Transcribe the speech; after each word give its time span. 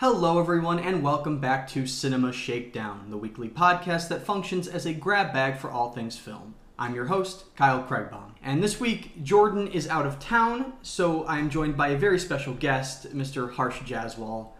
Hello, 0.00 0.40
everyone, 0.40 0.78
and 0.78 1.02
welcome 1.02 1.40
back 1.40 1.68
to 1.68 1.86
Cinema 1.86 2.32
Shakedown, 2.32 3.10
the 3.10 3.18
weekly 3.18 3.50
podcast 3.50 4.08
that 4.08 4.24
functions 4.24 4.66
as 4.66 4.86
a 4.86 4.94
grab 4.94 5.34
bag 5.34 5.58
for 5.58 5.70
all 5.70 5.92
things 5.92 6.16
film. 6.16 6.54
I'm 6.78 6.94
your 6.94 7.04
host, 7.04 7.54
Kyle 7.54 7.82
Craigbaum, 7.82 8.30
and 8.42 8.62
this 8.62 8.80
week 8.80 9.22
Jordan 9.22 9.68
is 9.68 9.86
out 9.88 10.06
of 10.06 10.18
town, 10.18 10.72
so 10.80 11.26
I'm 11.26 11.50
joined 11.50 11.76
by 11.76 11.88
a 11.88 11.98
very 11.98 12.18
special 12.18 12.54
guest, 12.54 13.14
Mr. 13.14 13.52
Harsh 13.52 13.80
Jaswal. 13.80 14.52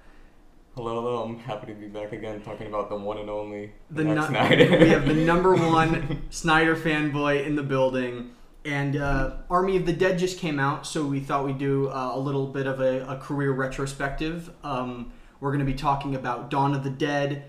Hello, 0.75 1.01
hello. 1.01 1.23
I'm 1.23 1.39
happy 1.39 1.69
to 1.69 1.73
be 1.73 1.87
back 1.87 2.13
again 2.13 2.43
talking 2.43 2.67
about 2.67 2.91
the 2.91 2.97
one 2.97 3.17
and 3.17 3.31
only 3.31 3.73
The 3.91 4.03
Zack 4.03 4.15
nu- 4.15 4.27
Snyder. 4.27 4.79
we 4.81 4.91
have 4.91 5.07
the 5.07 5.15
number 5.15 5.55
one 5.71 6.23
Snyder 6.29 6.77
fanboy 6.77 7.47
in 7.47 7.57
the 7.57 7.63
building, 7.63 8.33
and 8.67 8.95
uh, 8.95 9.37
Army 9.49 9.79
of 9.79 9.87
the 9.87 9.95
Dead 9.95 10.19
just 10.19 10.39
came 10.39 10.61
out, 10.61 10.87
so 10.87 11.07
we 11.07 11.19
thought 11.19 11.47
we'd 11.47 11.57
do 11.57 11.89
uh, 11.89 12.11
a 12.13 12.19
little 12.19 12.47
bit 12.47 12.67
of 12.67 12.83
a, 12.83 13.07
a 13.07 13.17
career 13.17 13.53
retrospective. 13.53 14.51
Um, 14.63 15.13
we're 15.41 15.51
going 15.51 15.65
to 15.65 15.71
be 15.71 15.75
talking 15.79 16.15
about 16.15 16.51
Dawn 16.51 16.75
of 16.75 16.85
the 16.85 16.91
Dead, 16.91 17.45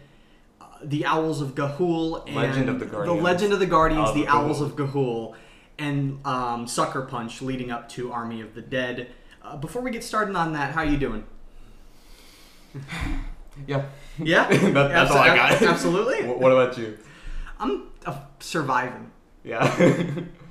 uh, 0.60 0.66
the 0.84 1.06
Owls 1.06 1.42
of 1.42 1.56
Ga'Hoole, 1.56 2.26
and 2.28 2.36
Legend 2.36 2.70
of 2.70 2.80
the 2.80 2.86
Guardians. 2.86 3.22
Legend 3.22 3.54
of 3.54 3.60
the 3.60 3.66
Guardians, 3.66 4.10
Owls 4.10 4.16
the 4.16 4.24
of 4.28 4.30
Owls 4.30 4.62
of 4.62 4.76
Ga'Hoole, 4.76 5.36
and 5.78 6.26
um, 6.26 6.68
Sucker 6.68 7.02
Punch, 7.04 7.42
leading 7.42 7.72
up 7.72 7.90
to 7.90 8.12
Army 8.12 8.42
of 8.42 8.56
the 8.56 8.62
Dead. 8.62 9.12
Uh, 9.44 9.58
before 9.58 9.82
we 9.82 9.92
get 9.92 10.04
started 10.04 10.36
on 10.36 10.54
that, 10.54 10.74
how 10.74 10.82
are 10.82 10.86
you 10.86 10.98
doing? 10.98 11.24
yeah. 13.68 13.86
Yeah, 14.18 14.48
That- 14.50 14.74
that's 14.74 15.12
all 15.12 15.18
I 15.18 15.36
got. 15.36 15.62
Absolutely. 15.62 16.28
What 16.28 16.52
about 16.52 16.78
you? 16.78 16.98
I'm 17.60 17.88
uh, 18.06 18.20
surviving. 18.40 19.12
Yeah. 19.44 19.64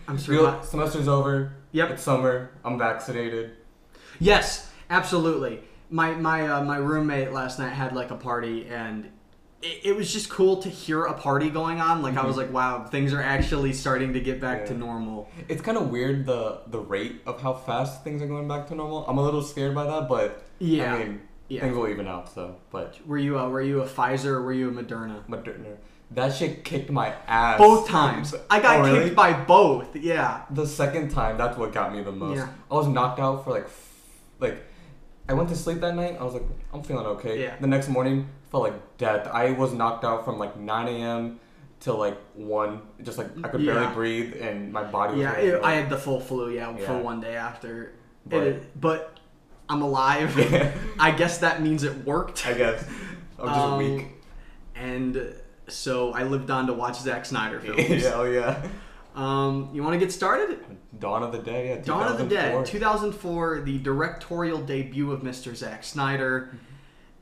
I'm 0.07 0.19
surviving. 0.19 0.63
semester's 0.63 1.09
over. 1.09 1.55
Yep. 1.73 1.91
It's 1.91 2.03
summer. 2.03 2.51
I'm 2.65 2.79
vaccinated. 2.79 3.53
Yes, 4.19 4.71
absolutely. 4.91 5.61
My 5.91 6.13
my 6.15 6.47
uh, 6.49 6.65
my 6.65 6.77
roommate 6.77 7.33
last 7.33 7.59
night 7.59 7.73
had 7.73 7.95
like 7.95 8.11
a 8.11 8.17
party, 8.17 8.67
and 8.69 9.07
it, 9.63 9.81
it 9.85 9.97
was 9.97 10.13
just 10.13 10.29
cool 10.31 10.59
to 10.63 10.69
hear 10.69 11.05
a 11.05 11.15
party 11.15 11.51
going 11.51 11.81
on. 11.81 12.01
Like 12.01 12.17
I 12.17 12.25
was 12.25 12.37
like, 12.37 12.53
wow, 12.53 12.85
things 12.85 13.13
are 13.13 13.21
actually 13.23 13.73
starting 13.73 14.13
to 14.13 14.21
get 14.21 14.41
back 14.41 14.67
to 14.67 14.73
Mm-hmm. 14.73 14.81
Normal. 14.81 15.29
It's 15.49 15.61
kind 15.63 15.77
of 15.77 15.91
weird 15.91 16.27
the 16.27 16.61
the 16.69 16.79
rate 16.79 17.23
of 17.27 17.43
how 17.43 17.55
fast 17.55 18.05
things 18.05 18.23
are 18.23 18.29
going 18.29 18.47
back 18.49 18.69
to 18.69 18.75
normal. 18.75 19.05
I'm 19.07 19.19
a 19.19 19.23
little 19.23 19.43
scared 19.43 19.75
by 19.75 19.85
that, 19.85 20.09
but 20.09 20.45
Yeah. 20.61 20.95
I 20.95 20.99
mean, 20.99 21.21
Yeah. 21.49 21.63
things 21.63 21.77
will 21.77 21.89
even 21.89 22.07
out. 22.07 22.33
So, 22.33 22.57
but 22.71 22.97
Were 23.07 23.19
you 23.19 23.39
uh, 23.39 23.49
were 23.49 23.63
you 23.63 23.83
a 23.83 23.87
Pfizer 23.87 24.27
or 24.27 24.43
were 24.43 24.53
you 24.53 24.69
a 24.69 24.73
Moderna? 24.73 25.25
Moderna, 25.27 25.77
that 26.13 26.33
shit 26.35 26.63
kicked 26.65 26.91
my 26.91 27.15
ass. 27.27 27.59
Both 27.59 27.89
times. 27.89 28.33
I 28.49 28.61
got 28.61 28.77
Oh, 28.79 28.83
really? 28.85 29.05
kicked 29.07 29.17
by 29.17 29.33
both. 29.33 29.97
Yeah. 29.97 30.43
The 30.51 30.67
second 30.67 31.11
time, 31.11 31.37
that's 31.37 31.59
what 31.59 31.73
got 31.73 31.93
me 31.93 32.03
the 32.05 32.13
most. 32.13 32.37
Yeah. 32.37 32.49
I 32.71 32.75
was 32.75 32.87
knocked 32.87 33.19
out 33.19 33.43
for 33.45 33.51
like, 33.51 33.69
like, 34.39 34.63
I 35.31 35.33
went 35.35 35.49
to 35.51 35.57
sleep 35.57 35.81
that 35.81 35.95
night. 35.95 36.17
I 36.21 36.25
was 36.25 36.35
like, 36.35 36.43
I'm 36.75 36.83
feeling 36.83 37.07
okay. 37.07 37.41
Yeah. 37.41 37.55
The 37.61 37.67
next 37.69 37.89
morning, 37.89 38.29
felt 38.51 38.65
like 38.65 38.99
death. 38.99 39.29
I 39.29 39.53
was 39.53 39.73
knocked 39.73 40.05
out 40.05 40.25
from 40.25 40.39
like 40.39 40.57
9 40.59 40.89
a.m. 40.89 41.39
till 41.79 41.97
like 41.99 42.19
1. 42.35 42.83
Just 43.05 43.17
like 43.17 43.29
I 43.45 43.49
could 43.49 43.61
Yeah. 43.63 43.75
barely 43.75 43.95
breathe 43.95 44.35
and 44.43 44.73
my 44.73 44.83
body 44.83 45.13
was 45.15 45.23
Yeah, 45.23 45.31
like, 45.33 45.39
it, 45.45 45.61
I 45.63 45.73
had 45.75 45.89
the 45.89 45.97
full 45.97 46.21
flu. 46.21 46.51
Yeah, 46.51 46.75
for 46.77 46.83
Yeah. 46.83 47.01
one 47.01 47.21
day 47.21 47.37
after. 47.37 47.93
But- 48.27 48.43
It- 48.43 48.81
but 48.81 49.19
I'm 49.69 49.83
alive. 49.83 50.37
Yeah. 50.51 50.73
I 50.99 51.13
guess 51.13 51.39
that 51.39 51.63
means 51.63 51.85
it 51.85 52.05
worked. 52.05 52.47
I 52.47 52.55
guess. 52.55 52.85
I'm 53.39 53.47
just 53.47 53.59
Um, 53.61 53.79
weak. 53.79 54.07
And 54.75 55.35
so 55.69 56.13
I 56.13 56.25
lived 56.25 56.51
on 56.51 56.67
to 56.67 56.73
watch 56.73 56.99
Zack 57.01 57.25
Snyder 57.25 57.61
films. 57.65 58.03
yeah, 58.03 58.13
oh 58.17 58.25
yeah. 58.25 58.61
Um, 59.21 59.69
you 59.75 59.83
want 59.83 59.93
to 59.93 59.99
get 59.99 60.13
started? 60.13 60.65
Dawn 60.99 61.23
of 61.23 61.31
the 61.31 61.39
Dead, 61.39 61.67
yeah. 61.67 61.85
Dawn 61.85 62.11
of 62.11 62.17
the 62.17 62.25
Dead, 62.25 62.65
2004. 62.65 62.65
2004, 62.65 63.61
the 63.61 63.79
directorial 63.79 64.59
debut 64.63 65.13
of 65.13 65.21
Mr. 65.21 65.55
Zack 65.55 65.85
Snyder. 65.85 66.57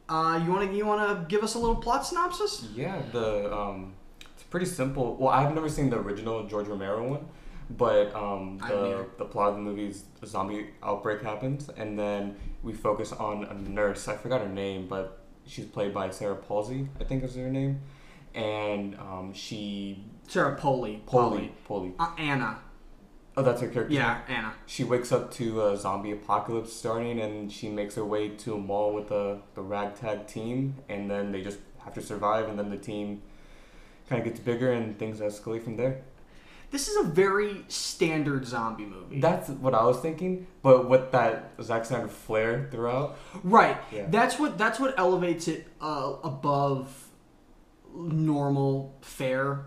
Uh, 0.08 0.40
you 0.44 0.50
want 0.50 0.70
to 0.70 0.76
you 0.76 0.86
want 0.86 1.06
to 1.08 1.26
give 1.26 1.42
us 1.42 1.54
a 1.54 1.58
little 1.58 1.76
plot 1.76 2.06
synopsis? 2.06 2.68
Yeah, 2.74 3.02
the 3.12 3.52
um, 3.52 3.94
it's 4.32 4.44
pretty 4.44 4.66
simple. 4.66 5.16
Well, 5.16 5.30
I've 5.30 5.52
never 5.52 5.68
seen 5.68 5.90
the 5.90 5.98
original 5.98 6.46
George 6.46 6.68
Romero 6.68 7.06
one, 7.06 7.26
but 7.70 8.14
um, 8.14 8.58
the 8.58 9.04
the 9.18 9.24
plot 9.24 9.50
of 9.50 9.54
the 9.56 9.60
movie 9.60 9.88
is 9.88 10.04
a 10.22 10.26
zombie 10.26 10.68
outbreak 10.84 11.20
happens, 11.20 11.68
and 11.76 11.98
then 11.98 12.36
we 12.62 12.74
focus 12.74 13.12
on 13.12 13.44
a 13.44 13.54
nurse. 13.54 14.06
I 14.06 14.16
forgot 14.16 14.40
her 14.40 14.48
name, 14.48 14.86
but 14.86 15.24
she's 15.46 15.66
played 15.66 15.92
by 15.92 16.10
Sarah 16.10 16.36
Palsy, 16.36 16.88
I 17.00 17.04
think 17.04 17.24
is 17.24 17.34
her 17.34 17.50
name, 17.50 17.80
and 18.34 18.94
um, 18.94 19.32
she 19.34 20.04
Sarah 20.28 20.54
Polley. 20.56 21.02
Polley 21.06 21.52
Polley. 21.66 21.94
Uh, 21.98 22.12
Anna. 22.18 22.58
Oh, 23.36 23.42
that's 23.42 23.60
her 23.60 23.68
character. 23.68 23.94
Yeah, 23.94 24.20
Anna. 24.28 24.52
She 24.66 24.82
wakes 24.84 25.12
up 25.12 25.30
to 25.34 25.66
a 25.66 25.76
zombie 25.76 26.10
apocalypse 26.10 26.72
starting, 26.72 27.20
and 27.20 27.50
she 27.52 27.68
makes 27.68 27.94
her 27.94 28.04
way 28.04 28.30
to 28.30 28.54
a 28.54 28.58
mall 28.58 28.92
with 28.92 29.08
the 29.08 29.40
the 29.54 29.62
ragtag 29.62 30.26
team, 30.26 30.76
and 30.88 31.10
then 31.10 31.32
they 31.32 31.42
just 31.42 31.58
have 31.84 31.94
to 31.94 32.02
survive, 32.02 32.48
and 32.48 32.58
then 32.58 32.70
the 32.70 32.76
team 32.76 33.22
kind 34.08 34.20
of 34.20 34.26
gets 34.26 34.40
bigger, 34.40 34.72
and 34.72 34.98
things 34.98 35.20
escalate 35.20 35.62
from 35.62 35.76
there. 35.76 36.02
This 36.70 36.88
is 36.88 36.96
a 37.06 37.08
very 37.08 37.64
standard 37.68 38.44
zombie 38.44 38.84
movie. 38.84 39.20
That's 39.20 39.48
what 39.48 39.72
I 39.74 39.84
was 39.84 39.98
thinking, 40.00 40.46
but 40.62 40.88
with 40.88 41.12
that 41.12 41.52
Zack 41.62 41.86
Snyder 41.86 42.08
flair 42.08 42.68
throughout. 42.70 43.16
right. 43.42 43.78
Yeah. 43.90 44.06
That's 44.10 44.38
what 44.38 44.58
that's 44.58 44.78
what 44.78 44.98
elevates 44.98 45.48
it 45.48 45.66
uh, 45.80 46.14
above 46.22 47.08
normal 47.94 48.94
fare. 49.00 49.64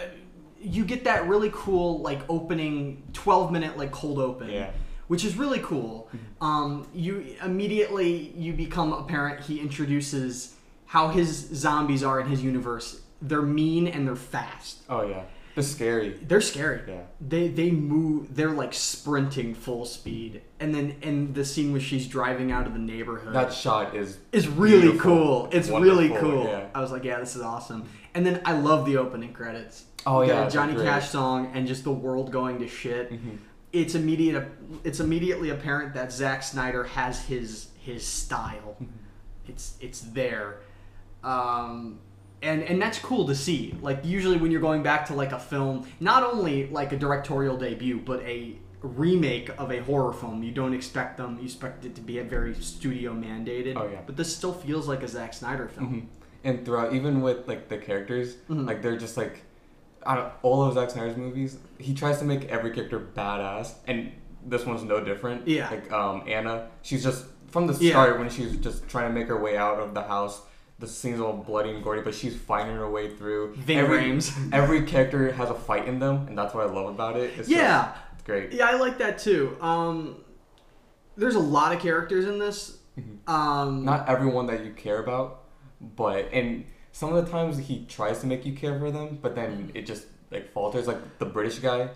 Mm-hmm. 0.00 0.72
You 0.74 0.84
get 0.84 1.04
that 1.04 1.28
really 1.28 1.50
cool 1.52 2.00
like 2.00 2.20
opening 2.28 3.02
12 3.12 3.52
minute 3.52 3.76
like 3.76 3.92
cold 3.92 4.18
open. 4.18 4.50
Yeah. 4.50 4.70
which 5.06 5.24
is 5.24 5.36
really 5.36 5.60
cool. 5.60 6.08
Um, 6.40 6.86
you 6.92 7.36
immediately 7.42 8.32
you 8.36 8.52
become 8.52 8.92
apparent. 8.92 9.40
He 9.44 9.58
introduces 9.60 10.54
how 10.86 11.08
his 11.08 11.28
zombies 11.54 12.02
are 12.02 12.20
in 12.20 12.26
his 12.28 12.42
universe. 12.42 13.00
They're 13.22 13.40
mean 13.42 13.86
and 13.88 14.06
they're 14.06 14.16
fast. 14.16 14.82
Oh 14.88 15.02
yeah, 15.08 15.22
they're 15.58 15.64
scary. 15.68 16.10
They're 16.22 16.40
scary. 16.40 16.82
Yeah. 16.86 17.00
They 17.20 17.48
they 17.48 17.72
move. 17.72 18.34
They're 18.36 18.52
like 18.52 18.72
sprinting 18.72 19.54
full 19.54 19.84
speed. 19.84 20.42
And 20.60 20.72
then 20.72 20.96
in 21.02 21.32
the 21.32 21.44
scene 21.44 21.72
where 21.72 21.80
she's 21.80 22.06
driving 22.06 22.52
out 22.52 22.66
of 22.68 22.74
the 22.74 22.78
neighborhood, 22.78 23.34
That 23.34 23.52
shot 23.52 23.96
is 23.96 24.18
is 24.30 24.46
really 24.46 24.96
cool. 24.98 25.48
It's 25.50 25.68
really 25.68 26.10
cool. 26.10 26.44
yeah. 26.44 26.68
I 26.74 26.80
was 26.80 26.92
like, 26.92 27.02
yeah, 27.02 27.18
this 27.18 27.34
is 27.34 27.42
awesome. 27.42 27.88
And 28.14 28.24
then 28.24 28.40
I 28.44 28.52
love 28.52 28.86
the 28.86 28.98
opening 28.98 29.32
credits. 29.32 29.84
Oh, 30.06 30.20
The 30.20 30.28
yeah, 30.28 30.48
Johnny. 30.48 30.74
Cash 30.74 31.10
song 31.10 31.50
and 31.54 31.66
just 31.66 31.82
the 31.82 31.92
world 31.92 32.30
going 32.30 32.60
to 32.60 32.68
shit. 32.68 33.10
Mhm. 33.12 33.38
It's 33.72 33.96
immediate. 33.96 34.46
It's 34.84 35.00
immediately 35.00 35.50
apparent 35.50 35.92
that 35.94 36.12
Zack 36.12 36.44
Snyder 36.44 36.84
has 36.84 37.24
his 37.24 37.68
his 37.80 38.06
style. 38.06 38.76
Mm-hmm. 38.80 39.48
It's 39.48 39.76
it's 39.80 40.00
there, 40.02 40.60
um, 41.24 41.98
and 42.42 42.62
and 42.62 42.80
that's 42.80 42.98
cool 42.98 43.26
to 43.26 43.34
see. 43.34 43.74
Like 43.82 44.04
usually 44.04 44.36
when 44.36 44.50
you're 44.50 44.60
going 44.60 44.82
back 44.82 45.06
to 45.06 45.14
like 45.14 45.32
a 45.32 45.38
film, 45.38 45.86
not 46.00 46.22
only 46.22 46.68
like 46.68 46.92
a 46.92 46.96
directorial 46.96 47.56
debut, 47.56 47.98
but 48.00 48.20
a 48.22 48.56
remake 48.80 49.50
of 49.58 49.72
a 49.72 49.78
horror 49.82 50.12
film, 50.12 50.42
you 50.42 50.52
don't 50.52 50.72
expect 50.72 51.16
them. 51.16 51.36
You 51.38 51.44
expect 51.46 51.84
it 51.84 51.94
to 51.96 52.00
be 52.00 52.18
a 52.18 52.24
very 52.24 52.54
studio 52.54 53.12
mandated. 53.12 53.74
Oh, 53.76 53.88
yeah. 53.88 54.00
But 54.06 54.16
this 54.16 54.34
still 54.34 54.52
feels 54.52 54.86
like 54.86 55.02
a 55.02 55.08
Zack 55.08 55.34
Snyder 55.34 55.66
film. 55.68 55.94
Mhm. 55.94 56.06
And 56.44 56.64
throughout, 56.64 56.92
even 56.94 57.20
with 57.20 57.48
like 57.48 57.68
the 57.68 57.78
characters, 57.78 58.36
Mhm. 58.48 58.66
like 58.68 58.80
they're 58.82 58.96
just 58.96 59.16
like, 59.16 59.42
I 60.06 60.14
don't 60.14 60.32
all 60.42 60.62
of 60.62 60.74
Zack 60.74 60.90
Snyder's 60.90 61.16
movies. 61.16 61.58
He 61.78 61.92
tries 61.92 62.18
to 62.20 62.24
make 62.24 62.44
every 62.44 62.70
character 62.70 63.00
badass, 63.00 63.74
and 63.88 64.12
this 64.46 64.64
one's 64.64 64.84
no 64.84 65.02
different. 65.02 65.48
Yeah. 65.48 65.68
Like 65.70 65.90
um, 65.92 66.22
Anna, 66.28 66.68
she's 66.82 67.02
just 67.02 67.26
from 67.48 67.66
the 67.66 67.74
Yeah. 67.80 67.90
start 67.90 68.18
when 68.20 68.28
she's 68.30 68.56
just 68.58 68.88
trying 68.88 69.08
to 69.12 69.14
make 69.18 69.26
her 69.26 69.42
way 69.42 69.56
out 69.56 69.80
of 69.80 69.92
the 69.94 70.02
house. 70.02 70.40
The 70.80 70.86
scene's 70.86 71.20
all 71.20 71.32
bloody 71.32 71.70
and 71.70 71.82
gory, 71.82 72.02
but 72.02 72.14
she's 72.14 72.36
fighting 72.36 72.76
her 72.76 72.88
way 72.88 73.14
through. 73.16 73.54
Ving 73.56 73.78
every, 73.78 73.98
Rhames. 73.98 74.50
every 74.52 74.82
character 74.82 75.32
has 75.32 75.50
a 75.50 75.54
fight 75.54 75.88
in 75.88 75.98
them, 75.98 76.28
and 76.28 76.38
that's 76.38 76.54
what 76.54 76.68
I 76.68 76.70
love 76.72 76.86
about 76.94 77.16
it. 77.16 77.32
It's 77.36 77.48
Yeah. 77.48 77.86
just, 77.86 77.96
it's 78.14 78.22
great. 78.22 78.52
Yeah, 78.52 78.66
I 78.66 78.74
like 78.76 78.98
that 78.98 79.18
too. 79.18 79.56
Um, 79.60 80.18
there's 81.16 81.34
a 81.34 81.40
lot 81.40 81.74
of 81.74 81.80
characters 81.80 82.26
in 82.26 82.38
this. 82.38 82.78
Um, 83.26 83.84
Not 83.84 84.08
everyone 84.08 84.46
that 84.46 84.64
you 84.64 84.72
care 84.72 85.00
about, 85.02 85.44
but 85.80 86.28
and 86.32 86.64
some 86.92 87.12
of 87.12 87.24
the 87.24 87.30
times 87.30 87.58
he 87.58 87.84
tries 87.86 88.20
to 88.20 88.26
make 88.26 88.44
you 88.46 88.52
care 88.52 88.78
for 88.78 88.90
them, 88.90 89.18
but 89.22 89.34
then 89.36 89.70
it 89.74 89.86
just 89.86 90.06
like 90.30 90.52
falters. 90.52 90.86
Like 90.88 91.18
the 91.18 91.26
British 91.26 91.58
guy, 91.60 91.90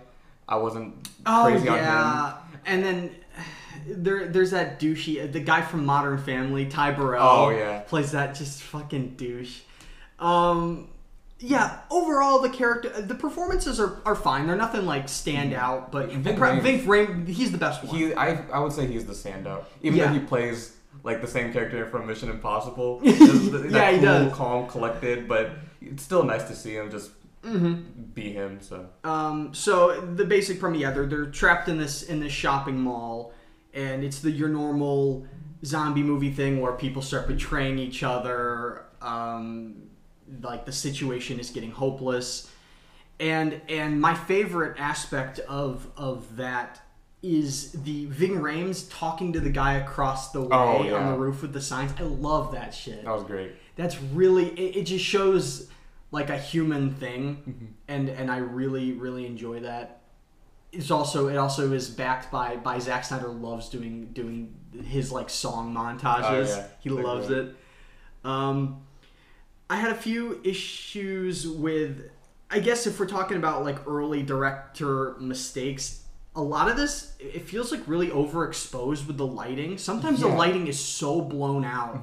I 0.48 0.56
wasn't 0.56 1.08
Oh 1.26 1.44
crazy 1.48 1.68
on 1.68 1.78
him. 1.78 1.84
yeah, 1.84 2.34
and 2.66 2.84
then 2.84 3.10
there 3.86 4.28
there's 4.28 4.50
that 4.50 4.80
douchey 4.80 5.22
uh, 5.22 5.30
the 5.30 5.40
guy 5.40 5.62
from 5.62 5.84
Modern 5.84 6.18
Family, 6.18 6.66
Ty 6.66 6.92
Burrell. 6.92 7.22
Oh, 7.22 7.50
yeah. 7.50 7.80
plays 7.80 8.12
that 8.12 8.34
just 8.34 8.62
fucking 8.62 9.14
douche. 9.16 9.60
Um, 10.18 10.88
yeah, 11.38 11.80
overall 11.90 12.40
the 12.40 12.48
character, 12.48 12.92
uh, 12.94 13.00
the 13.00 13.16
performances 13.16 13.80
are, 13.80 14.00
are 14.06 14.14
fine. 14.14 14.46
They're 14.46 14.56
nothing 14.56 14.86
like 14.86 15.08
stand 15.08 15.52
mm-hmm. 15.52 15.60
out, 15.60 15.90
but 15.90 16.10
Ving 16.12 16.36
Pra- 16.36 16.60
Rhames- 16.60 16.84
Ving 16.84 17.26
he's 17.26 17.50
the 17.50 17.58
best 17.58 17.82
one. 17.82 17.96
He, 17.96 18.14
I, 18.14 18.42
I 18.50 18.60
would 18.60 18.72
say 18.72 18.86
he's 18.86 19.06
the 19.06 19.12
standout. 19.12 19.64
Even 19.82 19.98
Yeah. 19.98 20.06
though 20.06 20.14
he 20.14 20.20
plays 20.20 20.76
like 21.02 21.20
the 21.20 21.26
same 21.26 21.52
character 21.52 21.86
from 21.86 22.06
Mission 22.06 22.30
Impossible. 22.30 23.00
Just 23.04 23.52
Yeah, 23.70 23.90
he 23.90 24.00
does. 24.00 24.32
calm, 24.32 24.68
collected, 24.68 25.26
but 25.26 25.50
it's 25.80 26.02
still 26.04 26.22
nice 26.22 26.44
to 26.44 26.54
see 26.54 26.76
him 26.76 26.90
just 26.90 27.10
Mm-hmm. 27.44 28.02
be 28.14 28.32
him. 28.32 28.60
So 28.60 28.86
Um, 29.04 29.52
so 29.54 30.00
the 30.00 30.24
basic 30.24 30.60
premise, 30.60 30.80
yeah, 30.80 30.90
they're, 30.92 31.06
they're 31.06 31.26
trapped 31.26 31.68
in 31.68 31.76
this 31.78 32.02
in 32.04 32.20
this 32.20 32.32
shopping 32.32 32.78
mall, 32.80 33.32
and 33.74 34.04
it's 34.04 34.20
the 34.20 34.30
your 34.30 34.48
normal 34.48 35.26
zombie 35.64 36.02
movie 36.02 36.30
thing 36.32 36.60
where 36.60 36.72
people 36.72 37.02
start 37.02 37.26
betraying 37.28 37.78
each 37.78 38.02
other. 38.02 38.84
Um, 39.00 39.88
like 40.40 40.64
the 40.64 40.72
situation 40.72 41.40
is 41.40 41.50
getting 41.50 41.72
hopeless, 41.72 42.50
and 43.18 43.60
and 43.68 44.00
my 44.00 44.14
favorite 44.14 44.78
aspect 44.78 45.40
of 45.40 45.88
of 45.96 46.36
that 46.36 46.80
is 47.22 47.72
the 47.72 48.06
Ving 48.06 48.34
Rhames 48.40 48.88
talking 48.90 49.32
to 49.32 49.40
the 49.40 49.50
guy 49.50 49.74
across 49.74 50.30
the 50.32 50.40
way 50.42 50.48
Oh, 50.50 50.94
on 50.96 51.12
the 51.12 51.18
roof 51.18 51.42
with 51.42 51.52
the 51.52 51.60
signs. 51.60 51.92
I 51.98 52.02
love 52.02 52.52
that 52.52 52.72
shit 52.74 53.04
that 53.04 53.12
was 53.14 53.24
great. 53.24 53.52
that's 53.76 54.00
really 54.00 54.46
it, 54.50 54.76
it 54.78 54.82
just 54.84 55.04
shows 55.04 55.68
like 56.12 56.30
a 56.30 56.38
human 56.38 56.94
thing 56.94 57.42
Mm-hmm. 57.48 57.64
and 57.88 58.08
and 58.08 58.30
i 58.30 58.36
really 58.36 58.92
really 58.92 59.26
enjoy 59.26 59.60
that 59.60 59.98
it's 60.70 60.90
also 60.90 61.26
it 61.28 61.36
also 61.36 61.72
is 61.72 61.90
backed 61.90 62.30
by 62.30 62.56
by 62.56 62.78
Zack 62.78 63.04
Snyder 63.04 63.28
loves 63.28 63.68
doing 63.68 64.06
doing 64.12 64.54
his 64.86 65.12
like 65.12 65.28
song 65.28 65.74
montages. 65.74 66.22
Oh, 66.24 66.40
yeah. 66.56 66.66
He 66.80 66.88
They're 66.88 67.04
loves 67.04 67.26
great. 67.26 67.38
it. 67.40 67.56
Um, 68.24 68.80
I 69.68 69.76
had 69.76 69.90
a 69.90 69.94
few 69.94 70.40
issues 70.44 71.46
with. 71.46 72.10
I 72.50 72.58
guess 72.58 72.86
if 72.86 72.98
we're 72.98 73.04
talking 73.06 73.36
about 73.36 73.64
like 73.64 73.86
early 73.86 74.22
director 74.22 75.14
mistakes, 75.20 76.04
a 76.34 76.40
lot 76.42 76.70
of 76.70 76.78
this 76.78 77.16
it 77.20 77.42
feels 77.46 77.70
like 77.70 77.86
really 77.86 78.08
overexposed 78.08 79.06
with 79.06 79.18
the 79.18 79.26
lighting. 79.26 79.76
Sometimes 79.76 80.20
the 80.20 80.28
lighting 80.28 80.68
is 80.68 80.78
so 80.80 81.20
blown 81.20 81.66
out. 81.66 82.00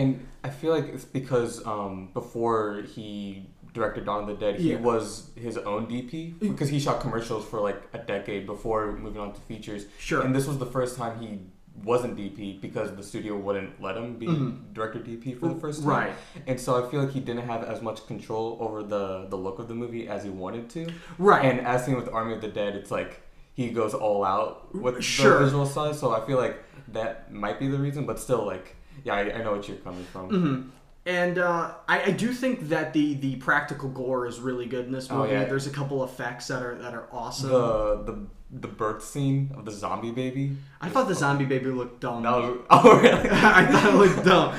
And 0.00 0.26
I 0.42 0.50
feel 0.50 0.72
like 0.72 0.86
it's 0.94 1.04
because 1.04 1.64
um, 1.66 2.08
before 2.14 2.82
he 2.94 3.48
directed 3.74 4.04
Dawn 4.06 4.22
of 4.22 4.26
the 4.28 4.34
Dead, 4.34 4.58
he 4.58 4.72
Yeah. 4.72 4.80
was 4.80 5.30
his 5.36 5.56
own 5.58 5.86
DP 5.86 6.38
because 6.40 6.68
he 6.68 6.80
shot 6.80 7.00
commercials 7.00 7.44
for 7.44 7.60
like 7.60 7.80
a 7.92 7.98
decade 7.98 8.46
before 8.46 8.92
moving 8.92 9.20
on 9.20 9.32
to 9.32 9.40
features. 9.42 9.86
Sure. 9.98 10.22
And 10.22 10.34
this 10.34 10.46
was 10.46 10.58
the 10.58 10.66
first 10.66 10.96
time 10.96 11.20
he 11.20 11.38
wasn't 11.84 12.16
DP 12.16 12.60
because 12.60 12.94
the 12.96 13.02
studio 13.02 13.36
wouldn't 13.36 13.80
let 13.80 13.96
him 13.96 14.16
be 14.18 14.26
director 14.72 14.98
DP 14.98 15.38
for 15.38 15.48
the 15.48 15.54
first 15.60 15.82
time. 15.82 15.88
Mm-hmm. 15.90 16.00
Right. 16.08 16.12
And 16.48 16.58
so 16.58 16.84
I 16.84 16.90
feel 16.90 17.00
like 17.02 17.12
he 17.12 17.20
didn't 17.20 17.46
have 17.46 17.62
as 17.62 17.80
much 17.80 18.06
control 18.06 18.58
over 18.60 18.82
the 18.82 19.26
the 19.28 19.36
look 19.36 19.58
of 19.58 19.68
the 19.68 19.74
movie 19.74 20.08
as 20.08 20.24
he 20.24 20.30
wanted 20.30 20.68
to. 20.70 20.88
Right. 21.18 21.44
And 21.44 21.60
as 21.66 21.84
seen 21.86 21.96
with 21.96 22.08
Army 22.08 22.32
of 22.34 22.40
the 22.40 22.48
Dead, 22.48 22.74
it's 22.74 22.90
like 22.90 23.22
he 23.54 23.68
goes 23.70 23.94
all 23.94 24.24
out 24.24 24.74
with 24.74 25.02
Sure. 25.02 25.38
the 25.38 25.44
visual 25.44 25.66
side. 25.66 25.94
So 25.94 26.10
I 26.12 26.20
feel 26.26 26.38
like 26.38 26.56
that 26.88 27.32
might 27.32 27.58
be 27.60 27.68
the 27.68 27.78
reason, 27.78 28.04
but 28.06 28.18
still, 28.18 28.44
like, 28.44 28.76
yeah, 29.04 29.14
I, 29.14 29.20
I 29.38 29.42
know 29.42 29.52
what 29.52 29.68
you're 29.68 29.76
coming 29.78 30.04
from. 30.04 30.30
Mm-hmm. 30.30 30.68
And 31.06 31.38
uh, 31.38 31.72
I, 31.88 32.02
I 32.02 32.10
do 32.10 32.32
think 32.32 32.68
that 32.68 32.92
the 32.92 33.14
the 33.14 33.36
practical 33.36 33.88
gore 33.88 34.26
is 34.26 34.38
really 34.38 34.66
good 34.66 34.84
in 34.86 34.92
this 34.92 35.10
Oh, 35.10 35.18
movie. 35.18 35.32
yeah. 35.32 35.44
There's 35.44 35.66
a 35.66 35.70
couple 35.70 36.04
effects 36.04 36.48
that 36.48 36.62
are 36.62 36.74
that 36.76 36.94
are 36.94 37.08
awesome. 37.10 37.50
The 37.50 38.02
the 38.04 38.26
the 38.52 38.68
birth 38.68 39.02
scene 39.04 39.50
of 39.56 39.64
the 39.64 39.70
zombie 39.70 40.10
baby. 40.10 40.56
I 40.80 40.88
thought 40.88 41.08
the 41.08 41.14
zombie 41.14 41.44
baby 41.46 41.70
looked 41.70 42.00
dumb. 42.00 42.22
Was 42.24 42.58
oh 42.70 43.00
really? 43.00 43.30
I 43.30 43.66
thought 43.66 43.94
it 43.94 43.96
looked 43.96 44.24
dumb. 44.26 44.54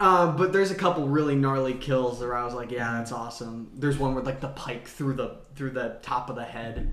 Uh, 0.00 0.30
but 0.32 0.52
there's 0.52 0.70
a 0.70 0.76
couple 0.76 1.08
really 1.08 1.34
gnarly 1.34 1.74
kills 1.74 2.20
where 2.20 2.36
I 2.36 2.44
was 2.44 2.54
like, 2.54 2.70
yeah, 2.70 2.92
that's 2.92 3.10
awesome. 3.10 3.68
There's 3.74 3.98
one 3.98 4.14
with 4.14 4.24
like 4.26 4.40
the 4.40 4.48
pike 4.48 4.86
through 4.86 5.14
the 5.14 5.36
through 5.56 5.70
the 5.70 5.98
top 6.02 6.30
of 6.30 6.36
the 6.36 6.44
head. 6.44 6.92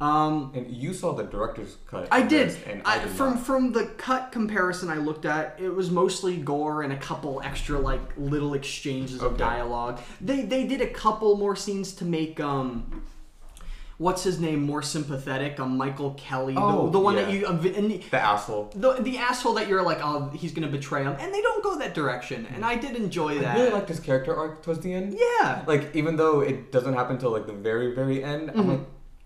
Um, 0.00 0.50
And 0.54 0.70
you 0.70 0.92
saw 0.92 1.12
the 1.12 1.22
director's 1.22 1.76
cut. 1.88 2.08
I 2.10 2.22
did. 2.22 2.56
and 2.66 2.82
I, 2.84 2.96
I, 2.96 2.98
did 3.04 3.10
from 3.10 3.34
not. 3.34 3.46
from 3.46 3.72
the 3.72 3.86
cut 3.96 4.32
comparison 4.32 4.90
I 4.90 4.96
looked 4.96 5.24
at, 5.24 5.58
it 5.60 5.68
was 5.70 5.90
mostly 5.90 6.36
gore 6.36 6.82
and 6.82 6.92
a 6.92 6.96
couple 6.96 7.40
extra 7.44 7.78
like 7.78 8.00
little 8.16 8.54
exchanges 8.54 9.22
of 9.22 9.36
dialogue. 9.36 10.00
They 10.20 10.42
they 10.42 10.66
did 10.66 10.80
a 10.80 10.88
couple 10.88 11.36
more 11.36 11.54
scenes 11.56 11.92
to 11.94 12.04
make 12.04 12.40
um 12.40 13.02
what's 13.98 14.24
his 14.24 14.40
name 14.40 14.60
more 14.62 14.82
sympathetic. 14.82 15.60
Um, 15.60 15.76
Michael 15.76 16.14
Kelly, 16.14 16.54
Oh, 16.56 16.86
the, 16.86 16.92
the 16.92 16.98
one 16.98 17.14
that 17.14 17.30
you 17.30 17.46
uh, 17.46 17.52
the, 17.52 17.68
the 17.70 18.02
asshole. 18.18 18.72
the 18.74 18.94
the 18.94 19.18
asshole 19.18 19.54
that 19.54 19.68
you're 19.68 19.82
like, 19.82 20.00
oh, 20.02 20.28
he's 20.34 20.52
gonna 20.52 20.66
betray 20.68 21.04
him, 21.04 21.14
and 21.20 21.32
they 21.32 21.40
don't 21.40 21.62
go 21.62 21.78
that 21.78 21.94
direction, 21.94 22.46
and 22.52 22.64
I 22.64 22.74
did 22.74 22.96
enjoy 22.96 23.38
that. 23.38 23.56
I 23.56 23.60
really 23.60 23.70
liked 23.72 23.88
his 23.88 24.00
character 24.00 24.34
arc 24.36 24.64
towards 24.64 24.80
the 24.80 24.92
end. 24.92 25.16
yeah, 25.16 25.62
Like 25.68 25.94
even 25.94 26.16
though 26.16 26.40
it 26.40 26.72
doesn't 26.72 26.94
happen 26.94 27.14
until 27.14 27.30
like 27.30 27.46
the 27.46 27.52
very 27.52 27.94
very 27.94 28.22
end, 28.24 28.48
Mm-hmm. 28.48 28.60
I'm 28.60 28.68
like, 28.68 28.80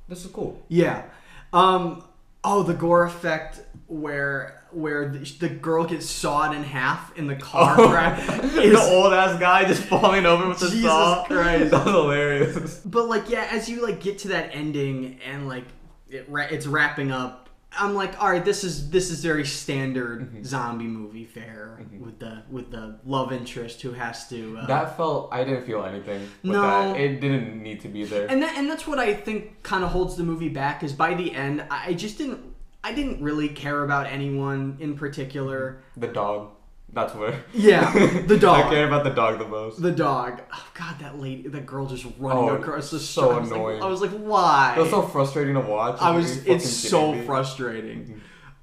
this 0.09 0.25
is 0.25 0.31
cool. 0.31 0.63
Yeah. 0.69 1.05
Um. 1.53 2.05
Oh, 2.45 2.63
the 2.63 2.75
gore 2.75 3.05
effect 3.05 3.61
where 3.89 4.63
where 4.71 5.09
the, 5.09 5.19
the 5.41 5.49
girl 5.49 5.85
gets 5.85 6.07
sawed 6.09 6.55
in 6.55 6.63
half 6.63 7.17
in 7.17 7.27
the 7.27 7.35
car 7.37 7.75
crash 7.75 8.29
is. 8.45 8.55
the 8.73 8.79
old 8.79 9.13
ass 9.13 9.39
guy 9.41 9.65
just 9.65 9.83
falling 9.83 10.27
over 10.27 10.49
with 10.49 10.59
the 10.61 10.69
Jesus 10.69 10.91
saw. 10.91 11.25
Christ. 11.25 11.71
that 11.71 11.85
was 11.87 11.95
hilarious. 11.95 12.81
But 12.85 13.09
like, 13.09 13.31
yeah, 13.31 13.49
as 13.51 13.69
you 13.69 13.83
like 13.83 14.01
get 14.01 14.19
to 14.21 14.29
that 14.29 14.51
ending 14.53 15.19
and 15.27 15.49
like 15.49 15.65
it 16.09 16.27
it's 16.29 16.67
wrapping 16.67 17.11
up, 17.11 17.48
I'm 17.81 17.95
like, 17.95 18.21
all 18.21 18.29
right, 18.31 18.45
this 18.45 18.65
is 18.65 18.91
this 18.91 19.11
is 19.11 19.23
very 19.23 19.47
standard 19.47 20.21
Mm-hmm. 20.23 20.43
zombie 20.45 20.85
movie 20.87 21.25
fare 21.25 21.79
with 22.01 22.19
the 22.19 22.43
with 22.51 22.71
the 22.71 22.99
love 23.05 23.33
interest 23.33 23.83
who 23.83 23.93
has 23.93 24.29
to. 24.29 24.59
Uh, 24.59 24.67
That 24.67 24.97
felt 24.97 25.29
I 25.33 25.45
didn't 25.45 25.65
feel 25.65 25.85
anything 25.85 26.21
with 26.43 26.53
No. 26.53 26.63
that. 26.63 27.01
It 27.01 27.21
didn't 27.21 27.63
need 27.63 27.81
to 27.83 27.89
be 27.89 28.05
there. 28.05 28.27
and 28.31 28.43
that 28.43 28.57
and 28.57 28.69
that's 28.69 28.87
what 28.87 28.99
I 28.99 29.15
think 29.15 29.63
kind 29.63 29.85
of 29.85 29.91
holds 29.91 30.17
the 30.17 30.25
movie 30.25 30.49
back 30.49 30.83
is 30.83 30.93
by 30.93 31.15
the 31.15 31.33
end 31.35 31.65
I 31.71 31.95
just 31.95 32.19
didn't 32.19 32.41
I 32.83 32.93
didn't 32.93 33.23
really 33.23 33.49
care 33.49 33.83
about 33.85 34.07
anyone 34.07 34.77
in 34.81 34.97
particular. 34.97 35.83
the 35.97 36.09
dog. 36.09 36.51
That's 36.93 37.15
where. 37.15 37.45
Yeah, 37.53 37.93
the 38.27 38.39
dog. 38.41 38.65
I 38.67 38.71
care 38.71 38.87
about 38.89 39.05
the 39.05 39.11
dog 39.11 39.39
the 39.39 39.47
most. 39.47 39.81
The 39.83 39.93
dog. 39.93 40.41
Oh 40.53 40.67
god, 40.75 40.99
that 41.01 41.21
lady, 41.21 41.47
that 41.49 41.67
girl 41.67 41.87
just 41.87 42.05
running 42.19 42.49
Oh, 42.49 42.57
across 42.57 42.91
the 42.91 42.99
so 42.99 43.23
street. 43.25 43.37
I 43.37 43.39
was 43.41 43.51
like- 43.51 43.59
annoying. 43.61 43.83
I 43.83 43.87
was 43.87 44.01
like, 44.01 44.11
why? 44.13 44.75
It 44.77 44.81
was 44.81 44.91
so 44.91 45.03
frustrating 45.03 45.55
to 45.55 45.61
watch. 45.61 46.01
I 46.01 46.11
was. 46.13 46.47
It's 46.47 46.69
so 46.69 47.13
me? 47.13 47.23
frustrating. 47.27 48.21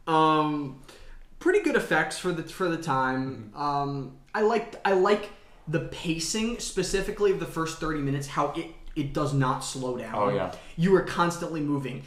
Um, 0.08 0.82
pretty 1.40 1.62
good 1.62 1.76
effects 1.76 2.18
for 2.18 2.32
the 2.32 2.44
for 2.44 2.68
the 2.68 2.78
time. 2.78 3.52
Mm-hmm. 3.56 3.62
Um, 3.62 4.18
I 4.34 4.42
liked. 4.42 4.76
I 4.84 4.94
like 4.94 5.30
the 5.68 5.82
pacing 5.82 6.60
specifically 6.60 7.32
of 7.32 7.40
the 7.40 7.46
first 7.46 7.80
thirty 7.80 8.00
minutes. 8.02 8.28
How 8.28 8.52
it 8.56 8.68
it 8.96 9.14
does 9.14 9.34
not 9.34 9.60
slow 9.60 9.98
down. 9.98 10.16
Oh, 10.16 10.30
yeah. 10.30 10.54
You 10.78 10.96
are 10.96 11.02
constantly 11.04 11.62
moving. 11.62 12.04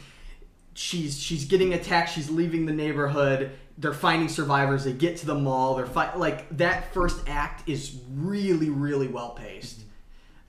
She's 0.73 1.19
she's 1.19 1.45
getting 1.45 1.73
attacked. 1.73 2.11
She's 2.11 2.29
leaving 2.29 2.65
the 2.65 2.73
neighborhood. 2.73 3.51
They're 3.79 3.93
finding 3.93 4.27
survivors. 4.27 4.83
They 4.83 4.93
get 4.93 5.17
to 5.17 5.25
the 5.25 5.35
mall. 5.35 5.75
They're 5.75 5.85
fight 5.85 6.17
like 6.17 6.57
that. 6.57 6.93
First 6.93 7.27
act 7.27 7.67
is 7.67 7.97
really 8.11 8.69
really 8.69 9.07
well 9.07 9.31
paced. 9.31 9.81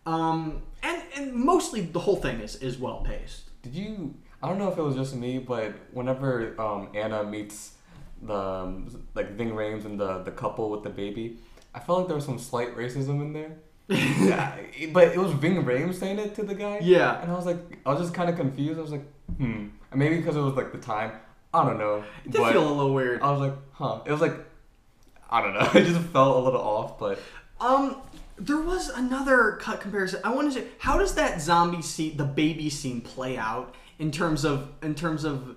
Um, 0.07 0.63
and 0.83 1.03
and 1.17 1.35
mostly 1.35 1.83
the 1.83 2.01
whole 2.01 2.17
thing 2.17 2.41
is 2.41 2.57
is 2.57 2.79
well 2.79 3.03
paced. 3.03 3.43
Did 3.63 3.75
you? 3.75 4.15
I 4.43 4.49
don't 4.49 4.59
know 4.59 4.71
if 4.73 4.79
it 4.79 4.83
was 4.83 4.97
just 4.97 5.15
me, 5.15 5.39
but 5.39 5.75
whenever 5.93 6.61
um, 6.61 6.89
Anna 6.95 7.23
meets 7.23 7.75
the 8.23 8.35
um, 8.35 9.07
like 9.15 9.33
Ving 9.33 9.51
Rhames 9.51 9.85
and 9.85 9.99
the 10.01 10.23
the 10.23 10.31
couple 10.31 10.71
with 10.71 10.83
the 10.83 10.91
baby, 10.91 11.39
I 11.75 11.79
felt 11.81 12.01
like 12.01 12.09
there 12.09 12.17
was 12.17 12.25
some 12.25 12.39
slight 12.39 12.77
racism 12.77 13.21
in 13.21 13.33
there. 13.33 13.53
yeah, 13.89 14.57
but 14.93 15.09
it 15.09 15.19
was 15.19 15.33
Ving 15.33 15.65
Rhames 15.65 15.95
saying 15.95 16.19
it 16.19 16.35
to 16.37 16.43
the 16.45 16.55
guy. 16.55 16.79
Yeah. 16.81 17.21
and 17.21 17.31
I 17.31 17.35
was 17.35 17.45
like, 17.45 17.59
I 17.85 17.93
was 17.93 18.01
just 18.01 18.15
kind 18.15 18.31
of 18.31 18.37
confused. 18.37 18.79
I 18.79 18.83
was 18.83 18.93
like, 18.93 19.05
hmm, 19.37 19.67
and 19.91 19.99
maybe 19.99 20.17
because 20.17 20.37
it 20.37 20.41
was 20.41 20.55
like 20.55 20.73
the 20.73 20.79
time. 20.79 21.13
I 21.53 21.65
don't 21.65 21.79
know. 21.79 22.05
It 22.25 22.31
did 22.33 22.47
feel 22.53 22.69
a 22.69 22.73
little 22.73 22.95
weird. 22.95 23.23
I 23.23 23.31
was 23.33 23.41
like, 23.41 23.55
huh. 23.73 24.01
It 24.07 24.13
was 24.13 24.21
like, 24.21 24.35
I 25.31 25.41
don't 25.43 25.55
know. 25.55 25.69
It 25.81 25.85
just 25.87 26.01
felt 26.09 26.37
a 26.37 26.41
little 26.41 26.61
off, 26.61 26.99
but 26.99 27.19
Um, 27.61 27.97
there 28.37 28.61
was 28.61 28.89
another 28.89 29.59
cut 29.61 29.81
comparison. 29.81 30.21
I 30.25 30.33
want 30.35 30.53
to 30.53 30.61
say, 30.61 30.67
how 30.79 30.99
does 30.99 31.15
that 31.15 31.41
zombie 31.41 31.83
scene, 31.83 32.17
the 32.17 32.25
baby 32.25 32.71
scene, 32.71 33.01
play 33.01 33.37
out 33.37 33.75
in 33.99 34.11
terms 34.11 34.45
of 34.45 34.71
in 34.83 34.95
terms 34.95 35.25
of 35.25 35.57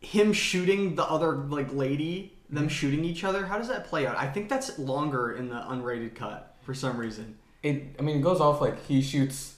him 0.00 0.32
shooting 0.32 0.94
the 0.94 1.04
other 1.04 1.32
like 1.32 1.72
lady, 1.72 2.34
them 2.50 2.68
shooting 2.68 3.04
each 3.04 3.24
other? 3.24 3.46
How 3.46 3.58
does 3.58 3.68
that 3.68 3.86
play 3.86 4.06
out? 4.06 4.16
I 4.16 4.28
think 4.28 4.48
that's 4.48 4.78
longer 4.78 5.32
in 5.32 5.48
the 5.48 5.56
unrated 5.56 6.14
cut 6.14 6.56
for 6.62 6.74
some 6.74 6.96
reason. 6.96 7.38
it. 7.62 7.96
I 7.98 8.02
mean, 8.02 8.18
it 8.18 8.22
goes 8.22 8.40
off 8.40 8.60
like 8.60 8.84
he 8.86 9.02
shoots. 9.02 9.55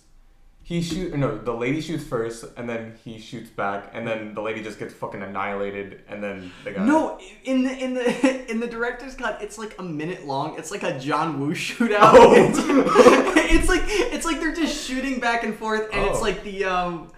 He 0.69 0.83
shoot 0.83 1.17
no, 1.17 1.39
the 1.39 1.55
lady 1.55 1.81
shoots 1.81 2.05
first, 2.05 2.45
and 2.59 2.69
then 2.69 2.93
he 3.03 3.19
shoots 3.19 3.49
back, 3.49 3.91
and 3.95 4.07
then 4.07 4.35
the 4.35 4.43
lady 4.43 4.63
just 4.63 4.79
gets 4.79 4.93
fucking 4.93 5.23
annihilated, 5.23 6.03
and 6.11 6.23
then 6.23 6.53
the 6.63 6.73
guy. 6.73 6.85
No, 6.85 7.19
in 7.45 7.63
the 7.63 7.73
in 7.75 7.95
the 7.95 8.51
in 8.51 8.61
the 8.61 8.67
director's 8.67 9.15
cut, 9.15 9.41
it's 9.41 9.57
like 9.57 9.75
a 9.79 9.83
minute 9.83 10.27
long. 10.27 10.59
It's 10.59 10.71
like 10.71 10.83
a 10.83 10.99
John 11.01 11.41
Woo 11.41 11.55
shootout. 11.65 12.11
Oh. 12.13 12.35
It's, 12.35 12.59
it's 13.55 13.69
like 13.71 13.81
it's 13.87 14.27
like 14.27 14.41
they're 14.41 14.55
just 14.55 14.87
shooting 14.87 15.21
back 15.21 15.43
and 15.43 15.55
forth, 15.57 15.89
and 15.91 16.05
it's 16.05 16.19
Oh. 16.19 16.23
like 16.23 16.45
the 16.45 16.65
um. 16.65 17.13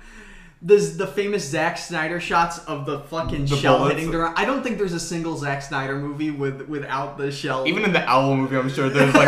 The, 0.63 0.77
the 0.77 1.07
famous 1.07 1.49
Zack 1.49 1.79
Snyder 1.79 2.21
shots 2.21 2.59
of 2.67 2.85
the 2.85 3.01
fucking 3.01 3.47
The 3.47 3.57
shell 3.57 3.79
bullets. 3.79 3.95
hitting 3.97 4.11
the. 4.11 4.31
I 4.37 4.45
don't 4.45 4.63
think 4.63 4.77
there's 4.77 4.93
a 4.93 5.01
single 5.01 5.35
Zack 5.39 5.63
Snyder 5.63 5.97
movie 5.99 6.31
with 6.31 6.69
without 6.69 7.17
the 7.17 7.33
shell. 7.33 7.67
Even 7.67 7.83
in 7.83 7.95
the 7.95 8.07
owl 8.07 8.37
movie, 8.37 8.59
I'm 8.59 8.69
sure 8.69 8.91
there's 8.91 9.15
like. 9.15 9.27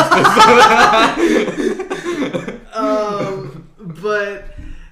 But 3.82 4.44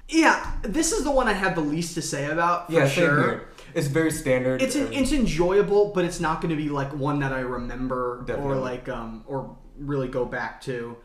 yeah, 0.09 0.53
this 0.63 0.91
is 0.91 1.03
the 1.03 1.11
one 1.11 1.27
I 1.27 1.33
have 1.33 1.55
the 1.55 1.61
least 1.61 1.95
to 1.95 2.01
say 2.01 2.29
about 2.29 2.67
for 2.67 2.73
yeah, 2.73 2.87
sure. 2.87 3.47
It's 3.73 3.87
very 3.87 4.11
standard. 4.11 4.61
It's 4.61 4.75
an, 4.75 4.89
mean, 4.89 5.01
it's 5.01 5.11
enjoyable, 5.13 5.91
but 5.95 6.03
it's 6.03 6.19
not 6.19 6.41
going 6.41 6.49
to 6.49 6.61
be 6.61 6.69
like 6.69 6.93
one 6.93 7.19
that 7.19 7.31
I 7.31 7.39
remember 7.39 8.25
or 8.37 8.55
like 8.55 8.89
um 8.89 9.23
or 9.27 9.55
really 9.77 10.07
go 10.09 10.25
back 10.25 10.61
to. 10.63 10.97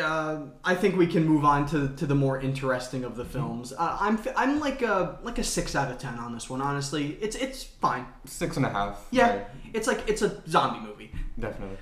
Uh, 0.00 0.46
I 0.64 0.74
think 0.74 0.96
we 0.96 1.06
can 1.06 1.24
move 1.24 1.44
on 1.44 1.64
to, 1.66 1.94
to 1.94 2.06
the 2.06 2.14
more 2.16 2.40
interesting 2.40 3.04
of 3.04 3.14
the 3.16 3.22
Mm-hmm. 3.22 3.32
films. 3.32 3.72
Uh, 3.72 3.96
I'm 4.00 4.18
I'm 4.36 4.58
like 4.58 4.82
a 4.82 5.18
like 5.22 5.38
a 5.38 5.44
six 5.44 5.76
out 5.76 5.90
of 5.92 5.98
ten 5.98 6.14
on 6.18 6.34
this 6.34 6.50
one. 6.50 6.60
Honestly, 6.60 7.16
it's 7.20 7.36
it's 7.36 7.62
fine. 7.62 8.04
six 8.24 8.56
and 8.56 8.66
a 8.66 8.70
half. 8.70 9.06
Yeah, 9.12 9.28
right, 9.30 9.46
it's 9.72 9.86
like 9.86 10.02
it's 10.08 10.22
a 10.22 10.42
zombie 10.48 10.80
movie. 10.80 11.12
definitely. 11.38 11.76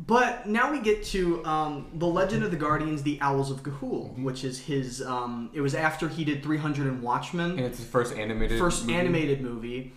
But 0.00 0.48
now 0.48 0.72
we 0.72 0.80
get 0.80 1.04
to 1.06 1.44
um, 1.44 1.86
the 1.94 2.06
Legend 2.06 2.42
of 2.42 2.50
the 2.50 2.56
Guardians: 2.56 3.02
The 3.02 3.18
Owls 3.20 3.50
of 3.50 3.62
Ga'Hoole, 3.62 4.10
Mm-hmm. 4.10 4.24
which 4.24 4.42
is 4.42 4.58
his. 4.58 5.00
Um, 5.02 5.50
it 5.52 5.60
was 5.60 5.74
after 5.74 6.08
he 6.08 6.24
did 6.24 6.42
300 6.42 6.86
and 6.88 7.02
Watchmen 7.02 7.52
And 7.52 7.60
it's 7.60 7.78
his 7.78 7.86
first 7.86 8.14
animated. 8.16 8.58
first 8.58 8.82
movie. 8.86 8.94
animated 8.98 9.40
movie. 9.42 9.92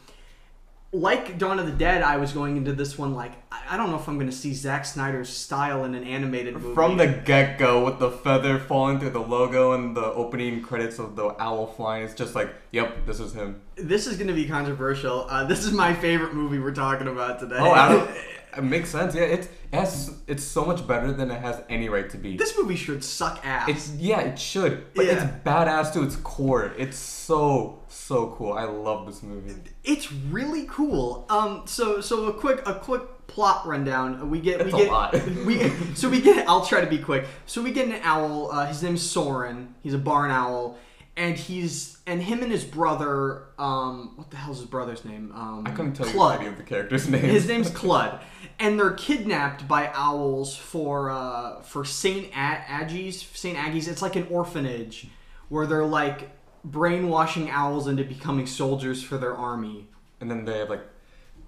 Like 0.91 1.37
Dawn 1.37 1.59
of 1.59 1.65
the 1.65 1.73
Dead, 1.73 2.03
I 2.03 2.15
was 2.17 2.31
going 2.31 2.55
into 2.55 2.71
this 2.71 2.97
one 2.97 3.15
like 3.15 3.33
I 3.69 3.75
don't 3.75 3.89
know 3.89 3.97
if 3.97 4.07
I'm 4.07 4.15
going 4.17 4.29
to 4.29 4.35
see 4.35 4.53
Zack 4.53 4.85
Snyder's 4.85 5.27
style 5.27 5.83
in 5.83 5.93
an 5.95 6.03
animated 6.05 6.53
movie. 6.53 6.73
From 6.75 6.95
the 6.97 7.07
get 7.07 7.57
go, 7.57 7.83
with 7.83 7.99
the 7.99 8.11
feather 8.11 8.59
falling 8.59 8.99
through 8.99 9.09
the 9.09 9.19
logo 9.21 9.73
and 9.73 9.97
the 9.97 10.05
opening 10.13 10.61
credits 10.61 10.99
of 10.99 11.15
the 11.17 11.29
owl 11.41 11.67
flying, 11.67 12.05
it's 12.05 12.13
just 12.13 12.33
like, 12.35 12.53
yep, 12.71 13.05
this 13.07 13.19
is 13.19 13.33
him. 13.33 13.59
this 13.75 14.07
is 14.07 14.15
going 14.15 14.27
to 14.27 14.33
be 14.33 14.47
controversial. 14.47 15.25
Uh, 15.29 15.43
this 15.45 15.65
is 15.65 15.73
my 15.73 15.93
favorite 15.93 16.33
movie 16.33 16.59
we're 16.59 16.71
talking 16.71 17.07
about 17.07 17.39
today. 17.39 17.57
Oh, 17.59 17.71
I 17.71 17.89
don't, 17.89 18.09
it 18.57 18.63
makes 18.63 18.89
sense. 18.89 19.15
Yeah, 19.15 19.23
it's 19.23 19.47
it 19.71 19.77
has, 19.79 20.13
it's 20.27 20.43
so 20.43 20.63
much 20.65 20.87
better 20.87 21.11
than 21.11 21.29
it 21.31 21.41
has 21.41 21.61
any 21.69 21.89
right 21.89 22.09
to 22.09 22.17
be. 22.17 22.37
this 22.37 22.57
movie 22.57 22.75
should 22.75 23.03
suck 23.03 23.39
ass. 23.45 23.67
It's 23.69 23.89
yeah, 23.95 24.21
it 24.21 24.39
should, 24.39 24.93
but 24.93 25.05
Yeah. 25.05 25.13
it's 25.13 25.23
badass 25.45 25.91
to 25.93 26.03
its 26.03 26.15
core. 26.17 26.73
It's 26.77 26.97
so 26.97 27.79
so 27.87 28.33
cool. 28.37 28.53
I 28.53 28.63
love 28.65 29.05
this 29.05 29.21
movie. 29.23 29.53
it's 29.83 30.11
really 30.11 30.65
cool. 30.69 31.25
Um, 31.29 31.63
so 31.65 32.01
so 32.01 32.25
a 32.27 32.33
quick 32.33 32.61
a 32.67 32.75
quick 32.75 33.01
plot 33.27 33.65
rundown. 33.67 34.29
We 34.29 34.39
get 34.39 34.61
It's 34.61 34.73
we 34.73 34.81
a 34.81 34.83
get 34.85 34.91
lot. 34.91 35.13
we 35.45 35.69
so 35.95 36.09
we 36.09 36.21
get. 36.21 36.47
I'll 36.47 36.65
try 36.65 36.81
to 36.81 36.87
be 36.87 36.99
quick. 36.99 37.25
So 37.45 37.61
we 37.61 37.71
get 37.71 37.87
an 37.87 37.99
owl. 38.03 38.51
Uh, 38.51 38.65
his 38.67 38.81
name's 38.83 39.01
Soren. 39.01 39.75
He's 39.81 39.93
a 39.93 39.97
barn 39.97 40.31
owl, 40.31 40.77
and 41.17 41.37
he's 41.37 41.97
and 42.07 42.21
him 42.21 42.43
and 42.43 42.51
his 42.51 42.63
brother. 42.63 43.43
Um, 43.57 44.13
what 44.15 44.29
the 44.31 44.37
hell's 44.37 44.59
his 44.59 44.67
brother's 44.67 45.05
name? 45.05 45.31
Um, 45.33 45.63
I 45.65 45.71
couldn't 45.71 45.93
tell 45.93 46.07
Kludd. 46.07 46.35
you 46.35 46.39
any 46.41 46.47
of 46.49 46.57
the 46.57 46.63
characters' 46.63 47.07
names. 47.07 47.23
His 47.23 47.47
name's 47.47 47.69
Kludd, 47.81 48.19
and 48.59 48.79
they're 48.79 48.91
kidnapped 48.93 49.67
by 49.67 49.91
owls 49.93 50.55
for 50.55 51.09
uh, 51.09 51.61
for 51.61 51.85
Saint 51.85 52.27
A- 52.35 52.63
Aggies. 52.67 53.13
Saint 53.35 53.57
Aggies. 53.57 53.87
It's 53.87 54.01
like 54.01 54.15
an 54.15 54.27
orphanage 54.29 55.07
where 55.49 55.65
they're 55.65 55.85
like 55.85 56.31
brainwashing 56.63 57.49
owls 57.51 57.87
into 57.87 58.03
becoming 58.03 58.47
soldiers 58.47 59.03
for 59.03 59.17
their 59.17 59.35
army. 59.35 59.87
and 60.19 60.29
then 60.31 60.45
they 60.45 60.57
have 60.57 60.69
like 60.69 60.81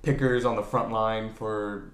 pickers 0.03 0.45
on 0.45 0.55
the 0.55 0.61
front 0.63 0.91
line 0.91 1.33
for 1.33 1.91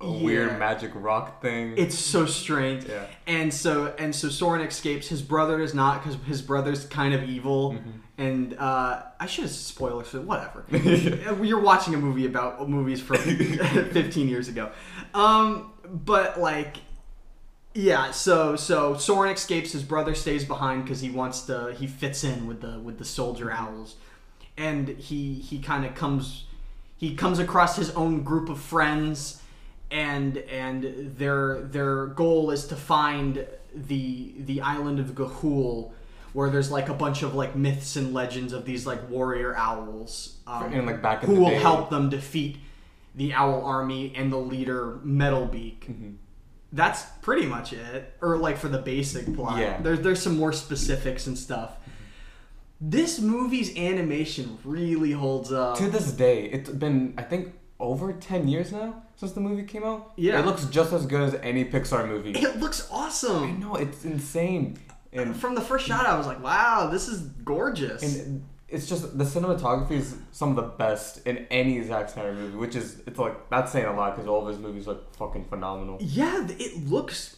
a 0.00 0.06
Yeah. 0.06 0.22
weird 0.22 0.58
magic 0.58 0.90
rock 0.94 1.40
thing. 1.40 1.74
It's 1.76 1.98
so 1.98 2.26
strange. 2.26 2.84
Yeah. 2.84 3.06
And 3.26 3.52
so 3.52 3.94
and 3.98 4.14
so 4.14 4.28
Soren 4.28 4.60
escapes. 4.60 5.08
His 5.08 5.22
brother 5.22 5.60
is 5.60 5.72
not 5.74 6.02
because 6.02 6.18
his 6.26 6.42
brother's 6.42 6.84
kind 6.86 7.14
of 7.14 7.22
evil. 7.24 7.72
Mm-hmm. 7.72 7.90
And 8.18 8.58
uh, 8.58 9.02
I 9.20 9.26
should 9.26 9.44
have 9.44 9.52
spoilers 9.52 10.08
for 10.08 10.20
whatever. 10.22 10.64
You're 11.44 11.60
watching 11.60 11.94
a 11.94 11.98
movie 11.98 12.24
about 12.26 12.66
movies 12.68 13.00
from 13.00 13.16
15 13.18 14.28
years 14.28 14.48
ago. 14.48 14.70
Um, 15.12 15.72
but 15.84 16.40
like, 16.40 16.78
yeah. 17.74 18.10
So 18.12 18.56
so 18.56 18.96
Soren 18.96 19.32
escapes. 19.32 19.72
His 19.72 19.82
brother 19.82 20.14
stays 20.14 20.44
behind 20.44 20.84
because 20.84 21.00
he 21.00 21.10
wants 21.10 21.42
to. 21.42 21.74
He 21.78 21.86
fits 21.86 22.24
in 22.24 22.46
with 22.46 22.60
the 22.62 22.78
with 22.80 22.98
the 22.98 23.04
soldier 23.04 23.50
owls, 23.52 23.96
and 24.56 24.88
he 24.88 25.34
he 25.34 25.58
kind 25.58 25.84
of 25.84 25.94
comes. 25.94 26.44
He 26.98 27.14
comes 27.14 27.38
across 27.38 27.76
his 27.76 27.90
own 27.90 28.22
group 28.22 28.48
of 28.48 28.58
friends 28.58 29.42
and 29.90 30.36
and 30.38 31.16
their 31.16 31.60
their 31.62 32.06
goal 32.06 32.50
is 32.50 32.66
to 32.68 32.76
find 32.76 33.46
the 33.74 34.34
the 34.38 34.60
island 34.60 34.98
of 35.00 35.08
Ga'Hoole, 35.14 35.92
where 36.32 36.50
there's 36.50 36.70
like 36.70 36.88
a 36.88 36.94
bunch 36.94 37.22
of 37.22 37.34
like 37.34 37.54
myths 37.56 37.96
and 37.96 38.12
legends 38.14 38.52
of 38.52 38.64
these 38.64 38.86
like 38.86 39.08
warrior 39.10 39.56
owls, 39.56 40.36
um, 40.46 40.72
And, 40.72 40.86
like, 40.86 41.02
back 41.02 41.22
who 41.22 41.34
will 41.36 41.50
day- 41.50 41.56
help 41.56 41.90
them 41.90 42.08
defeat 42.10 42.56
the 43.14 43.32
owl 43.32 43.64
army 43.64 44.12
and 44.14 44.32
the 44.32 44.36
leader 44.38 44.98
Metalbeak. 45.04 45.80
Mm-hmm. 45.80 46.10
That's 46.72 47.04
pretty 47.22 47.46
much 47.46 47.72
it, 47.72 48.12
or 48.20 48.36
like 48.36 48.58
for 48.58 48.68
the 48.68 48.78
basic 48.78 49.34
plot. 49.34 49.58
Yeah. 49.58 49.80
There's 49.80 50.00
there's 50.00 50.20
some 50.22 50.36
more 50.36 50.52
specifics 50.52 51.26
and 51.26 51.38
stuff. 51.38 51.76
This 52.80 53.20
movie's 53.20 53.74
animation 53.76 54.58
really 54.64 55.12
holds 55.12 55.50
up. 55.50 55.78
to 55.78 55.88
this 55.88 56.12
day, 56.12 56.44
it's 56.44 56.68
been 56.68 57.14
I 57.16 57.22
think 57.22 57.54
over 57.78 58.12
ten 58.12 58.48
years 58.48 58.72
now 58.72 59.02
since 59.16 59.32
the 59.32 59.40
movie 59.40 59.62
came 59.64 59.84
out. 59.84 60.12
Yeah. 60.16 60.40
it 60.40 60.46
looks 60.46 60.64
just 60.66 60.92
as 60.92 61.06
good 61.06 61.22
as 61.22 61.34
any 61.42 61.64
Pixar 61.64 62.06
movie. 62.08 62.32
It 62.32 62.58
looks 62.58 62.88
awesome. 62.90 63.42
I 63.44 63.50
know 63.52 63.74
it's 63.76 64.04
insane, 64.04 64.78
and 65.12 65.34
From 65.36 65.54
the 65.54 65.60
first 65.60 65.86
shot, 65.86 66.06
I 66.06 66.16
was 66.16 66.26
like, 66.26 66.42
"Wow, 66.42 66.88
this 66.90 67.08
is 67.08 67.20
gorgeous." 67.20 68.02
and 68.02 68.44
it's 68.68 68.88
just 68.88 69.16
the 69.16 69.24
cinematography 69.24 69.92
is 69.92 70.16
some 70.32 70.50
of 70.50 70.56
the 70.56 70.62
best 70.62 71.24
in 71.26 71.46
any 71.50 71.82
Zack 71.84 72.08
Snyder 72.08 72.32
movie, 72.32 72.56
which 72.56 72.74
is 72.74 73.00
it's 73.06 73.18
like 73.18 73.48
that's 73.48 73.72
saying 73.72 73.86
a 73.86 73.94
lot 73.94 74.14
because 74.16 74.28
all 74.28 74.42
of 74.42 74.48
his 74.48 74.58
movies 74.58 74.86
look 74.86 75.14
fucking 75.16 75.44
phenomenal. 75.44 75.98
yeah, 76.00 76.46
it 76.48 76.86
looks 76.88 77.36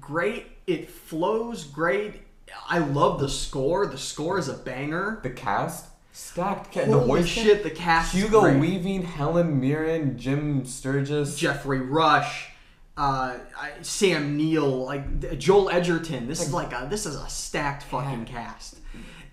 great. 0.00 0.46
It 0.66 0.90
flows 0.90 1.64
great. 1.64 2.22
I 2.68 2.78
love 2.78 3.20
the 3.20 3.28
score. 3.28 3.86
The 3.86 3.98
score 3.98 4.38
is 4.38 4.48
a 4.48 4.54
banger. 4.54 5.20
The 5.22 5.30
cast 5.30 5.86
stacked. 6.16 6.72
Ca- 6.72 6.86
the 6.86 6.92
Holy 6.98 7.20
voice 7.22 7.26
shit, 7.26 7.62
the 7.62 7.70
cast 7.70 8.14
is 8.14 8.22
Hugo 8.22 8.40
great. 8.40 8.58
Weaving, 8.58 9.02
Helen 9.02 9.60
Mirren, 9.60 10.18
Jim 10.18 10.64
Sturgis. 10.64 11.36
Geoffrey 11.36 11.80
Rush, 11.80 12.48
uh, 12.96 13.34
I- 13.58 13.72
Sam 13.82 14.36
Neill, 14.36 14.84
like 14.84 15.38
Joel 15.38 15.68
Edgerton. 15.70 16.26
This 16.26 16.40
is 16.40 16.52
like 16.52 16.72
a 16.72 16.86
this 16.90 17.06
is 17.06 17.16
a 17.16 17.28
stacked 17.28 17.82
fucking 17.84 18.24
cast. 18.24 18.76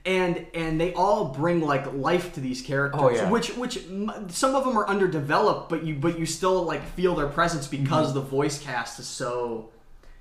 And 0.06 0.46
and 0.54 0.82
they 0.82 0.94
all 0.94 1.30
bring 1.30 1.62
like 1.62 1.94
life 1.94 2.34
to 2.34 2.42
these 2.42 2.62
characters, 2.62 3.00
Oh, 3.02 3.10
yeah. 3.10 3.30
which 3.30 3.56
which 3.56 3.78
m- 3.88 4.28
some 4.28 4.54
of 4.54 4.66
them 4.66 4.78
are 4.78 4.86
underdeveloped, 4.86 5.70
but 5.70 5.86
you 5.86 5.96
but 5.96 6.20
you 6.20 6.25
still 6.25 6.63
like 6.63 6.84
feel 6.90 7.16
their 7.16 7.30
presence 7.30 7.68
because 7.68 8.13
the 8.13 8.20
voice 8.20 8.60
cast 8.62 9.00
is 9.00 9.08
so 9.08 9.70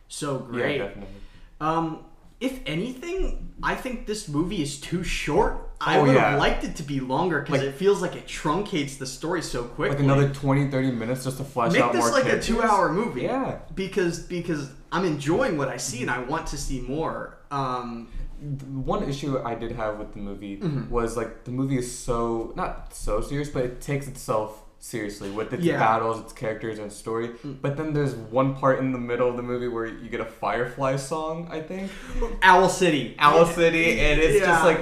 so 0.07 0.39
Mm-hmm. 0.39 0.55
yeah, 0.55 0.61
great. 0.61 0.79
definitely. 0.79 1.15
Um, 1.61 2.05
if 2.41 2.61
anything, 2.65 3.53
I 3.61 3.75
think 3.75 4.07
this 4.07 4.29
movie 4.29 4.63
is 4.63 4.81
too 4.81 5.03
short. 5.03 5.71
I 5.85 5.99
Oh, 5.99 6.05
would 6.05 6.17
have 6.17 6.39
liked 6.39 6.63
it 6.65 6.77
to 6.77 6.83
be 6.83 7.01
longer 7.01 7.41
because 7.41 7.59
Like- 7.61 7.69
it 7.69 7.75
feels 7.75 8.01
like 8.01 8.15
it 8.15 8.27
truncates 8.27 8.99
the 8.99 9.07
story 9.07 9.43
so 9.43 9.65
quickly. 9.65 9.97
Like 9.97 10.05
another 10.05 10.29
20, 10.33 10.71
30 10.71 10.91
minutes 10.93 11.25
just 11.25 11.39
to 11.39 11.45
flesh 11.45 11.73
Make 11.73 11.83
out 11.83 11.93
this 11.93 12.01
more 12.03 12.13
like 12.13 12.25
characters. 12.25 12.49
a 12.49 12.53
two-hour 12.53 12.93
movie. 12.93 13.23
Yeah. 13.23 13.57
because 13.75 14.21
because 14.21 14.71
I'm 14.93 15.05
enjoying 15.05 15.57
what 15.59 15.69
I 15.69 15.79
see 15.79 16.03
and 16.03 16.11
I 16.11 16.21
want 16.21 16.47
to 16.49 16.57
see 16.57 16.81
more. 16.81 17.39
Um, 17.51 18.09
One 18.43 19.05
issue 19.09 19.39
I 19.45 19.55
did 19.55 19.73
have 19.73 19.99
with 20.01 20.13
the 20.15 20.19
movie 20.19 20.57
Mm-hmm. 20.57 20.91
was 20.91 21.17
like 21.17 21.45
the 21.45 21.53
movie 21.53 21.79
is 21.79 21.97
so 21.97 22.53
not 22.57 22.93
so 22.95 23.21
serious, 23.21 23.49
but 23.49 23.65
it 23.65 23.81
takes 23.81 24.09
itself 24.09 24.63
seriously 24.81 25.31
with 25.31 25.53
its 25.53 25.63
Yeah. 25.63 25.77
Mm. 25.77 25.79
battles, 25.79 26.21
its 26.21 26.33
characters, 26.33 26.81
and 26.81 26.91
story. 26.93 27.31
But 27.45 27.77
then 27.77 27.93
there's 27.93 28.15
one 28.17 28.55
part 28.57 28.81
in 28.81 28.91
the 28.93 28.99
middle 28.99 29.29
of 29.29 29.37
the 29.37 29.43
movie 29.45 29.69
where 29.69 29.87
you 29.87 30.09
get 30.11 30.21
a 30.21 30.25
Firefly 30.25 30.97
song, 30.97 31.47
I 31.53 31.61
think, 31.61 31.91
Owl 32.43 32.69
City, 32.69 33.15
Owl 33.21 33.47
City, 33.47 34.01
and 34.01 34.21
it's 34.21 34.41
Yeah. 34.41 34.47
just 34.47 34.65
like 34.65 34.81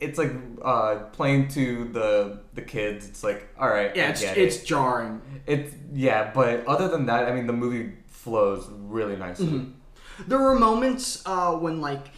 it's 0.00 0.18
like 0.18 0.32
uh, 0.62 0.96
playing 1.12 1.48
to 1.48 1.84
the 1.92 2.40
the 2.54 2.62
kids. 2.62 3.08
It's 3.08 3.24
like 3.24 3.48
all 3.58 3.68
right, 3.68 3.94
yeah, 3.96 4.06
I 4.06 4.08
it's 4.10 4.22
it's 4.22 4.56
it. 4.62 4.66
jarring. 4.66 5.20
It's 5.46 5.74
yeah, 5.92 6.30
but 6.34 6.66
other 6.66 6.88
than 6.88 7.06
that, 7.06 7.26
I 7.26 7.34
mean, 7.34 7.46
the 7.46 7.52
movie 7.52 7.92
flows 8.08 8.68
really 8.70 9.16
nicely. 9.16 9.46
Mm-hmm. 9.46 10.28
There 10.28 10.38
were 10.38 10.58
moments 10.58 11.22
uh, 11.26 11.52
when 11.52 11.80
like 11.80 12.08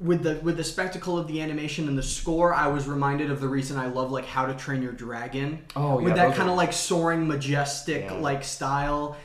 with 0.00 0.22
the 0.22 0.36
with 0.42 0.56
the 0.56 0.64
spectacle 0.64 1.18
of 1.18 1.26
the 1.26 1.40
animation 1.40 1.88
and 1.88 1.98
the 1.98 2.02
score, 2.02 2.54
I 2.54 2.68
was 2.68 2.86
reminded 2.86 3.30
of 3.30 3.40
the 3.40 3.48
reason 3.48 3.76
I 3.78 3.86
love 3.88 4.10
like 4.10 4.24
How 4.26 4.46
to 4.46 4.54
Train 4.54 4.82
Your 4.82 4.92
Dragon. 4.92 5.64
Oh, 5.74 5.98
yeah, 5.98 6.04
with 6.04 6.14
that 6.14 6.36
kind 6.36 6.48
of 6.48 6.56
like 6.56 6.72
soaring, 6.72 7.26
majestic 7.26 8.04
Yeah. 8.04 8.14
like 8.14 8.44
style. 8.44 9.16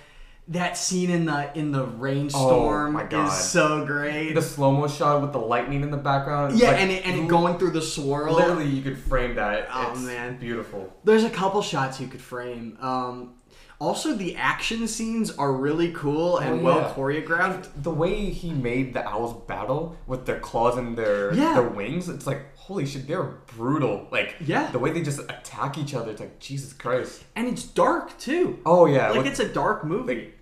That 0.50 0.78
scene 0.78 1.10
in 1.10 1.24
the 1.26 1.50
in 1.58 1.72
the 1.72 1.86
rainstorm 1.86 2.98
Oh, 2.98 3.26
is 3.26 3.34
so 3.34 3.86
great. 3.86 4.34
The 4.34 4.42
slow 4.42 4.72
mo 4.72 4.88
shot 4.88 5.22
with 5.22 5.32
the 5.32 5.40
lightning 5.40 5.84
in 5.84 5.92
the 5.92 5.98
background. 5.98 6.58
yeah, 6.60 6.72
like, 6.72 6.82
and 6.82 6.92
it, 6.92 7.06
and 7.06 7.22
it 7.22 7.28
going 7.30 7.58
through 7.58 7.72
the 7.72 7.82
swirl. 7.82 8.34
Literally, 8.36 8.68
you 8.68 8.82
could 8.82 8.98
frame 8.98 9.36
that. 9.36 9.70
Oh, 9.74 9.92
it's 9.92 10.02
man. 10.02 10.38
beautiful. 10.38 10.94
There's 11.06 11.24
a 11.24 11.30
couple 11.30 11.62
shots 11.62 12.02
you 12.02 12.08
could 12.08 12.22
frame. 12.22 12.78
Um, 12.82 13.36
also, 13.80 14.14
the 14.14 14.36
action 14.38 14.88
scenes 14.88 15.32
are 15.32 15.52
really 15.52 15.92
cool 15.94 16.38
and 16.38 16.60
Oh, 16.60 16.64
well 16.64 16.78
yeah. 16.80 16.94
choreographed. 16.94 17.68
The 17.82 17.92
way 17.92 18.30
he 18.30 18.52
made 18.52 18.94
the 18.94 19.06
owls 19.08 19.34
battle 19.48 19.98
with 20.08 20.26
their 20.26 20.40
claws 20.40 20.78
and 20.78 20.98
their 20.98 21.34
Yeah. 21.34 21.54
their 21.54 21.64
wings, 21.70 22.08
it's 22.10 22.28
like 22.28 22.56
holy 22.56 22.86
shit, 22.86 23.08
they're 23.10 23.24
brutal. 23.58 24.08
Like 24.10 24.36
Yeah. 24.40 24.72
the 24.72 24.80
way 24.80 24.92
they 24.94 25.02
just 25.02 25.20
attack 25.20 25.78
each 25.78 25.94
other, 25.94 26.12
it's 26.12 26.22
like 26.22 26.40
Jesus 26.40 26.72
Christ. 26.72 27.24
And 27.36 27.46
it's 27.50 27.64
dark 27.64 28.18
too. 28.20 28.60
Oh 28.66 28.86
yeah, 28.86 29.10
like 29.12 29.26
it's 29.26 29.42
a 29.42 29.50
dark 29.50 29.84
movie. 29.84 30.16
like 30.16 30.33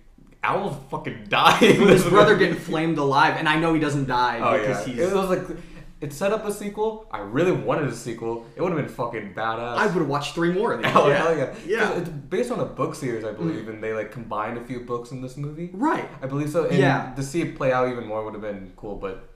Owl's 0.44 0.76
fucking 0.90 1.26
dying. 1.28 1.80
With 1.80 1.90
his 1.90 2.04
brother 2.04 2.36
getting 2.36 2.56
flamed 2.70 2.98
alive, 2.98 3.36
and 3.36 3.48
I 3.48 3.56
know 3.58 3.74
he 3.74 3.80
doesn't 3.80 4.06
die 4.06 4.40
Oh 4.42 4.58
because 4.58 4.86
yeah. 4.88 4.94
he's. 4.94 5.12
It 5.12 5.14
was 5.14 5.28
like 5.30 5.56
it 6.00 6.12
set 6.12 6.32
up 6.32 6.44
a 6.44 6.52
sequel. 6.52 7.06
I 7.12 7.18
really 7.20 7.52
wanted 7.52 7.88
a 7.88 7.94
sequel. 7.94 8.44
It 8.56 8.60
would 8.62 8.72
have 8.72 8.80
been 8.80 8.92
fucking 8.92 9.34
badass. 9.34 9.76
I 9.76 9.86
would 9.86 9.94
have 9.94 10.08
watched 10.08 10.34
three 10.34 10.52
more 10.52 10.72
of 10.72 10.82
these. 10.82 10.90
Oh 10.94 11.08
yeah. 11.08 11.16
hell 11.16 11.36
yeah! 11.36 11.54
Yeah. 11.64 11.92
Mm. 11.92 11.98
It's 12.00 12.08
based 12.08 12.50
on 12.50 12.58
a 12.58 12.64
book 12.64 12.96
series, 12.96 13.24
I 13.24 13.30
believe, 13.32 13.68
and 13.68 13.82
they 13.82 13.92
like 13.92 14.10
combined 14.10 14.58
a 14.58 14.64
few 14.64 14.80
books 14.80 15.12
in 15.12 15.22
this 15.22 15.36
movie. 15.36 15.70
Right. 15.72 16.08
I 16.20 16.26
believe 16.26 16.50
so. 16.50 16.64
And 16.66 16.76
Yeah. 16.76 17.12
To 17.14 17.22
see 17.22 17.42
it 17.42 17.56
play 17.56 17.70
out 17.72 17.88
even 17.88 18.04
more 18.06 18.24
would 18.24 18.34
have 18.34 18.42
been 18.42 18.72
cool, 18.76 18.96
but 18.96 19.28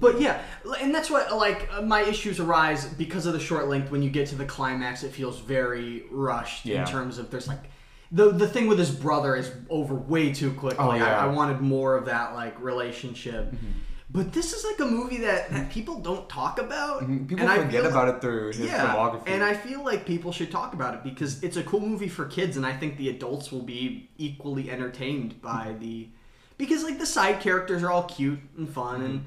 But 0.00 0.18
yeah, 0.20 0.40
and 0.80 0.94
that's 0.94 1.10
what 1.10 1.36
like 1.36 1.68
uh, 1.70 1.82
my 1.82 2.00
issues 2.00 2.40
arise 2.40 2.86
because 2.86 3.26
of 3.26 3.34
the 3.34 3.40
short 3.40 3.68
length. 3.68 3.90
When 3.90 4.02
you 4.02 4.08
get 4.08 4.26
to 4.28 4.36
the 4.36 4.46
climax, 4.46 5.02
it 5.02 5.12
feels 5.12 5.38
very 5.40 6.04
rushed 6.10 6.64
Yeah. 6.64 6.80
in 6.80 6.86
terms 6.86 7.18
of 7.18 7.30
there's 7.30 7.46
like 7.46 7.64
the 8.12 8.30
the 8.30 8.48
thing 8.48 8.66
with 8.66 8.78
his 8.78 8.90
brother 8.90 9.36
is 9.36 9.52
over 9.68 9.94
way 9.94 10.32
too 10.32 10.52
quickly. 10.52 10.78
Oh, 10.78 10.94
yeah. 10.94 11.20
I, 11.20 11.24
I 11.24 11.26
wanted 11.26 11.60
more 11.60 11.96
of 11.96 12.06
that 12.06 12.34
like 12.34 12.60
relationship. 12.60 13.54
But 14.12 14.32
this 14.32 14.52
is 14.52 14.64
like 14.64 14.80
a 14.80 14.90
movie 14.90 15.18
that, 15.18 15.50
that 15.52 15.70
people 15.70 16.00
don't 16.00 16.28
talk 16.28 16.58
about. 16.58 17.02
Mhm. 17.04 17.28
people 17.28 17.44
and 17.44 17.48
I 17.52 17.62
forget 17.64 17.86
about 17.86 18.08
it 18.08 18.20
through 18.20 18.48
his 18.48 18.58
yeah, 18.60 18.92
filmography. 18.92 19.28
and 19.28 19.44
I 19.44 19.54
feel 19.54 19.84
like 19.84 20.04
people 20.04 20.32
should 20.32 20.50
talk 20.50 20.74
about 20.74 20.94
it 20.94 21.04
because 21.04 21.40
it's 21.44 21.56
a 21.56 21.62
cool 21.62 21.78
movie 21.78 22.08
for 22.08 22.24
kids, 22.24 22.56
and 22.56 22.66
I 22.66 22.72
think 22.76 22.96
the 22.96 23.08
adults 23.08 23.52
will 23.52 23.62
be 23.62 24.10
equally 24.18 24.68
entertained 24.68 25.40
by 25.40 25.76
the 25.78 26.08
because 26.58 26.82
like 26.82 26.98
the 26.98 27.06
side 27.06 27.38
characters 27.40 27.84
are 27.84 27.90
all 27.90 28.04
cute 28.04 28.40
and 28.56 28.68
fun 28.68 29.02
and. 29.02 29.24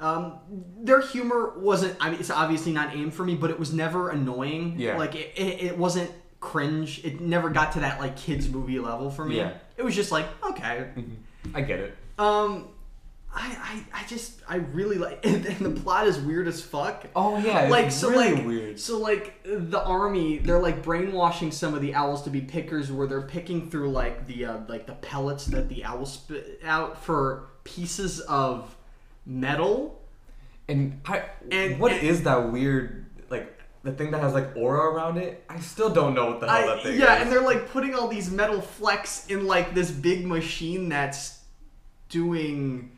Um, 0.00 0.40
their 0.80 1.00
humor 1.00 1.52
wasn't. 1.56 1.96
I 2.00 2.10
mean, 2.10 2.18
it's 2.18 2.28
obviously 2.30 2.72
not 2.72 2.92
aimed 2.92 3.14
for 3.14 3.24
me, 3.24 3.36
but 3.36 3.50
it 3.50 3.58
was 3.60 3.72
never 3.72 4.08
annoying. 4.08 4.74
Yeah. 4.76 4.96
Like 4.98 5.14
it, 5.14 5.32
it, 5.36 5.62
it 5.62 5.78
wasn't 5.78 6.10
cringe. 6.42 7.02
It 7.04 7.20
never 7.22 7.48
got 7.48 7.72
to 7.72 7.80
that 7.80 7.98
like 8.00 8.16
kids 8.16 8.48
movie 8.50 8.78
level 8.78 9.10
for 9.10 9.24
me. 9.24 9.38
Yeah. 9.38 9.54
It 9.78 9.82
was 9.82 9.94
just 9.96 10.12
like 10.12 10.26
okay. 10.44 10.88
I 11.54 11.62
get 11.62 11.80
it. 11.80 11.96
Um, 12.18 12.68
I, 13.34 13.82
I, 13.94 14.02
I 14.02 14.06
just 14.06 14.40
I 14.46 14.56
really 14.56 14.98
like 14.98 15.24
and, 15.24 15.46
and 15.52 15.58
the 15.76 15.80
plot 15.80 16.06
is 16.06 16.18
weird 16.18 16.46
as 16.48 16.60
fuck. 16.62 17.06
Oh 17.16 17.38
yeah, 17.38 17.62
it's 17.62 17.70
like 17.70 17.90
so 17.90 18.10
really 18.10 18.34
like 18.34 18.46
weird. 18.46 18.80
so 18.80 18.98
like 18.98 19.40
the 19.44 19.82
army 19.82 20.36
they're 20.38 20.60
like 20.60 20.82
brainwashing 20.82 21.50
some 21.50 21.72
of 21.72 21.80
the 21.80 21.94
owls 21.94 22.22
to 22.24 22.30
be 22.30 22.42
pickers 22.42 22.92
where 22.92 23.06
they're 23.06 23.22
picking 23.22 23.70
through 23.70 23.90
like 23.90 24.26
the 24.26 24.44
uh, 24.44 24.58
like 24.68 24.86
the 24.86 24.94
pellets 24.94 25.46
that 25.46 25.68
the 25.70 25.84
owls 25.84 26.12
spit 26.12 26.60
out 26.64 27.02
for 27.02 27.46
pieces 27.64 28.20
of 28.20 28.76
metal. 29.24 29.98
And 30.68 31.00
I, 31.06 31.22
And- 31.50 31.78
what 31.80 31.92
and- 31.92 32.06
is 32.06 32.22
that 32.24 32.52
weird 32.52 33.01
the 33.82 33.92
thing 33.92 34.10
that 34.12 34.20
has 34.20 34.32
like 34.32 34.56
aura 34.56 34.92
around 34.92 35.18
it? 35.18 35.44
I 35.48 35.60
still 35.60 35.90
don't 35.90 36.14
know 36.14 36.26
what 36.26 36.40
the 36.40 36.48
hell 36.48 36.56
I, 36.56 36.66
that 36.66 36.82
thing 36.82 36.92
yeah, 36.92 36.98
is. 36.98 37.00
Yeah, 37.00 37.22
and 37.22 37.32
they're 37.32 37.42
like 37.42 37.70
putting 37.70 37.94
all 37.94 38.08
these 38.08 38.30
metal 38.30 38.60
flecks 38.60 39.26
in 39.26 39.46
like 39.46 39.74
this 39.74 39.90
big 39.90 40.26
machine 40.26 40.88
that's 40.88 41.40
doing 42.08 42.92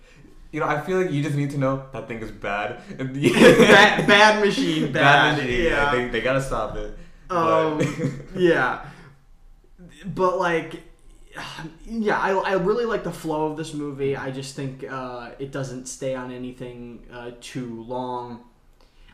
you 0.54 0.60
know, 0.60 0.66
I 0.66 0.80
feel 0.80 1.02
like 1.02 1.10
you 1.10 1.20
just 1.20 1.34
need 1.34 1.50
to 1.50 1.58
know 1.58 1.84
that 1.92 2.06
thing 2.06 2.22
is 2.22 2.30
bad. 2.30 2.80
bad, 2.96 4.06
bad 4.06 4.44
machine, 4.44 4.92
bad, 4.92 5.38
machine. 5.38 5.64
Yeah. 5.64 5.90
they, 5.90 6.06
they 6.06 6.20
gotta 6.20 6.40
stop 6.40 6.76
it. 6.76 6.96
Um, 7.28 7.80
yeah, 8.36 8.86
but 10.06 10.38
like, 10.38 10.80
yeah, 11.86 12.20
I, 12.20 12.30
I 12.34 12.52
really 12.52 12.84
like 12.84 13.02
the 13.02 13.10
flow 13.10 13.46
of 13.46 13.56
this 13.56 13.74
movie. 13.74 14.16
I 14.16 14.30
just 14.30 14.54
think 14.54 14.84
uh, 14.88 15.30
it 15.40 15.50
doesn't 15.50 15.86
stay 15.86 16.14
on 16.14 16.30
anything 16.30 17.04
uh, 17.12 17.32
too 17.40 17.82
long. 17.82 18.44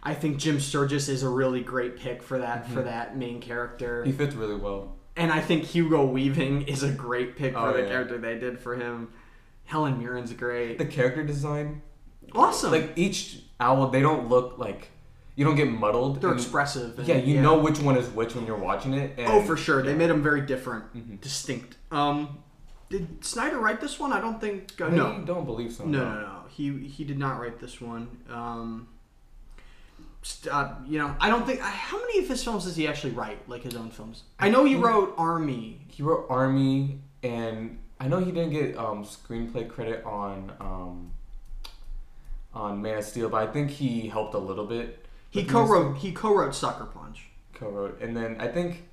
I 0.02 0.14
think 0.14 0.38
Jim 0.38 0.60
Sturgis 0.60 1.08
is 1.08 1.22
a 1.22 1.28
really 1.28 1.60
great 1.60 1.96
pick 1.98 2.22
for 2.22 2.38
that 2.38 2.68
for 2.70 2.82
that 2.82 3.16
main 3.16 3.40
character, 3.40 4.04
he 4.04 4.12
fits 4.12 4.34
really 4.34 4.56
well. 4.56 4.96
and 5.16 5.30
I 5.32 5.40
think 5.40 5.64
Hugo 5.64 6.06
Weaving 6.06 6.62
is 6.62 6.82
a 6.82 6.90
great 6.90 7.36
pick 7.36 7.52
for 7.54 7.58
Oh, 7.68 7.72
the 7.74 7.82
yeah. 7.82 7.88
character 7.88 8.18
they 8.18 8.38
did 8.38 8.58
for 8.58 8.76
him. 8.76 9.08
Helen 9.64 9.98
Mirren's 10.02 10.32
great, 10.32 10.78
The 10.78 10.86
character 10.86 11.22
design, 11.22 11.82
awesome. 12.34 12.72
like 12.72 12.92
each 12.96 13.42
owl, 13.60 13.88
they 13.88 14.00
don't 14.00 14.28
look 14.28 14.58
like 14.58 14.90
you 15.36 15.44
don't 15.44 15.54
get 15.56 15.70
muddled. 15.70 16.20
They're 16.20 16.30
and- 16.30 16.40
expressive. 16.40 16.98
and- 16.98 17.06
Yeah, 17.08 17.16
you 17.16 17.40
know 17.40 17.58
which 17.58 17.78
one 17.78 17.96
is 17.96 18.08
which 18.10 18.34
when 18.34 18.46
you're 18.46 18.58
watching 18.58 18.94
it. 18.94 19.14
And 19.18 19.28
Oh, 19.28 19.42
for 19.42 19.56
sure. 19.56 19.82
They 19.82 19.94
made 19.94 20.10
them 20.10 20.22
very 20.22 20.40
different, 20.42 20.92
Mhm. 20.94 21.20
distinct. 21.20 21.76
Um, 21.90 22.38
did 22.90 23.24
Snyder 23.24 23.58
write 23.58 23.80
this 23.80 23.98
one? 24.00 24.12
I 24.12 24.20
don't 24.20 24.40
think. 24.40 24.72
Uh, 24.80 24.88
no. 24.88 25.22
don't 25.24 25.44
believe 25.46 25.72
so. 25.72 25.84
No, 25.84 25.98
no, 26.12 26.20
no. 26.20 26.36
He 26.48 26.78
he 26.88 27.04
did 27.04 27.18
not 27.18 27.40
write 27.40 27.58
this 27.60 27.80
one. 27.80 28.08
Um, 28.28 28.88
uh, 30.50 30.74
you 30.86 30.98
know, 30.98 31.14
I 31.20 31.28
don't 31.30 31.46
think. 31.46 31.60
How 31.60 31.98
many 31.98 32.18
of 32.18 32.28
his 32.28 32.42
films 32.44 32.64
does 32.64 32.76
he 32.76 32.86
actually 32.86 33.12
write? 33.12 33.48
Like 33.48 33.62
his 33.62 33.74
own 33.74 33.90
films? 33.90 34.24
I 34.38 34.50
know 34.50 34.64
he 34.64 34.76
wrote 34.76 35.14
Army. 35.16 35.80
He 35.88 36.02
wrote 36.02 36.26
Army, 36.28 36.98
and 37.22 37.78
I 37.98 38.08
know 38.08 38.18
he 38.18 38.30
didn't 38.32 38.50
get 38.50 38.76
um, 38.76 39.04
screenplay 39.04 39.68
credit 39.68 40.04
on 40.04 40.52
um, 40.60 41.12
on 42.54 42.82
Man 42.82 42.98
of 42.98 43.04
Steel, 43.04 43.28
but 43.28 43.48
I 43.48 43.52
think 43.52 43.70
he 43.70 44.08
helped 44.08 44.34
a 44.34 44.38
little 44.38 44.66
bit. 44.66 45.04
He 45.30 45.40
with 45.40 45.52
Man 45.52 45.62
of 45.62 45.68
co-wrote. 45.68 45.96
He 45.98 46.12
co-wrote 46.12 46.54
Sucker 46.54 46.86
Punch. 46.86 47.26
Co-wrote, 47.54 48.00
and 48.00 48.16
then 48.16 48.36
I 48.40 48.48
think. 48.48 48.84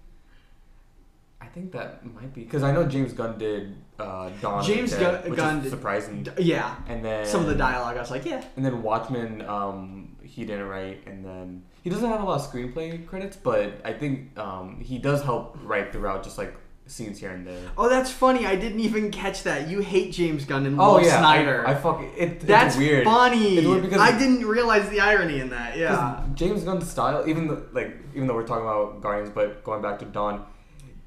I 1.39 1.45
think 1.45 1.71
that 1.73 2.03
might 2.15 2.33
be 2.33 2.43
because 2.43 2.63
I 2.63 2.71
know 2.71 2.83
James 2.85 3.13
Gunn 3.13 3.37
did 3.37 3.75
uh, 3.99 4.29
Dawn. 4.41 4.63
James 4.63 4.93
Gunn- 4.93 5.33
Gunn 5.33 5.61
did- 5.61 5.69
surprising. 5.69 6.27
Yeah. 6.37 6.75
and 6.87 7.03
then 7.05 7.25
Some 7.25 7.41
of 7.41 7.47
the 7.47 7.55
dialogue, 7.55 7.95
I 7.95 7.99
was 7.99 8.11
like, 8.11 8.25
yeah. 8.25 8.43
And 8.55 8.65
then 8.65 8.81
Watchmen, 8.81 9.43
um, 9.43 10.15
he 10.27 10.45
didn't 10.45 10.67
write, 10.67 11.05
and 11.07 11.25
then 11.25 11.63
he 11.83 11.89
doesn't 11.89 12.09
have 12.09 12.21
a 12.21 12.25
lot 12.25 12.39
of 12.41 12.51
screenplay 12.51 13.05
credits, 13.07 13.35
but 13.37 13.81
I 13.85 13.93
think 13.93 14.37
um, 14.37 14.79
he 14.81 14.97
does 14.97 15.21
help 15.23 15.57
write 15.63 15.91
throughout, 15.91 16.23
just 16.23 16.37
like 16.37 16.55
scenes 16.85 17.19
here 17.19 17.31
and 17.31 17.45
there. 17.45 17.61
Oh, 17.77 17.89
that's 17.89 18.09
funny. 18.11 18.45
I 18.45 18.55
didn't 18.55 18.79
even 18.79 19.11
catch 19.11 19.43
that. 19.43 19.67
You 19.67 19.79
hate 19.81 20.13
James 20.13 20.45
Gunn 20.45 20.65
and 20.65 20.79
Oh 20.79 20.93
love 20.93 21.03
yeah, 21.03 21.19
Snyder. 21.19 21.67
I, 21.67 21.71
I 21.71 21.75
fuck 21.75 22.01
it. 22.01 22.39
that's 22.41 22.75
it's 22.75 22.77
weird. 22.77 23.03
funny. 23.03 23.57
It's 23.57 23.67
weird 23.67 23.83
because 23.83 23.99
I 23.99 24.17
didn't 24.17 24.45
realize 24.45 24.89
the 24.89 24.99
irony 25.01 25.39
in 25.39 25.49
that. 25.49 25.77
Yeah. 25.77 26.23
James 26.33 26.63
Gunn's 26.63 26.89
style, 26.89 27.27
even 27.27 27.47
though, 27.47 27.63
like 27.73 27.97
even 28.13 28.27
though 28.27 28.35
we're 28.35 28.47
talking 28.47 28.63
about 28.65 29.01
Guardians, 29.01 29.31
but 29.33 29.63
going 29.63 29.81
back 29.81 29.99
to 29.99 30.05
Dawn, 30.05 30.45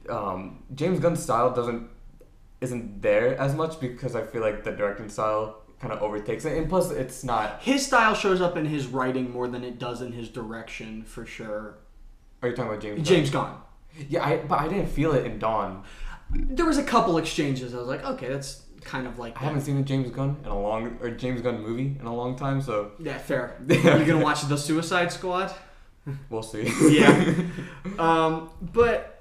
um, 0.08 0.62
James 0.74 1.00
Gunn's 1.00 1.22
style 1.22 1.52
doesn't 1.54 1.88
isn't 2.60 3.00
there 3.00 3.38
as 3.38 3.54
much 3.54 3.80
because 3.80 4.14
I 4.14 4.22
feel 4.22 4.42
like 4.42 4.64
the 4.64 4.72
directing 4.72 5.08
style 5.08 5.59
kind 5.80 5.92
of 5.92 6.02
overtakes 6.02 6.44
it, 6.44 6.56
and 6.56 6.68
plus 6.68 6.90
it's 6.90 7.24
not. 7.24 7.62
His 7.62 7.86
style 7.86 8.14
shows 8.14 8.40
up 8.40 8.56
in 8.56 8.66
his 8.66 8.86
writing 8.86 9.30
more 9.30 9.48
than 9.48 9.64
it 9.64 9.78
does 9.78 10.02
in 10.02 10.12
his 10.12 10.28
direction, 10.28 11.04
for 11.04 11.24
sure. 11.24 11.78
Are 12.42 12.48
you 12.48 12.56
talking 12.56 12.70
about 12.70 12.82
James? 12.82 13.08
James 13.08 13.30
Gunn. 13.30 13.56
Yeah, 14.08 14.24
I, 14.24 14.36
but 14.38 14.60
I 14.60 14.68
didn't 14.68 14.88
feel 14.88 15.12
it 15.12 15.24
in 15.26 15.38
Dawn. 15.38 15.84
There 16.30 16.66
was 16.66 16.78
a 16.78 16.84
couple 16.84 17.18
exchanges. 17.18 17.74
I 17.74 17.78
was 17.78 17.88
like, 17.88 18.04
okay, 18.04 18.28
that's 18.28 18.62
kind 18.82 19.06
of 19.06 19.18
like. 19.18 19.36
I 19.40 19.44
haven't 19.44 19.62
seen 19.62 19.78
a 19.78 19.82
James 19.82 20.10
Gunn 20.10 20.36
in 20.44 20.50
a 20.50 20.58
long 20.58 20.98
or 21.00 21.10
James 21.10 21.40
Gunn 21.40 21.62
movie 21.62 21.96
in 21.98 22.06
a 22.06 22.14
long 22.14 22.36
time, 22.36 22.62
so 22.62 22.92
Yeah, 22.98 23.18
fair. 23.18 23.60
You're 23.68 24.04
gonna 24.04 24.18
watch 24.22 24.42
the 24.42 24.56
Suicide 24.56 25.12
Squad? 25.12 25.52
we'll 26.28 26.42
see. 26.42 26.70
Yeah. 26.90 27.34
um, 27.98 28.50
but 28.60 29.19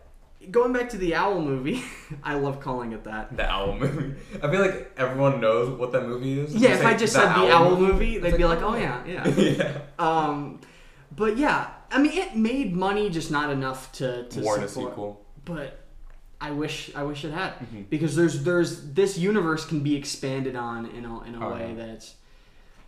going 0.52 0.74
back 0.74 0.90
to 0.90 0.98
the 0.98 1.16
Owl 1.16 1.42
movie, 1.42 1.84
I 2.24 2.36
love 2.36 2.60
calling 2.60 2.92
it 2.94 3.04
that. 3.04 3.36
the 3.36 3.50
Owl 3.50 3.78
movie. 3.78 4.16
I 4.42 4.50
feel 4.50 4.62
like 4.62 4.92
everyone 4.98 5.40
knows 5.42 5.70
what 5.78 5.92
that 5.92 6.06
movie 6.08 6.40
is. 6.40 6.56
Yeah, 6.56 6.76
if 6.76 6.86
I 6.86 6.96
just 6.96 7.14
said 7.14 7.28
the 7.34 7.52
Owl 7.52 7.76
movie, 7.78 8.18
they'd 8.18 8.30
it's 8.30 8.38
be 8.38 8.46
like, 8.46 8.62
oh 8.62 8.76
yeah, 8.76 9.04
yeah. 9.06 9.28
yeah. 9.38 9.82
Um, 10.00 10.60
but 11.16 11.38
yeah, 11.38 11.70
I 11.92 12.02
mean, 12.02 12.14
it 12.14 12.36
made 12.36 12.76
money, 12.76 13.10
just 13.10 13.32
not 13.32 13.50
enough 13.50 13.92
to 13.94 14.28
to 14.30 14.42
Warn 14.42 14.64
a 14.64 14.68
sequel. 14.68 15.26
But 15.46 15.80
I 16.42 16.52
wish 16.52 16.92
I 16.96 17.04
wish 17.04 17.26
it 17.26 17.32
had 17.32 17.54
Mhm. 17.60 17.90
because 17.90 18.16
there's 18.16 18.44
there's 18.44 18.94
this 18.94 19.18
universe 19.18 19.66
can 19.66 19.82
be 19.82 19.96
expanded 19.96 20.56
on 20.56 20.86
in 20.86 21.04
a 21.06 21.24
in 21.24 21.36
a 21.36 21.46
Oh, 21.48 21.54
way 21.54 21.74
yeah. 21.78 21.86
that's. 21.86 22.16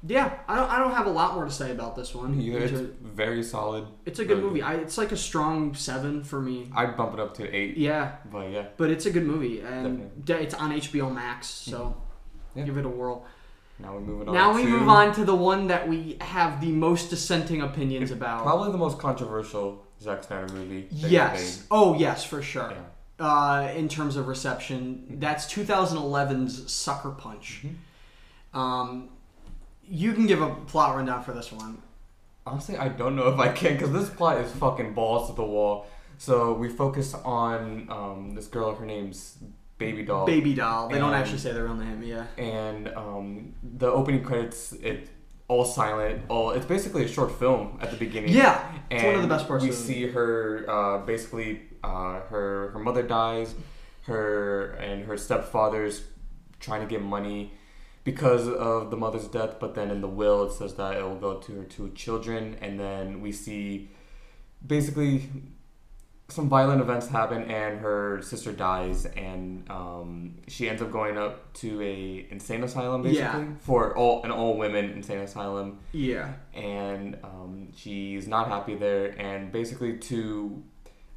Yeah, 0.04 0.34
I 0.48 0.56
don't. 0.56 0.70
I 0.72 0.80
don't 0.80 0.94
have 0.94 1.06
a 1.06 1.12
lot 1.12 1.36
more 1.36 1.46
to 1.46 1.52
say 1.52 1.72
about 1.72 1.96
this 1.96 2.16
one. 2.16 2.40
Either 2.42 2.58
it's 2.60 2.72
It's 2.72 2.82
a- 2.82 2.86
very 3.04 3.44
solid. 3.44 3.86
It's 4.06 4.18
a 4.20 4.26
good 4.26 4.38
really 4.40 4.50
movie. 4.50 4.62
I, 4.64 4.76
it's 4.76 4.98
like 4.98 5.12
a 5.12 5.18
strong 5.18 5.76
seven 5.76 6.24
for 6.24 6.42
me. 6.42 6.72
I'd 6.76 6.98
bump 6.98 7.14
it 7.14 7.20
up 7.20 7.36
to 7.36 7.48
eight. 7.56 7.78
Yeah, 7.78 8.14
But 8.32 8.50
yeah, 8.52 8.66
but 8.78 8.90
it's 8.90 9.06
a 9.06 9.12
good 9.12 9.26
movie, 9.28 9.60
and 9.60 10.00
Definitely. 10.00 10.24
de- 10.26 10.42
it's 10.42 10.54
on 10.56 10.72
HBO 10.72 11.14
Max, 11.14 11.48
so 11.48 11.96
Yeah. 12.56 12.64
give 12.66 12.78
it 12.78 12.86
a 12.86 12.90
whirl. 12.90 13.26
now 13.80 13.96
we 13.96 14.02
move 14.04 14.28
on. 14.28 14.34
Now 14.34 14.54
we 14.56 14.64
to 14.64 14.70
move 14.70 14.90
on 14.90 15.14
to 15.16 15.24
the 15.26 15.36
one 15.36 15.68
that 15.68 15.88
we 15.88 16.18
have 16.22 16.62
the 16.62 16.72
most 16.72 17.10
dissenting 17.12 17.62
opinions 17.62 18.10
about. 18.12 18.42
Probably 18.44 18.72
the 18.72 18.78
most 18.80 18.98
controversial 18.98 19.86
Zack 20.02 20.24
Snyder 20.24 20.52
movie. 20.54 20.88
yes. 20.90 21.64
Oh, 21.70 21.96
yes, 21.96 22.24
for 22.24 22.42
sure. 22.42 22.72
Yeah. 22.72 22.84
Uh, 23.28 23.72
in 23.76 23.88
terms 23.88 24.16
of 24.16 24.28
reception, 24.28 25.18
that's 25.20 25.46
2011's 25.46 26.72
Sucker 26.74 27.12
Punch. 27.12 27.64
Mm-hmm. 27.64 28.60
Um, 28.60 29.10
you 29.92 30.14
can 30.14 30.26
give 30.26 30.42
a 30.42 30.50
plot 30.72 30.96
rundown 30.96 31.22
for 31.24 31.34
this 31.34 31.52
one. 31.52 31.82
Honestly, 32.46 32.78
I 32.78 32.88
don't 32.88 33.16
know 33.16 33.28
if 33.28 33.40
I 33.40 33.50
can 33.50 33.74
because 33.74 33.92
this 33.92 34.10
plot 34.10 34.38
is 34.40 34.52
fucking 34.54 34.94
balls 34.94 35.30
to 35.30 35.36
the 35.36 35.44
wall. 35.44 35.86
So 36.18 36.54
we 36.54 36.70
focus 36.70 37.14
on 37.14 37.88
um, 37.90 38.34
this 38.36 38.48
girl. 38.48 38.74
Her 38.76 38.86
name's 38.86 39.38
Baby 39.78 40.04
Doll. 40.04 40.26
Baby 40.26 40.54
doll. 40.54 40.90
They 40.90 40.98
don't 41.00 41.14
And- 41.14 41.22
actually 41.22 41.40
say 41.40 41.52
their 41.54 41.64
real 41.66 41.76
name. 41.76 42.02
Yeah. 42.04 42.26
and 42.38 42.88
um, 42.90 43.54
the 43.64 43.88
opening 43.92 44.24
credits 44.24 44.74
it 44.74 45.10
all 45.48 45.66
silent 45.66 46.22
all 46.30 46.52
it's 46.52 46.66
basically 46.66 47.04
a 47.04 47.08
short 47.08 47.30
film 47.38 47.78
at 47.82 47.90
the 47.92 47.98
beginning 47.98 48.32
Yeah. 48.32 48.62
and 48.90 48.94
It's 49.00 49.04
one 49.04 49.16
of 49.16 49.22
the 49.24 49.28
best 49.28 49.48
parts 49.50 49.64
we 49.64 49.70
of 49.72 49.76
the 49.76 49.82
see 49.84 50.08
her 50.08 50.66
uh, 50.70 50.98
basically 51.00 51.64
uh, 51.84 52.22
her 52.32 52.70
her 52.74 52.80
mother 52.80 53.04
dies 53.04 53.54
her 54.04 54.72
and 54.88 55.04
her 55.06 55.18
stepfather's 55.18 56.04
trying 56.60 56.82
to 56.82 56.88
get 56.88 57.02
money 57.02 57.52
because 58.04 58.48
of 58.48 58.90
the 58.92 58.98
mother's 58.98 59.28
death. 59.28 59.60
But 59.60 59.76
then 59.76 59.92
in 59.92 60.02
the 60.02 60.08
will, 60.08 60.44
it 60.48 60.54
says 60.54 60.76
that 60.76 60.98
it 60.98 61.04
will 61.04 61.16
go 61.20 61.38
to 61.40 61.52
her 61.58 61.64
two 61.64 61.90
children, 61.96 62.58
and 62.62 62.80
then 62.80 63.22
we 63.22 63.32
see 63.32 63.90
basically 64.66 65.30
some 66.30 66.48
violent 66.48 66.80
events 66.80 67.10
happen 67.10 67.44
and 67.52 67.80
her 67.82 68.22
sister 68.22 68.54
dies 68.54 69.06
and 69.06 69.70
um, 69.70 70.36
she 70.48 70.70
ends 70.70 70.82
up 70.82 70.90
going 70.90 71.18
up 71.18 71.52
to 71.52 71.82
a 71.82 72.26
insane 72.32 72.64
asylum 72.64 73.02
basically 73.02 73.20
Yeah. 73.42 73.46
for 73.60 73.98
all 73.98 74.24
an 74.24 74.32
all 74.32 74.56
women 74.58 74.92
insane 74.92 75.20
asylum 75.20 75.80
Yeah. 75.92 76.32
and 76.54 77.18
um, 77.22 77.68
she's 77.76 78.30
not 78.30 78.48
happy 78.48 78.76
there 78.76 79.08
and 79.20 79.52
basically 79.52 79.98
to 79.98 80.64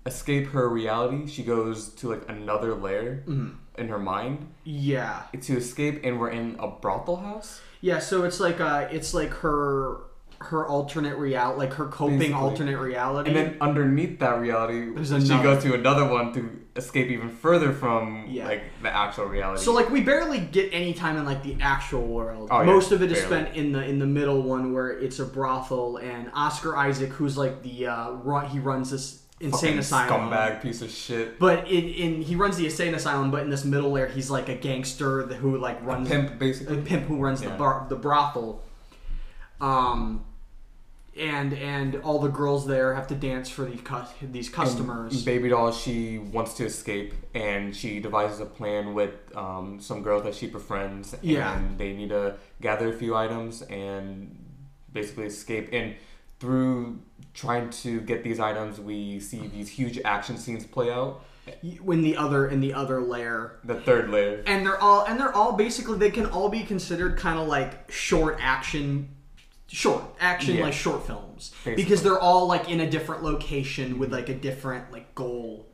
escape 0.06 0.48
her 0.48 0.68
reality 0.68 1.26
she 1.26 1.42
goes 1.42 1.88
to 1.90 2.08
like 2.10 2.22
another 2.28 2.74
layer 2.74 3.22
Mhm. 3.26 3.54
in 3.78 3.88
her 3.88 3.98
mind 3.98 4.52
Yeah. 4.64 5.22
to 5.40 5.56
escape 5.56 6.00
and 6.04 6.20
we're 6.20 6.30
in 6.30 6.56
a 6.58 6.68
brothel 6.68 7.16
house 7.16 7.60
Yeah, 7.80 7.98
so 7.98 8.24
it's 8.24 8.40
like 8.40 8.60
uh 8.60 8.88
it's 8.90 9.14
like 9.14 9.30
her 9.44 9.98
her 10.40 10.66
alternate 10.66 11.16
reality, 11.16 11.58
like 11.58 11.72
her 11.74 11.86
coping 11.86 12.18
Basically. 12.18 12.34
alternate 12.42 12.78
reality. 12.78 13.30
and 13.30 13.36
then 13.36 13.56
underneath 13.62 14.18
that 14.18 14.38
reality 14.40 14.90
There's 14.94 15.08
she 15.08 15.32
another. 15.32 15.42
goes 15.54 15.62
to 15.62 15.72
another 15.74 16.04
one 16.06 16.34
to 16.34 16.50
escape 16.76 17.08
even 17.10 17.30
further 17.30 17.72
from 17.72 18.26
Yeah. 18.28 18.46
like 18.46 18.62
the 18.82 18.94
actual 18.94 19.24
reality 19.26 19.62
so 19.62 19.72
like 19.72 19.88
we 19.90 20.02
barely 20.02 20.40
get 20.40 20.68
any 20.72 20.92
time 20.92 21.16
in 21.16 21.24
like 21.24 21.42
the 21.42 21.56
actual 21.62 22.02
world. 22.06 22.48
Oh, 22.50 22.60
yeah, 22.60 22.66
Most 22.66 22.92
of 22.92 23.00
it 23.02 23.10
is 23.10 23.20
barely. 23.20 23.44
spent 23.44 23.56
in 23.56 23.72
the 23.72 23.82
in 23.88 23.98
the 24.00 24.06
middle 24.06 24.42
one 24.42 24.74
where 24.74 24.90
it's 24.90 25.18
a 25.18 25.24
brothel 25.24 25.96
and 25.98 26.30
Oscar 26.34 26.76
Isaac 26.76 27.10
who's 27.10 27.38
like 27.38 27.62
the 27.62 27.86
uh 27.86 28.10
run, 28.12 28.46
he 28.46 28.58
runs 28.58 28.90
this 28.90 29.22
insane 29.40 29.78
asylum. 29.78 30.30
scumbag 30.30 30.62
piece 30.62 30.80
of 30.80 30.90
shit 30.90 31.38
But 31.38 31.68
in, 31.68 31.88
in 31.88 32.22
he 32.22 32.36
runs 32.36 32.56
the 32.56 32.66
insane 32.66 32.94
asylum, 32.94 33.30
but 33.30 33.42
in 33.42 33.50
this 33.50 33.64
middle 33.64 33.90
layer 33.90 34.06
he's 34.06 34.30
like 34.30 34.48
a 34.48 34.54
gangster 34.54 35.22
who 35.26 35.58
like 35.58 35.84
runs 35.84 36.08
pimp 36.08 36.38
basically, 36.38 36.78
a 36.78 36.82
pimp 36.82 37.06
who 37.06 37.18
runs 37.18 37.40
the 37.40 37.50
bar, 37.50 37.86
the 37.88 37.96
brothel. 37.96 38.62
Um, 39.60 40.24
and 41.16 41.52
and 41.54 41.96
all 41.96 42.18
the 42.18 42.28
girls 42.28 42.66
there 42.66 42.94
have 42.94 43.06
to 43.08 43.14
dance 43.14 43.48
for 43.48 43.64
these 43.64 43.80
cus- 43.82 44.12
these 44.20 44.48
customers. 44.48 45.14
And 45.14 45.24
Baby 45.24 45.50
doll, 45.50 45.72
she 45.72 46.18
wants 46.18 46.54
to 46.54 46.64
escape, 46.66 47.14
and 47.34 47.74
she 47.74 48.00
devises 48.00 48.40
a 48.40 48.46
plan 48.46 48.94
with 48.94 49.14
um, 49.36 49.80
some 49.80 50.02
girls 50.02 50.24
that 50.24 50.34
she 50.34 50.48
befriends. 50.48 51.14
Yeah. 51.22 51.56
And 51.56 51.78
they 51.78 51.92
need 51.92 52.08
to 52.08 52.36
gather 52.60 52.88
a 52.88 52.92
few 52.92 53.14
items 53.14 53.62
and 53.62 54.44
basically 54.92 55.26
escape. 55.26 55.68
And 55.72 55.94
through 56.40 57.00
trying 57.32 57.70
to 57.70 58.00
get 58.00 58.22
these 58.24 58.38
items, 58.40 58.80
we 58.80 59.18
see 59.20 59.46
these 59.48 59.68
huge 59.68 59.98
action 60.04 60.36
scenes 60.38 60.64
play 60.66 60.90
out. 60.90 61.22
when 61.82 62.00
the 62.02 62.16
other 62.16 62.46
in 62.48 62.60
the 62.60 62.72
other 62.72 63.00
layer. 63.02 63.58
The 63.64 63.74
third 63.80 64.08
layer. 64.10 64.42
And 64.46 64.64
they're 64.64 64.80
all 64.80 65.04
and 65.04 65.18
they're 65.20 65.34
all 65.34 65.52
basically 65.52 65.98
they 65.98 66.10
can 66.10 66.26
all 66.26 66.48
be 66.48 66.62
considered 66.62 67.18
kind 67.18 67.38
of 67.38 67.46
like 67.48 67.90
short 67.90 68.38
action 68.40 69.10
short 69.66 70.02
action 70.20 70.56
Yeah. 70.56 70.64
like 70.64 70.72
short 70.72 71.06
films 71.06 71.52
Basically. 71.64 71.82
because 71.82 72.02
they're 72.02 72.18
all 72.20 72.46
like 72.46 72.68
in 72.70 72.80
a 72.80 72.88
different 72.90 73.22
location 73.24 73.98
with 73.98 74.12
like 74.12 74.28
a 74.28 74.34
different 74.34 74.90
like 74.92 75.14
goal. 75.14 75.66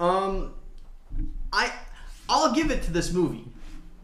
Um 0.00 0.52
I 1.52 1.72
I'll 2.28 2.52
give 2.52 2.70
it 2.70 2.82
to 2.84 2.90
this 2.92 3.12
movie. 3.12 3.46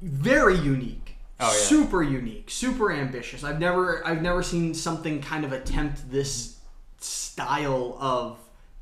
Very 0.03 0.57
unique. 0.57 1.10
Oh, 1.41 1.47
yeah. 1.47 1.59
Super 1.59 2.03
unique, 2.03 2.51
super 2.51 2.93
ambitious. 2.93 3.45
I've 3.45 3.59
never 3.59 4.07
I've 4.07 4.23
never 4.23 4.43
seen 4.43 4.75
something 4.75 5.21
kind 5.23 5.45
of 5.45 5.53
attempt 5.53 6.11
this 6.11 6.59
style 6.99 7.97
of 8.01 8.39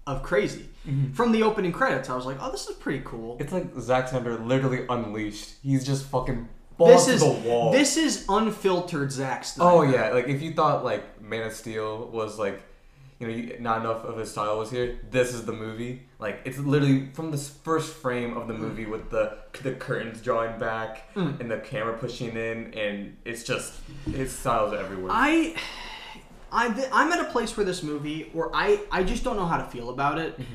of 0.07 0.23
crazy. 0.23 0.69
Mm-hmm. 0.87 1.13
From 1.13 1.33
the 1.33 1.43
opening 1.43 1.73
credits, 1.73 2.09
I 2.09 2.17
was 2.17 2.27
like, 2.27 2.39
"Oh, 2.41 2.51
this 2.51 2.67
is 2.67 2.77
pretty 2.77 3.03
cool." 3.05 3.37
It's 3.39 3.53
like 3.53 3.67
Zack 3.79 4.09
Snyder 4.09 4.39
literally 4.39 4.87
unleashed. 4.89 5.55
He's 5.63 5.85
just 5.87 6.07
fucking 6.07 6.49
balls 6.79 7.07
this 7.07 7.17
is 7.17 7.23
to 7.23 7.29
the 7.29 7.49
wall. 7.49 7.73
this 7.73 7.97
is 7.97 8.25
unfiltered 8.29 9.13
Zack 9.13 9.45
Snyder. 9.45 9.71
Oh 9.71 9.83
yeah, 9.83 10.11
like 10.11 10.29
if 10.29 10.41
you 10.41 10.55
thought 10.55 10.85
like 10.85 11.21
Man 11.21 11.43
of 11.47 11.53
Steel 11.53 12.09
was 12.09 12.39
like, 12.39 12.63
you 13.19 13.27
know, 13.27 13.35
you, 13.35 13.57
not 13.59 13.81
enough 13.81 14.05
of 14.05 14.17
his 14.17 14.31
style 14.31 14.59
was 14.59 14.71
here. 14.71 15.01
This 15.11 15.35
is 15.35 15.45
the 15.45 15.53
movie. 15.53 16.07
Like 16.19 16.41
it's 16.45 16.59
literally 16.59 17.11
from 17.13 17.31
this 17.31 17.49
first 17.49 17.95
frame 17.97 18.37
of 18.37 18.47
the 18.49 18.55
movie 18.55 18.87
with 18.87 19.11
the 19.11 19.39
the 19.63 19.73
curtains 19.73 20.21
drawing 20.23 20.59
back 20.59 21.15
Mm. 21.15 21.41
and 21.41 21.51
the 21.51 21.59
camera 21.59 21.99
pushing 21.99 22.37
in, 22.37 22.75
and 22.75 23.17
it's 23.25 23.43
just 23.43 23.75
his 24.07 24.33
style's 24.33 24.73
everywhere. 24.73 25.11
I, 25.13 25.55
I, 26.53 26.89
I'm 26.93 27.13
at 27.13 27.21
a 27.21 27.31
place 27.31 27.57
where 27.57 27.67
this 27.67 27.83
movie 27.83 28.31
where 28.33 28.49
I, 28.55 28.81
I 28.91 29.03
just 29.03 29.25
don't 29.25 29.37
know 29.37 29.47
how 29.47 29.59
to 29.59 29.65
feel 29.65 29.91
about 29.91 30.19
it. 30.19 30.35
Mm-hmm. 30.41 30.55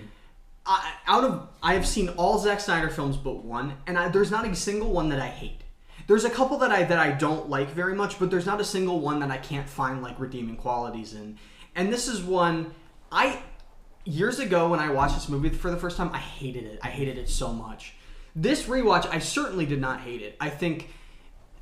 I, 0.66 0.94
out 1.08 1.24
of 1.26 1.50
I 1.62 1.74
have 1.74 1.86
seen 1.86 2.10
all 2.10 2.40
Zack 2.40 2.62
Snyder 2.62 2.90
films 2.90 3.18
but 3.18 3.44
one, 3.44 3.74
and 3.86 3.98
I, 3.98 4.08
there's 4.08 4.32
not 4.32 4.48
a 4.48 4.56
single 4.56 4.92
one 4.92 5.10
that 5.10 5.20
I 5.20 5.28
hate. 5.28 5.60
There's 6.08 6.24
a 6.26 6.30
couple 6.30 6.58
that 6.60 6.72
I 6.72 6.84
that 6.84 7.00
I 7.00 7.12
don't 7.12 7.50
like 7.50 7.70
very 7.72 7.94
much, 7.96 8.20
but 8.20 8.32
there's 8.32 8.46
not 8.46 8.60
a 8.62 8.66
single 8.66 9.00
one 9.02 9.20
that 9.20 9.32
I 9.32 9.38
can't 9.38 9.68
find 9.70 10.02
like 10.02 10.20
redeeming 10.20 10.56
qualities 10.56 11.14
in. 11.14 11.38
And 11.76 11.92
this 11.92 12.08
is 12.08 12.22
one 12.22 12.74
I 13.12 13.42
years 14.06 14.40
ago 14.40 14.70
when 14.70 14.80
I 14.80 14.92
watched 14.92 15.16
this 15.16 15.30
movie 15.30 15.50
for 15.50 15.72
the 15.72 15.78
first 15.78 15.98
time, 15.98 16.10
I 16.14 16.20
hated 16.20 16.66
it. 16.66 16.80
I 16.82 16.90
hated 16.90 17.18
it 17.18 17.30
so 17.30 17.54
much. 17.54 17.96
This 18.36 18.64
rewatch, 18.64 19.08
I 19.10 19.20
certainly 19.20 19.66
did 19.66 19.80
not 19.80 20.02
hate 20.02 20.22
it. 20.22 20.36
I 20.40 20.50
think 20.50 20.90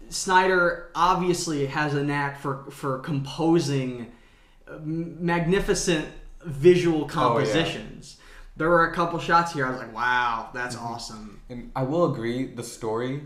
Snyder 0.09 0.89
obviously 0.95 1.65
has 1.67 1.93
a 1.93 2.03
knack 2.03 2.39
for 2.39 2.65
for 2.71 2.99
composing 2.99 4.11
uh, 4.67 4.77
magnificent 4.83 6.07
visual 6.43 7.05
compositions. 7.05 8.17
There 8.57 8.69
were 8.69 8.85
a 8.89 8.93
couple 8.93 9.19
shots 9.19 9.53
here. 9.53 9.65
I 9.65 9.71
was 9.71 9.79
like, 9.79 9.93
"Wow, 9.93 10.49
that's 10.53 10.75
awesome." 10.75 11.41
and 11.51 11.71
I 11.75 11.83
will 11.83 12.11
agree, 12.11 12.45
the 12.45 12.63
story 12.63 13.23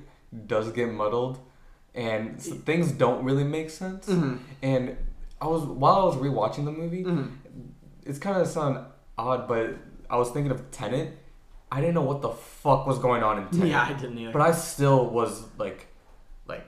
does 0.47 0.71
get 0.71 0.91
muddled, 0.91 1.39
and 1.93 2.41
things 2.41 2.91
don't 2.91 3.23
really 3.23 3.43
make 3.43 3.69
sense. 3.69 4.07
Mm-hmm. 4.07 4.37
And 4.63 4.97
I 5.41 5.47
was 5.47 5.63
while 5.63 5.95
I 5.95 6.03
was 6.05 6.15
rewatching 6.15 6.65
the 6.65 6.71
movie, 6.71 7.03
mm-hmm. 7.03 7.27
it's 8.05 8.19
kind 8.19 8.37
of 8.37 8.47
sound 8.47 8.85
odd, 9.17 9.47
but 9.47 9.75
I 10.09 10.17
was 10.17 10.29
thinking 10.29 10.51
of 10.51 10.71
Tenet. 10.71 11.17
I 11.71 11.81
didn't 11.81 11.95
know 11.95 12.03
what 12.03 12.21
the 12.21 12.29
fuck 12.29 12.87
was 12.87 12.99
going 12.99 13.23
on 13.23 13.39
in 13.39 13.49
Tenet. 13.49 13.67
Yeah, 13.69 13.81
I 13.81 13.93
didn't 13.93 14.17
either. 14.17 14.31
But 14.31 14.41
I 14.41 14.51
still 14.51 15.09
was 15.09 15.43
like, 15.57 15.87
like, 16.47 16.65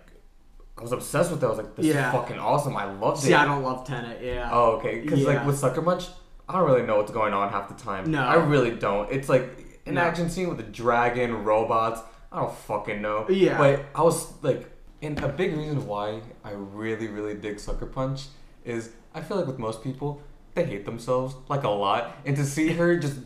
I 0.77 0.82
was 0.82 0.91
obsessed 0.91 1.32
with 1.32 1.41
it. 1.41 1.45
I 1.45 1.49
was 1.49 1.58
like, 1.58 1.75
this 1.75 1.86
Yeah. 1.86 2.08
is 2.08 2.13
fucking 2.13 2.39
awesome. 2.39 2.75
I 2.75 2.91
loved 2.91 3.21
See, 3.21 3.32
it. 3.32 3.38
I 3.38 3.45
don't 3.45 3.63
love 3.63 3.86
Tenet. 3.88 4.21
Yeah. 4.23 4.49
Oh, 4.51 4.71
okay. 4.77 4.99
Because 5.01 5.19
Yeah. 5.19 5.27
like 5.27 5.45
with 5.45 5.58
Sucker 5.58 5.82
Punch, 5.82 6.08
I 6.49 6.53
don't 6.53 6.65
really 6.65 6.86
know 6.86 6.97
what's 6.97 7.12
going 7.12 7.34
on 7.34 7.49
half 7.49 7.67
the 7.69 7.82
time. 7.82 8.12
No. 8.12 8.21
I 8.21 8.36
really 8.36 8.71
don't. 8.71 9.10
It's 9.12 9.30
like 9.30 9.82
an 9.86 9.95
No. 9.95 10.01
action 10.01 10.30
scene 10.30 10.49
with 10.49 10.60
a 10.60 10.63
dragon, 10.63 11.43
robots. 11.43 12.01
I 12.32 12.41
don't 12.41 12.53
fucking 12.53 13.01
know. 13.01 13.30
Yeah. 13.30 13.58
But 13.58 13.86
I 13.95 14.01
was 14.01 14.34
like, 14.43 14.69
and 15.01 15.17
a 15.23 15.27
big 15.30 15.56
reason 15.56 15.86
why 15.86 16.21
I 16.43 16.51
really, 16.51 17.08
really 17.08 17.36
dig 17.36 17.60
Sucker 17.60 17.86
Punch 17.86 18.25
is 18.67 18.91
I 19.13 19.21
feel 19.21 19.38
like 19.38 19.47
with 19.47 19.60
most 19.60 19.84
people, 19.84 20.21
they 20.56 20.65
hate 20.65 20.86
themselves 20.86 21.36
like 21.49 21.63
a 21.63 21.69
lot, 21.69 22.15
and 22.25 22.36
to 22.36 22.45
see 22.45 22.73
her 22.73 22.97
just 22.97 23.19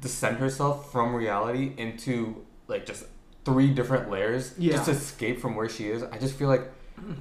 descend 0.00 0.36
herself 0.38 0.92
from 0.92 1.14
reality 1.14 1.72
into 1.76 2.44
like 2.66 2.84
just 2.86 3.04
three 3.44 3.70
different 3.70 4.10
layers, 4.10 4.54
Yeah. 4.58 4.72
just 4.72 4.84
to 4.86 4.90
escape 4.92 5.40
from 5.40 5.54
where 5.56 5.68
she 5.68 5.88
is. 5.88 6.02
I 6.02 6.18
just 6.18 6.34
feel 6.34 6.48
like. 6.48 6.62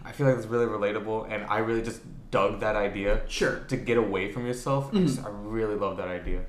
I 0.03 0.11
feel 0.11 0.25
like 0.27 0.35
it's 0.37 0.47
really 0.47 0.65
relatable, 0.65 1.31
and 1.31 1.45
I 1.45 1.59
really 1.59 1.83
just 1.83 2.01
dug 2.31 2.61
that 2.61 2.75
idea 2.75 3.21
Sure. 3.27 3.59
to 3.67 3.77
get 3.77 3.95
away 3.97 4.31
from 4.31 4.47
yourself. 4.47 4.89
I, 4.91 4.97
just, 5.01 5.23
I 5.23 5.29
really 5.29 5.75
love 5.75 5.97
that 5.97 6.07
idea. 6.07 6.45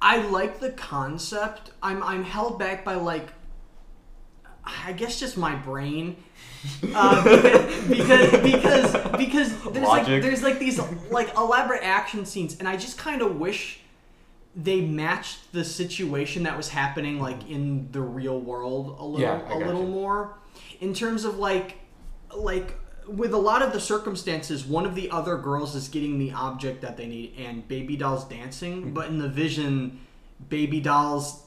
I 0.00 0.16
like 0.28 0.58
the 0.58 0.70
concept. 0.72 1.70
I'm 1.84 2.02
I'm 2.02 2.24
held 2.24 2.58
back 2.58 2.84
by 2.84 2.96
like 2.96 3.28
I 4.64 4.92
guess 4.92 5.18
just 5.20 5.36
my 5.36 5.54
brain. 5.54 6.16
Uh, 6.94 7.22
because 7.88 8.30
because 8.42 8.96
because 9.16 9.62
there's 9.72 9.86
like 9.88 10.06
there's 10.06 10.42
like 10.42 10.58
these 10.58 10.80
like 11.10 11.34
elaborate 11.36 11.82
action 11.82 12.24
scenes 12.24 12.56
and 12.58 12.68
I 12.68 12.76
just 12.76 12.98
kind 12.98 13.20
of 13.22 13.38
wish 13.40 13.80
they 14.54 14.80
matched 14.80 15.52
the 15.52 15.64
situation 15.64 16.42
that 16.44 16.56
was 16.56 16.68
happening 16.68 17.18
like 17.18 17.48
in 17.50 17.88
the 17.92 18.00
real 18.00 18.38
world 18.38 18.96
a 18.98 19.04
little 19.04 19.20
Yeah, 19.20 19.40
a 19.54 19.58
little 19.58 19.82
you. 19.82 19.88
more 19.88 20.34
in 20.80 20.92
terms 20.94 21.24
of 21.24 21.38
like 21.38 21.78
like 22.36 22.78
with 23.08 23.32
a 23.32 23.38
lot 23.38 23.62
of 23.62 23.72
the 23.72 23.80
circumstances 23.80 24.64
one 24.64 24.86
of 24.86 24.94
the 24.94 25.10
other 25.10 25.36
girls 25.38 25.74
is 25.74 25.88
getting 25.88 26.18
the 26.18 26.30
object 26.32 26.82
that 26.82 26.96
they 26.96 27.06
need 27.06 27.34
and 27.38 27.66
baby 27.66 27.96
doll's 27.96 28.24
dancing 28.26 28.82
Mm-hmm. 28.82 28.92
but 28.94 29.08
in 29.08 29.18
the 29.18 29.28
vision 29.28 29.98
baby 30.48 30.80
doll's 30.80 31.41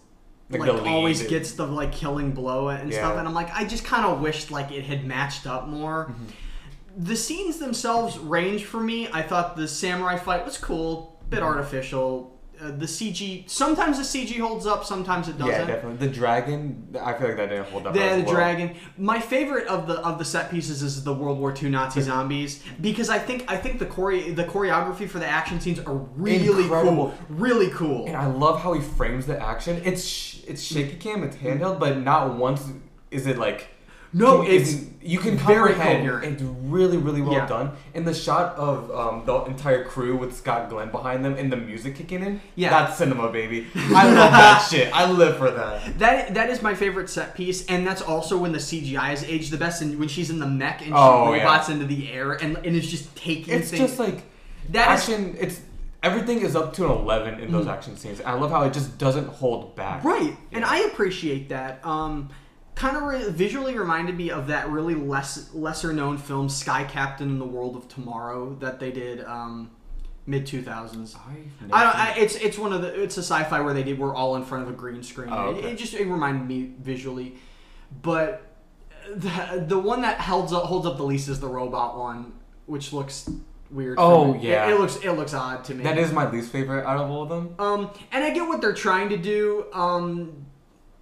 Like 0.49 0.61
like, 0.61 0.81
always 0.83 1.23
gets 1.27 1.53
the 1.53 1.65
like 1.65 1.91
killing 1.91 2.31
blow 2.31 2.69
and 2.69 2.93
stuff 2.93 3.17
and 3.17 3.27
i'm 3.27 3.33
like 3.33 3.51
i 3.55 3.65
just 3.65 3.83
kind 3.83 4.05
of 4.05 4.21
wished 4.21 4.51
like 4.51 4.71
it 4.71 4.83
had 4.83 5.03
matched 5.05 5.47
up 5.47 5.67
more 5.67 6.07
Mm-hmm. 6.11 7.03
the 7.03 7.15
scenes 7.15 7.57
themselves 7.57 8.17
range 8.19 8.63
for 8.65 8.79
me 8.79 9.07
i 9.11 9.21
thought 9.23 9.55
the 9.57 9.67
samurai 9.67 10.17
fight 10.17 10.45
was 10.45 10.57
cool 10.57 11.19
bit 11.29 11.39
Mm-hmm. 11.39 11.47
artificial 11.47 12.34
uh, 12.61 12.71
the 12.71 12.85
cg 12.85 13.49
sometimes 13.49 13.97
the 13.97 14.03
cg 14.03 14.39
holds 14.39 14.65
up 14.65 14.85
sometimes 14.85 15.27
it 15.27 15.37
doesn't 15.37 15.51
Yeah, 15.53 15.65
definitely. 15.65 16.07
The 16.07 16.13
dragon, 16.13 16.95
I 17.01 17.13
feel 17.13 17.27
like 17.27 17.37
that 17.37 17.49
didn't 17.49 17.67
hold 17.67 17.87
up. 17.87 17.95
as 17.95 18.19
the 18.19 18.25
well. 18.25 18.33
dragon. 18.35 18.75
My 18.97 19.19
favorite 19.19 19.67
of 19.67 19.87
the 19.87 19.95
of 20.01 20.17
the 20.19 20.25
set 20.25 20.49
pieces 20.51 20.81
is 20.81 21.03
the 21.03 21.13
World 21.13 21.39
War 21.39 21.53
II 21.59 21.69
Nazi 21.69 22.01
zombies 22.01 22.63
because 22.81 23.09
I 23.09 23.19
think 23.19 23.45
I 23.51 23.57
think 23.57 23.79
the 23.79 23.85
chore- 23.87 24.11
the 24.33 24.43
choreography 24.45 25.07
for 25.09 25.19
the 25.19 25.27
action 25.27 25.59
scenes 25.59 25.79
are 25.79 25.95
really 25.95 26.47
Incredible. 26.63 26.95
cool, 26.95 27.13
really 27.29 27.69
cool. 27.71 28.05
And 28.07 28.15
I 28.15 28.27
love 28.27 28.61
how 28.61 28.73
he 28.73 28.81
frames 28.81 29.25
the 29.25 29.39
action. 29.41 29.81
It's 29.85 30.05
sh- 30.05 30.39
it's 30.47 30.61
shaky 30.61 30.95
cam, 30.97 31.23
it's 31.23 31.35
handheld, 31.37 31.79
but 31.79 31.97
not 31.99 32.35
once 32.35 32.63
is 33.11 33.27
it 33.27 33.37
like 33.37 33.67
No, 34.17 34.41
it's 34.41 34.69
is- 34.69 34.87
you 35.01 35.19
can 35.19 35.37
very 35.37 35.73
comprehend. 35.73 35.99
coherent. 36.07 36.33
It's 36.33 36.41
really 36.41 36.97
really 36.97 37.21
well 37.21 37.33
Yeah. 37.33 37.45
done. 37.47 37.71
And 37.93 38.07
the 38.07 38.13
shot 38.13 38.55
of 38.55 38.89
um, 38.89 39.23
the 39.25 39.43
entire 39.43 39.83
crew 39.83 40.15
with 40.17 40.35
Scott 40.35 40.67
Glenn 40.69 40.89
behind 40.89 41.23
them 41.23 41.35
and 41.35 41.51
the 41.51 41.57
music 41.57 41.95
kicking 41.95 42.23
in. 42.23 42.41
Yeah. 42.55 42.71
that's 42.71 42.97
cinema, 42.97 43.29
baby. 43.31 43.67
I 43.75 44.05
love 44.05 44.31
that 44.31 44.67
shit. 44.71 44.91
I 44.95 45.11
live 45.11 45.37
for 45.37 45.51
that. 45.51 45.99
That 45.99 46.33
that 46.33 46.49
is 46.49 46.63
my 46.63 46.73
favorite 46.73 47.09
set 47.11 47.35
piece, 47.35 47.65
and 47.67 47.85
that's 47.85 48.01
also 48.01 48.37
when 48.37 48.51
the 48.51 48.57
CGI 48.59 49.13
is 49.13 49.23
aged 49.25 49.51
the 49.51 49.57
best. 49.57 49.81
And 49.83 49.99
when 49.99 50.07
she's 50.07 50.29
in 50.31 50.39
the 50.39 50.47
mech 50.47 50.79
and 50.79 50.87
she 50.87 50.93
Oh, 50.95 51.33
yeah. 51.33 51.43
robots 51.43 51.69
into 51.69 51.85
the 51.85 52.11
air, 52.11 52.31
and 52.31 52.57
and 52.65 52.75
it's 52.75 52.87
just 52.87 53.15
taking. 53.15 53.53
It's 53.53 53.69
things. 53.69 53.81
just 53.81 53.99
like 53.99 54.23
That 54.71 54.95
is- 54.97 55.01
action. 55.09 55.35
it's 55.39 55.59
everything 56.01 56.39
is 56.39 56.55
up 56.55 56.73
to 56.73 56.85
an 56.85 56.91
eleven 56.91 57.39
in 57.39 57.51
those 57.51 57.67
action 57.67 57.95
scenes. 57.97 58.21
I 58.21 58.33
love 58.33 58.49
how 58.49 58.63
it 58.63 58.73
just 58.73 58.97
doesn't 58.97 59.27
hold 59.27 59.75
back. 59.75 60.03
right, 60.03 60.35
and 60.51 60.65
I 60.65 60.79
appreciate 60.79 61.49
that. 61.49 61.79
Um, 61.85 62.29
kind 62.75 62.97
of 62.97 63.03
re- 63.03 63.29
visually 63.29 63.77
reminded 63.77 64.15
me 64.15 64.29
of 64.29 64.47
that 64.47 64.69
really 64.69 64.95
less 64.95 65.53
lesser 65.53 65.93
known 65.93 66.17
film 66.17 66.49
Sky 66.49 66.83
Captain 66.83 67.29
in 67.29 67.39
the 67.39 67.45
World 67.45 67.75
of 67.75 67.87
Tomorrow 67.87 68.55
that 68.59 68.79
they 68.79 68.91
did 68.91 69.23
um, 69.23 69.71
mid 70.25 70.45
two 70.45 70.61
thousands. 70.61 71.15
I've 71.15 71.69
don't. 71.69 71.73
I, 71.73 72.15
it's 72.17 72.35
it's 72.35 72.57
one 72.57 72.73
of 72.73 72.81
the. 72.81 73.01
It's 73.01 73.17
a 73.17 73.23
sci-fi 73.23 73.61
where 73.61 73.73
they 73.73 73.83
did. 73.83 73.97
We're 73.97 74.15
all 74.15 74.35
in 74.35 74.43
front 74.43 74.63
of 74.63 74.69
a 74.69 74.73
green 74.73 75.03
screen. 75.03 75.29
Oh, 75.31 75.51
it, 75.51 75.57
okay. 75.57 75.71
it 75.71 75.77
just 75.77 75.93
it 75.93 76.05
reminded 76.05 76.47
me 76.47 76.73
visually, 76.79 77.35
but 78.01 78.45
the 79.13 79.65
the 79.67 79.79
one 79.79 80.01
that 80.01 80.19
holds 80.19 80.51
up 80.51 80.63
holds 80.63 80.85
up 80.85 80.97
the 80.97 81.03
least 81.03 81.29
is 81.29 81.39
the 81.39 81.47
robot 81.47 81.97
one, 81.97 82.33
which 82.65 82.91
looks 82.91 83.29
weird. 83.71 83.97
Oh, 83.99 84.35
yeah. 84.35 84.67
it, 84.67 84.73
it 84.73 84.79
looks 84.79 84.95
it 84.97 85.11
looks 85.11 85.33
odd 85.33 85.63
to 85.65 85.75
me. 85.75 85.83
that 85.83 85.97
is 85.97 86.11
my 86.11 86.29
least 86.29 86.51
favorite 86.51 86.85
out 86.85 86.97
of 86.97 87.09
all 87.09 87.23
of 87.23 87.29
them. 87.29 87.55
Um, 87.59 87.91
and 88.11 88.23
I 88.23 88.31
get 88.31 88.47
what 88.47 88.61
they're 88.61 88.73
trying 88.73 89.09
to 89.09 89.17
do. 89.17 89.65
Um, 89.73 90.45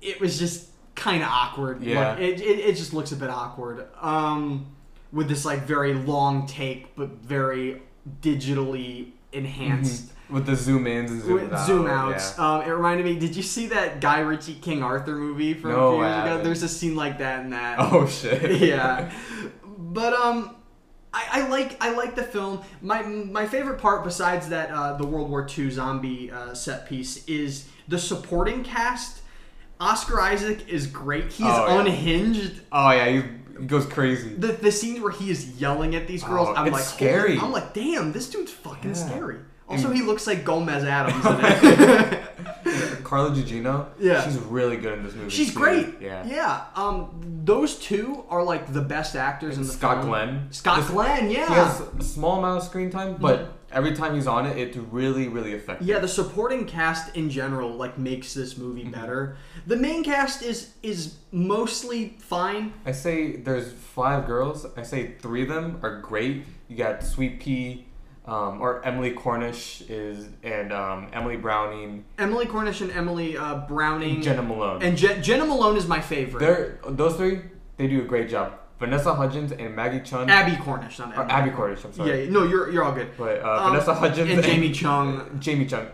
it 0.02 0.20
was 0.20 0.38
just 0.38 0.70
kind 0.96 1.24
of 1.24 1.30
awkward. 1.30 1.84
Yeah. 1.84 2.16
It, 2.16 2.42
it 2.42 2.60
it 2.60 2.76
just 2.76 2.94
looks 2.94 3.12
a 3.12 3.16
bit 3.16 3.30
awkward. 3.30 3.88
Um, 4.02 4.68
with 5.12 5.28
this 5.28 5.46
like 5.46 5.64
very 5.64 5.94
long 5.94 6.48
take, 6.48 6.96
but 6.96 7.10
very 7.10 7.82
digitally 8.22 9.12
enhanced. 9.32 10.12
With 10.30 10.46
the 10.46 10.56
zoom 10.56 10.88
ins 10.88 11.12
and 11.12 11.22
zoom 11.22 11.34
With 11.34 11.54
outs. 11.54 11.66
zoom 11.68 11.88
outs. 11.88 12.36
Yeah. 12.38 12.54
Um, 12.56 12.62
it 12.62 12.70
reminded 12.70 13.06
me. 13.06 13.20
Did 13.20 13.36
you 13.36 13.44
see 13.44 13.68
that 13.68 14.02
Guy 14.02 14.20
Ritchie 14.20 14.56
King 14.56 14.82
Arthur 14.82 15.16
movie 15.16 15.54
from 15.54 15.72
No, 15.72 15.90
a 15.90 15.92
few 15.92 16.06
years 16.06 16.24
ago? 16.26 16.44
There's 16.44 16.64
a 16.64 16.70
scene 16.70 16.96
like 16.96 17.20
that 17.20 17.42
in 17.44 17.52
that. 17.52 17.78
Oh 17.80 18.08
shit. 18.08 18.60
yeah, 18.62 19.12
but 19.78 20.14
um, 20.14 20.56
I, 21.14 21.28
I 21.32 21.48
like 21.50 21.78
I 21.84 21.94
like 21.94 22.16
the 22.16 22.24
film. 22.24 22.62
My 22.82 23.04
my 23.04 23.46
favorite 23.46 23.80
part, 23.80 24.04
besides 24.04 24.50
that, 24.50 24.72
uh, 24.72 24.94
the 24.94 25.06
World 25.06 25.30
War 25.30 25.48
II 25.48 25.70
zombie 25.70 26.32
uh, 26.32 26.54
set 26.54 26.88
piece, 26.88 27.24
is 27.26 27.68
the 27.88 28.00
supporting 28.00 28.64
cast. 28.64 29.20
Oscar 29.80 30.20
Isaac 30.22 30.68
is 30.70 30.88
great. 30.88 31.26
He's 31.32 31.46
Oh, 31.48 31.68
yeah. 31.68 31.80
unhinged. 31.82 32.62
Oh 32.72 32.92
yeah, 32.92 33.08
he 33.10 33.24
he 33.60 33.66
goes 33.68 33.86
crazy. 33.86 34.30
The, 34.34 34.48
the 34.54 34.72
scenes 34.72 35.00
where 35.00 35.12
he 35.12 35.30
is 35.30 35.60
yelling 35.62 35.96
at 35.96 36.08
these 36.08 36.24
girls, 36.24 36.50
Oh, 36.50 36.56
I'm 36.56 36.72
like, 36.72 36.84
scary. 36.84 37.38
I'm 37.38 37.52
like, 37.52 37.74
damn, 37.74 38.12
this 38.12 38.30
dude's 38.30 38.52
fucking 38.52 38.92
Yeah. 38.92 38.96
scary. 38.96 39.38
Also, 39.70 39.88
And- 39.88 39.96
he 39.96 40.02
looks 40.04 40.26
like 40.28 40.44
Gomez 40.44 40.84
Addams. 40.84 41.24
Carla 43.04 43.30
Gugino. 43.32 43.88
Yeah. 44.00 44.24
She's 44.24 44.38
really 44.40 44.78
good 44.78 44.94
in 44.98 45.04
this 45.04 45.14
movie. 45.14 45.30
She's 45.30 45.54
too. 45.54 45.60
great. 45.60 46.02
Yeah. 46.02 46.26
Yeah. 46.26 46.62
Um, 46.76 47.42
those 47.44 47.76
two 47.78 48.24
are 48.30 48.44
like 48.44 48.74
the 48.74 48.82
best 48.82 49.16
actors 49.16 49.58
in 49.58 49.64
the 49.64 49.70
Scott 49.70 49.98
film. 49.98 50.08
Glenn. 50.10 50.48
Scott 50.52 50.78
This- 50.82 50.90
Glenn. 50.90 51.30
Yeah. 51.30 51.48
He 51.48 51.54
has 51.54 51.82
a 52.00 52.04
small 52.04 52.40
amount 52.40 52.60
of 52.62 52.68
screen 52.68 52.90
time, 52.90 53.18
but 53.20 53.54
every 53.74 53.94
time 53.94 54.16
he's 54.16 54.28
on 54.28 54.46
it, 54.46 54.58
it's 54.58 54.78
really, 54.78 55.28
really 55.28 55.54
effective. 55.54 55.88
Yeah, 55.88 56.00
the 56.00 56.08
supporting 56.08 56.66
cast 56.66 57.16
in 57.16 57.30
general 57.30 57.70
like 57.72 57.98
makes 57.98 58.34
this 58.34 58.58
movie 58.58 58.84
Mm-hmm. 58.84 58.92
better. 58.92 59.38
The 59.68 59.76
main 59.76 60.04
cast 60.04 60.42
is 60.44 60.74
is 60.84 61.16
mostly 61.32 62.16
fine. 62.20 62.74
I 62.86 62.92
say 62.92 63.36
there's 63.38 63.72
five 63.72 64.26
girls. 64.28 64.66
I 64.78 64.84
say 64.84 65.14
three 65.20 65.44
of 65.44 65.50
them 65.50 65.80
are 65.84 66.00
great. 66.02 66.46
You 66.68 66.78
got 66.78 67.04
Sweet 67.04 67.40
Pea, 67.40 67.86
um, 68.26 68.62
or 68.62 68.84
Emily 68.86 69.12
Cornish 69.12 69.82
is, 69.90 70.30
and 70.44 70.72
um, 70.74 71.10
Emily 71.14 71.38
Browning, 71.38 72.06
Emily 72.18 72.46
Cornish 72.46 72.82
and 72.82 72.92
Emily 72.92 73.38
uh, 73.38 73.66
Browning 73.68 74.22
Jena 74.22 74.42
Malone. 74.42 74.82
and 74.82 74.98
Je- 74.98 75.22
Jena 75.22 75.46
Malone 75.46 75.78
is 75.78 75.88
my 75.88 76.00
favorite. 76.02 76.40
They're 76.40 76.80
those 76.88 77.16
three. 77.16 77.42
They 77.78 77.88
do 77.88 78.02
a 78.02 78.06
great 78.06 78.30
job. 78.30 78.54
Vanessa 78.84 79.14
Hudgens 79.14 79.52
and 79.54 79.76
Maggie 79.76 80.02
Chun. 80.02 80.30
Abby 80.30 80.58
Cornish, 80.58 81.00
not 81.00 81.14
Emily. 81.14 81.30
Abby 81.32 81.52
Cornish. 81.52 81.84
I'm 81.86 81.94
sorry. 81.94 82.26
yeah, 82.26 82.30
no, 82.32 82.44
you're 82.44 82.70
you're 82.70 82.84
all 82.84 82.92
good. 82.92 83.12
But 83.18 83.42
uh, 83.42 83.50
Um, 83.64 83.72
Vanessa 83.72 83.94
Hudgens 83.94 84.30
and 84.30 84.44
Jamie 84.44 84.72
Chung. 84.72 85.38
Jamie 85.40 85.66
Chung. 85.66 85.88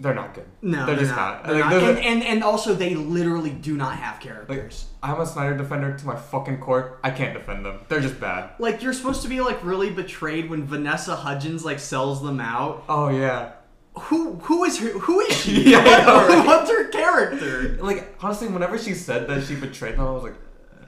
They're 0.00 0.14
not 0.14 0.32
good. 0.34 0.44
No, 0.62 0.86
they're, 0.86 0.94
they're, 0.94 1.04
just 1.06 1.16
not. 1.16 1.42
not. 1.44 1.46
They're 1.52 1.60
Like, 1.64 1.70
not. 1.82 1.82
And, 1.82 1.98
and 1.98 2.22
and 2.22 2.44
also 2.44 2.74
they 2.74 2.94
literally 2.94 3.50
do 3.50 3.76
not 3.76 3.96
have 3.96 4.14
like, 4.16 4.22
characters. 4.22 4.86
I'm 5.02 5.20
a 5.20 5.26
Snyder 5.26 5.56
defender 5.56 5.96
to 5.96 6.06
my 6.06 6.14
fucking 6.16 6.58
core. 6.60 7.00
I 7.02 7.10
can't 7.10 7.34
defend 7.34 7.64
them. 7.64 7.80
They're 7.88 8.00
just 8.00 8.20
bad. 8.20 8.50
Like 8.60 8.82
you're 8.82 8.92
supposed 8.92 9.22
to 9.22 9.28
be 9.28 9.40
like 9.40 9.64
really 9.64 9.90
betrayed 9.90 10.50
when 10.50 10.64
Vanessa 10.66 11.16
Hudgens 11.16 11.64
like 11.64 11.80
sells 11.80 12.22
them 12.22 12.38
out. 12.40 12.84
Oh 12.88 13.08
yeah. 13.08 13.52
Who 13.94 14.34
who 14.34 14.62
is 14.64 14.78
her, 14.78 14.90
who 14.90 15.20
is 15.20 15.34
she? 15.34 15.64
Yeah, 15.72 15.82
know, 15.82 16.28
right? 16.28 16.46
What's 16.46 16.70
her 16.70 16.88
character? 16.90 17.78
Like 17.82 18.14
honestly, 18.20 18.46
whenever 18.48 18.78
she 18.78 18.94
said 18.94 19.26
that 19.28 19.42
she 19.44 19.56
betrayed 19.56 19.94
them, 19.94 20.02
I 20.06 20.10
was 20.12 20.22
like, 20.22 20.36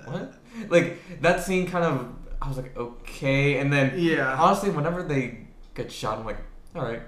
what? 0.06 0.34
Like 0.68 1.20
that 1.22 1.42
scene 1.44 1.66
kind 1.66 1.84
of. 1.84 2.08
I 2.42 2.48
was 2.48 2.56
like, 2.56 2.74
okay, 2.76 3.58
and 3.58 3.70
then 3.72 3.92
Yeah. 3.98 4.34
Honestly, 4.34 4.70
whenever 4.70 5.02
they 5.02 5.40
get 5.74 5.92
shot, 5.92 6.18
I'm 6.18 6.24
like, 6.24 6.38
all 6.74 6.82
right. 6.82 7.02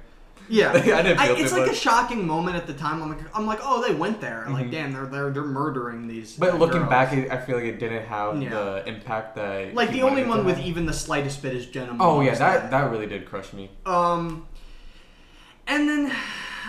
Yeah, 0.49 0.73
I 0.75 0.81
didn't 0.81 1.19
feel 1.19 1.37
it's 1.37 1.53
too 1.53 1.61
like 1.61 1.71
a 1.71 1.75
shocking 1.75 2.27
moment 2.27 2.57
at 2.57 2.67
the 2.67 2.75
time. 2.75 3.03
I'm 3.03 3.09
like, 3.09 3.21
I'm 3.37 3.47
like, 3.47 3.61
oh, 3.63 3.81
they 3.87 3.95
went 3.95 4.21
there. 4.21 4.45
Like, 4.51 4.67
Mhm. 4.67 4.71
damn, 4.73 4.93
they're 4.93 5.07
they're 5.07 5.31
they're 5.31 5.45
murdering 5.45 6.09
these. 6.09 6.37
But 6.37 6.55
uh, 6.55 6.57
looking 6.57 6.81
girls. 6.81 6.91
back, 6.91 7.13
it, 7.15 7.31
I 7.31 7.39
feel 7.39 7.57
like 7.57 7.65
it 7.65 7.79
didn't 7.79 8.05
have 8.07 8.43
Yeah. 8.43 8.51
the 8.51 8.83
impact 8.87 9.37
that. 9.37 9.75
like 9.75 9.91
the 9.91 10.03
only 10.03 10.23
it 10.23 10.29
one 10.29 10.45
with 10.45 10.57
have. 10.57 10.67
even 10.67 10.85
the 10.85 10.93
slightest 10.93 11.41
bit 11.43 11.55
is 11.55 11.67
Jena. 11.67 11.97
Oh 12.01 12.21
yeah, 12.21 12.35
that 12.35 12.71
that 12.71 12.91
really 12.91 13.07
did 13.07 13.25
crush 13.25 13.53
me. 13.53 13.71
Um, 13.87 14.47
and 15.67 15.89
then 15.89 16.13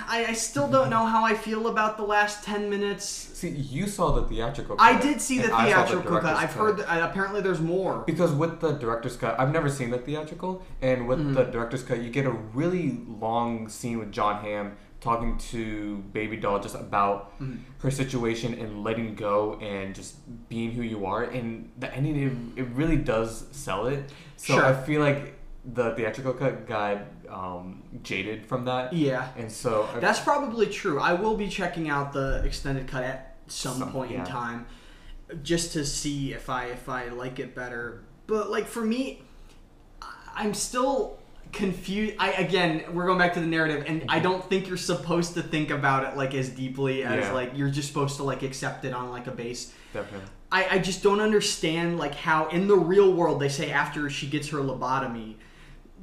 I, 0.08 0.26
I 0.30 0.34
still 0.34 0.68
don't 0.68 0.90
know 0.90 1.06
how 1.06 1.24
I 1.26 1.34
feel 1.36 1.68
about 1.68 1.98
the 1.98 2.04
last 2.04 2.44
ten 2.44 2.70
minutes. 2.70 3.06
See, 3.06 3.50
you 3.50 3.88
saw 3.88 4.12
the 4.12 4.24
theatrical. 4.28 4.76
Cut. 4.78 4.84
I 4.84 5.00
did 5.00 5.20
see 5.22 5.38
the 5.40 5.46
and 5.46 5.54
I 5.54 5.72
saw 5.72 5.86
theatrical 5.86 6.20
cut. 6.20 6.36
I've 6.36 6.54
heard 6.54 6.78
that 6.78 6.90
uh, 7.04 7.08
apparently 7.10 7.42
there's 7.42 7.62
more. 7.62 8.00
Because 8.06 8.32
with 8.32 8.60
the 8.60 8.72
director's 8.74 9.18
cut, 9.18 9.40
I've 9.40 9.52
never 9.52 9.70
seen 9.70 9.90
the 9.92 9.98
theatrical, 9.98 10.64
and 10.82 11.08
with 11.08 11.20
Mm-hmm. 11.20 11.34
the 11.34 11.44
director's 11.46 11.84
cut, 11.84 12.02
you 12.02 12.10
get 12.10 12.26
a 12.26 12.32
really 12.32 13.00
long 13.08 13.70
scene 13.70 14.00
with 14.00 14.12
Jon 14.12 14.42
Hamm 14.42 14.76
talking 15.00 15.38
to 15.38 15.98
Baby 16.14 16.38
Doll 16.38 16.60
just 16.60 16.76
about 16.76 17.38
Mm-hmm. 17.42 17.58
her 17.80 17.92
situation 17.92 18.54
and 18.54 18.84
letting 18.84 19.16
go 19.16 19.60
and 19.62 19.94
just 19.94 20.16
being 20.50 20.72
who 20.72 20.82
you 20.82 21.06
are. 21.06 21.24
And 21.24 21.70
the 21.78 21.94
ending, 21.94 22.54
it, 22.56 22.62
it 22.62 22.68
really 22.70 22.98
does 22.98 23.46
sell 23.52 23.88
it. 23.88 24.10
So 24.38 24.56
Sure. 24.56 24.66
I 24.66 24.74
feel 24.74 25.02
like 25.02 25.34
the 25.66 25.94
theatrical 25.96 26.34
cut 26.34 26.66
got 26.68 27.00
um, 27.34 27.82
jaded 28.04 28.46
from 28.46 28.66
that. 28.66 28.94
Yeah, 28.94 29.28
And 29.36 29.52
so 29.52 29.90
I- 29.94 30.00
that's 30.00 30.20
probably 30.20 30.68
true. 30.68 31.00
I 31.00 31.14
will 31.14 31.36
be 31.36 31.48
checking 31.50 31.90
out 31.90 32.14
the 32.14 32.44
extended 32.46 32.88
cut 32.88 33.04
at 33.04 33.36
some, 33.48 33.80
Some- 33.80 33.92
point 33.92 34.12
in 34.12 34.24
time, 34.24 34.66
just 35.42 35.74
to 35.74 35.84
see 35.86 36.32
if 36.34 36.50
I 36.50 36.66
if 36.68 36.88
I 36.88 37.08
like 37.10 37.40
it 37.40 37.56
better. 37.56 38.04
But 38.28 38.50
like 38.52 38.68
for 38.68 38.82
me, 38.86 39.24
I'm 40.36 40.54
still 40.54 41.18
confused. 41.52 42.16
I 42.20 42.32
again, 42.34 42.84
we're 42.94 43.06
going 43.06 43.18
back 43.20 43.34
to 43.34 43.40
the 43.40 43.48
narrative, 43.48 43.84
and 43.88 44.06
I 44.10 44.20
don't 44.20 44.44
think 44.50 44.68
you're 44.68 44.78
supposed 44.78 45.34
to 45.36 45.42
think 45.42 45.70
about 45.72 46.04
it 46.12 46.18
like 46.18 46.34
as 46.34 46.50
deeply 46.50 47.04
as 47.04 47.26
Yeah. 47.26 47.32
like 47.34 47.52
you're 47.56 47.70
just 47.70 47.88
supposed 47.88 48.18
to 48.18 48.24
like 48.24 48.44
accept 48.44 48.86
it 48.86 48.94
on 48.94 49.10
like 49.10 49.28
a 49.28 49.32
base. 49.32 49.74
definitely. 49.94 50.28
I, 50.52 50.76
I 50.76 50.80
just 50.80 51.02
don't 51.02 51.20
understand 51.20 51.98
like 51.98 52.14
how 52.14 52.48
in 52.50 52.68
the 52.68 52.76
real 52.78 53.12
world 53.14 53.40
they 53.40 53.50
say 53.50 53.72
after 53.72 54.08
she 54.10 54.28
gets 54.28 54.50
her 54.50 54.60
lobotomy 54.60 55.36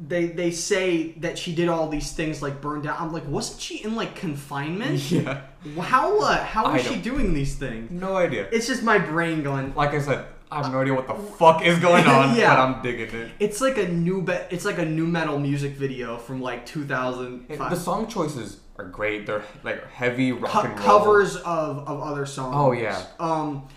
they 0.09 0.27
they 0.29 0.51
say 0.51 1.13
that 1.19 1.39
she 1.39 1.55
did 1.55 1.69
all 1.69 1.89
these 1.89 2.13
things 2.13 2.41
like 2.41 2.61
burned 2.63 2.85
down 2.85 2.97
i'm 2.99 3.13
like 3.13 3.27
wasn't 3.29 3.61
she 3.61 3.85
in 3.85 3.95
like 3.95 4.15
confinement 4.15 4.99
Yeah. 5.11 5.43
how 5.79 6.19
uh, 6.21 6.43
how 6.43 6.75
is 6.75 6.87
she 6.87 6.97
doing 6.97 7.35
these 7.35 7.57
things 7.57 7.91
No 7.91 8.17
idea. 8.17 8.49
it's 8.51 8.67
just 8.67 8.83
my 8.83 8.99
brain 8.99 9.43
going 9.43 9.75
Like 9.75 9.93
I 9.93 10.01
said, 10.01 10.25
I 10.51 10.63
have 10.63 10.73
no 10.73 10.81
idea 10.81 10.95
what 10.95 11.07
the 11.07 11.15
fuck 11.15 11.65
is 11.65 11.79
going 11.79 12.07
on, 12.19 12.35
Yeah. 12.35 12.55
but 12.57 12.61
I'm 12.63 12.83
digging 12.83 13.15
it. 13.15 13.31
it's 13.39 13.61
like 13.61 13.77
a 13.77 13.87
new 13.89 14.23
be- 14.23 14.47
it's 14.51 14.65
like 14.65 14.79
a 14.79 14.85
new 14.87 15.07
metal 15.07 15.39
music 15.39 15.73
video 15.73 16.17
from 16.17 16.41
like 16.41 16.61
And 16.61 16.67
2005 16.67 17.71
the 17.71 17.77
song 17.77 18.07
choices 18.09 18.61
are 18.79 18.87
great. 18.87 19.27
They're 19.27 19.45
like 19.63 19.87
heavy 19.91 20.33
rock 20.33 20.51
Co- 20.51 20.61
and 20.63 20.79
roll. 20.79 20.87
covers 20.89 21.37
of, 21.37 21.87
of 21.87 22.01
other 22.01 22.25
songs. 22.25 22.55
Oh, 22.57 22.73
yeah. 22.73 23.05
Um, 23.19 23.69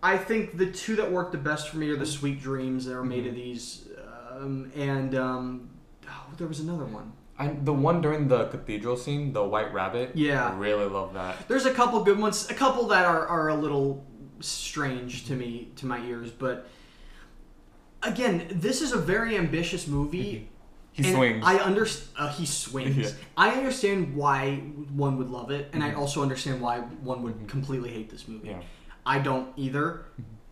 I 0.00 0.16
think 0.16 0.56
the 0.56 0.66
two 0.70 0.94
that 0.96 1.10
work 1.10 1.32
the 1.32 1.38
best 1.38 1.68
for 1.68 1.78
me 1.78 1.88
are 1.90 1.96
the 1.96 2.06
Sweet 2.06 2.40
Dreams 2.40 2.84
that 2.86 2.94
are 2.96 3.02
made 3.04 3.20
Mm-hmm. 3.24 3.28
of 3.30 3.34
these, 3.34 3.88
um, 4.36 4.72
and 4.76 5.14
um, 5.14 5.70
oh, 6.08 6.26
there 6.36 6.46
was 6.46 6.60
another 6.60 6.84
one. 6.84 7.12
And 7.38 7.64
the 7.66 7.72
one 7.72 8.00
during 8.00 8.28
the 8.28 8.46
cathedral 8.46 8.96
scene, 8.96 9.32
the 9.32 9.42
White 9.42 9.72
Rabbit. 9.72 10.12
Yeah. 10.14 10.48
I 10.48 10.56
really 10.56 10.86
love 10.86 11.14
that. 11.14 11.48
There's 11.48 11.66
a 11.66 11.72
couple 11.72 12.02
good 12.04 12.18
ones, 12.18 12.48
a 12.50 12.54
couple 12.54 12.86
that 12.88 13.04
are, 13.04 13.26
are 13.26 13.48
a 13.48 13.54
little 13.54 14.04
strange 14.40 15.26
to 15.26 15.34
me 15.34 15.70
to 15.76 15.86
my 15.86 16.04
ears, 16.04 16.30
but 16.30 16.68
again, 18.02 18.46
this 18.50 18.82
is 18.82 18.92
a 18.92 18.98
very 18.98 19.36
ambitious 19.36 19.86
movie. 19.86 20.48
He 20.92 21.04
and 21.04 21.16
swings. 21.16 21.44
I 21.46 21.56
understand. 21.56 22.10
Uh, 22.18 22.28
he 22.32 22.44
swings. 22.44 22.96
Yeah. 22.96 23.10
I 23.36 23.50
understand 23.52 24.14
why 24.14 24.56
one 24.56 25.16
would 25.16 25.30
love 25.30 25.50
it, 25.50 25.70
and 25.72 25.82
I 25.82 25.94
also 25.94 26.22
understand 26.22 26.60
why 26.60 26.80
one 26.80 27.22
would 27.22 27.48
completely 27.48 27.90
hate 27.90 28.10
this 28.10 28.28
movie. 28.28 28.48
Yeah. 28.48 28.60
I 29.06 29.18
don't 29.18 29.48
either. 29.56 30.04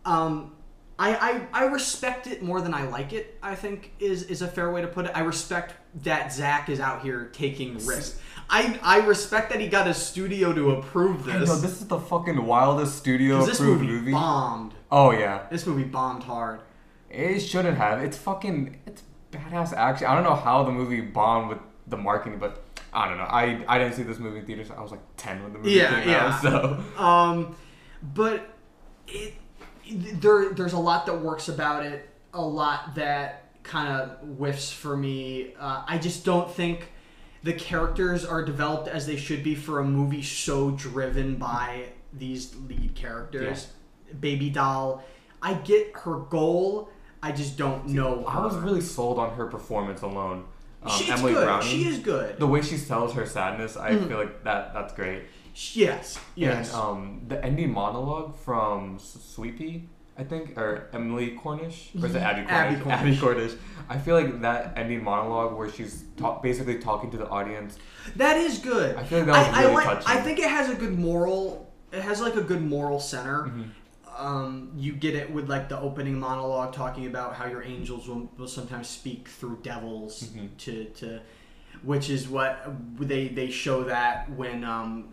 Um, 0.03 0.55
I, 1.03 1.09
I, 1.53 1.63
I 1.63 1.65
respect 1.65 2.27
it 2.27 2.43
more 2.43 2.61
than 2.61 2.73
I 2.73 2.83
like 2.83 3.11
it. 3.13 3.37
I 3.41 3.55
think 3.55 3.91
is 3.99 4.23
is 4.23 4.41
a 4.41 4.47
fair 4.47 4.71
way 4.71 4.81
to 4.81 4.87
put 4.87 5.05
it. 5.07 5.11
I 5.15 5.21
respect 5.21 5.73
that 6.03 6.31
Zack 6.31 6.69
is 6.69 6.79
out 6.79 7.01
here 7.01 7.29
taking 7.33 7.73
risks. 7.85 8.19
I 8.49 8.77
I 8.83 8.97
respect 9.07 9.49
that 9.51 9.59
he 9.59 9.67
got 9.67 9.87
a 9.87 9.93
studio 9.93 10.53
to 10.53 10.71
approve 10.71 11.25
this. 11.25 11.47
know 11.49 11.55
this 11.57 11.81
is 11.81 11.87
the 11.87 11.99
fucking 11.99 12.45
wildest 12.45 12.97
studio 12.97 13.43
this 13.45 13.59
approved 13.59 13.81
movie, 13.81 13.93
movie. 13.93 14.11
bombed. 14.11 14.73
Oh 14.91 15.11
yeah, 15.11 15.47
This 15.49 15.65
movie 15.65 15.85
bombed 15.85 16.23
hard. 16.23 16.59
it 17.09 17.39
shouldn't 17.39 17.77
have. 17.77 18.01
It's 18.03 18.17
fucking 18.17 18.79
it's 18.85 19.03
badass 19.31 19.73
action. 19.73 20.07
I 20.07 20.13
don't 20.15 20.23
know 20.25 20.35
how 20.35 20.63
the 20.63 20.71
movie 20.71 21.01
bombed 21.01 21.49
with 21.49 21.59
the 21.87 21.97
marketing, 21.97 22.39
but 22.39 22.63
I 22.93 23.07
don't 23.07 23.17
know. 23.17 23.23
I 23.41 23.63
I 23.67 23.79
didn't 23.79 23.93
see 23.95 24.03
this 24.03 24.19
movie 24.19 24.39
in 24.39 24.45
theaters. 24.45 24.69
I 24.69 24.81
was 24.81 24.91
like 24.91 25.01
ten 25.17 25.41
when 25.43 25.53
the 25.53 25.59
movie 25.59 25.71
Yeah, 25.71 25.99
came 26.01 26.09
yeah. 26.09 26.27
out. 26.27 26.41
So 26.43 27.03
Um, 27.03 27.55
but 28.19 28.37
it, 29.07 29.33
there 29.95 30.49
there's 30.53 30.73
a 30.73 30.79
lot 30.79 31.05
that 31.05 31.19
works 31.21 31.47
about 31.49 31.85
it, 31.85 32.09
a 32.33 32.41
lot 32.41 32.95
that 32.95 33.45
kind 33.63 33.89
of 33.89 34.17
whiffs 34.37 34.71
for 34.71 34.95
me. 34.97 35.53
Uh, 35.59 35.83
I 35.87 35.97
just 35.97 36.25
don't 36.25 36.49
think 36.51 36.91
the 37.43 37.53
characters 37.53 38.25
are 38.25 38.43
developed 38.43 38.87
as 38.87 39.05
they 39.07 39.15
should 39.17 39.43
be 39.43 39.55
for 39.55 39.79
a 39.79 39.83
movie 39.83 40.23
so 40.23 40.71
driven 40.71 41.35
by 41.37 41.85
these 42.13 42.55
lead 42.67 42.93
characters. 42.95 43.67
Baby 44.19 44.49
doll, 44.49 45.03
I 45.41 45.53
get 45.55 45.91
her 45.95 46.17
goal. 46.17 46.89
I 47.23 47.31
just 47.31 47.57
don't 47.57 47.87
know. 47.89 48.25
I 48.25 48.39
was 48.43 48.55
really 48.55 48.81
sold 48.81 49.19
on 49.19 49.35
her 49.35 49.45
performance 49.45 50.01
alone. 50.01 50.45
Um, 50.83 50.89
She, 50.91 51.03
it's 51.03 51.11
Emily 51.13 51.33
good. 51.33 51.45
Browning. 51.45 51.67
She 51.67 51.87
is 51.87 51.99
good. 51.99 52.39
the 52.39 52.47
way 52.47 52.61
she 52.63 52.77
sells 52.77 53.13
her 53.13 53.25
sadness, 53.27 53.77
I 53.77 53.91
Mhm. 53.91 54.07
feel 54.07 54.17
like 54.17 54.43
that 54.43 54.73
that's 54.73 54.93
great. 54.93 55.23
Yes, 55.73 56.19
yes. 56.35 56.73
And 56.73 56.81
um, 56.81 57.21
the 57.27 57.43
ending 57.43 57.71
monologue 57.71 58.35
from 58.37 58.97
Sweet 58.99 59.57
Pea, 59.57 59.87
I 60.17 60.23
think, 60.23 60.57
or 60.57 60.87
Emily 60.93 61.31
Cornish, 61.31 61.91
or 61.99 62.05
is 62.07 62.15
it 62.15 62.19
Abbie 62.21 62.43
Cornish? 62.45 62.51
Abbie 62.51 62.81
Cornish. 62.83 63.19
Cornish. 63.19 63.51
I 63.89 63.97
feel 63.97 64.15
like 64.15 64.41
that 64.41 64.73
ending 64.77 65.03
monologue 65.03 65.57
where 65.57 65.69
she's 65.69 66.03
talk, 66.17 66.41
basically 66.41 66.79
talking 66.79 67.11
to 67.11 67.17
the 67.17 67.27
audience. 67.29 67.77
That 68.15 68.37
is 68.37 68.59
good. 68.59 68.95
I 68.95 69.03
feel 69.03 69.19
like 69.19 69.27
that 69.27 69.47
was 69.49 69.57
I, 69.57 69.61
really 69.63 69.71
I 69.71 69.75
like, 69.75 69.85
touching. 70.03 70.17
I 70.17 70.21
think 70.21 70.39
it 70.39 70.49
has 70.49 70.69
a 70.69 70.75
good 70.75 70.97
moral. 70.97 71.71
It 71.91 72.01
has 72.01 72.21
like 72.21 72.35
a 72.35 72.41
good 72.41 72.61
moral 72.61 72.99
center. 72.99 73.43
Mhm. 73.47 73.69
Um, 74.17 74.71
you 74.75 74.93
get 74.93 75.15
it 75.15 75.31
with 75.31 75.49
like 75.49 75.69
the 75.69 75.79
opening 75.79 76.19
monologue 76.19 76.73
talking 76.73 77.07
about 77.07 77.35
how 77.35 77.45
your 77.47 77.63
angels 77.63 78.07
will, 78.07 78.29
will 78.37 78.47
sometimes 78.47 78.87
speak 78.87 79.27
through 79.27 79.59
devils 79.63 80.23
Mhm. 80.23 80.49
to 80.59 80.85
to, 80.85 81.19
which 81.83 82.09
is 82.09 82.27
what 82.27 82.61
they 82.99 83.29
they 83.29 83.49
show 83.49 83.83
that 83.85 84.29
when 84.31 84.63
um, 84.63 85.09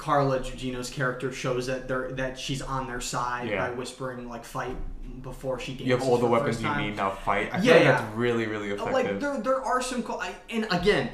Carla 0.00 0.40
Gugino's 0.40 0.88
character 0.88 1.30
shows 1.30 1.66
that 1.66 1.86
they're 1.86 2.10
that 2.12 2.38
she's 2.38 2.62
on 2.62 2.86
their 2.86 3.02
side 3.02 3.50
Yeah. 3.50 3.68
by 3.68 3.74
whispering 3.74 4.30
like 4.30 4.46
fight 4.46 4.74
before 5.20 5.60
she 5.60 5.72
dances. 5.72 5.86
You 5.88 5.92
have 5.98 6.02
all 6.08 6.16
the 6.16 6.26
weapons 6.26 6.62
you 6.62 6.74
need 6.76 6.96
now. 6.96 7.10
Fight. 7.10 7.52
I 7.52 7.58
Yeah, 7.58 7.62
feel 7.62 7.72
like 7.74 7.82
yeah. 7.84 7.90
that's 7.92 8.16
really 8.16 8.46
really 8.46 8.70
effective. 8.70 8.92
Like 8.94 9.20
there, 9.20 9.38
there 9.42 9.62
are 9.62 9.82
some, 9.82 10.02
co- 10.02 10.18
I, 10.18 10.34
and 10.48 10.66
again, 10.70 11.10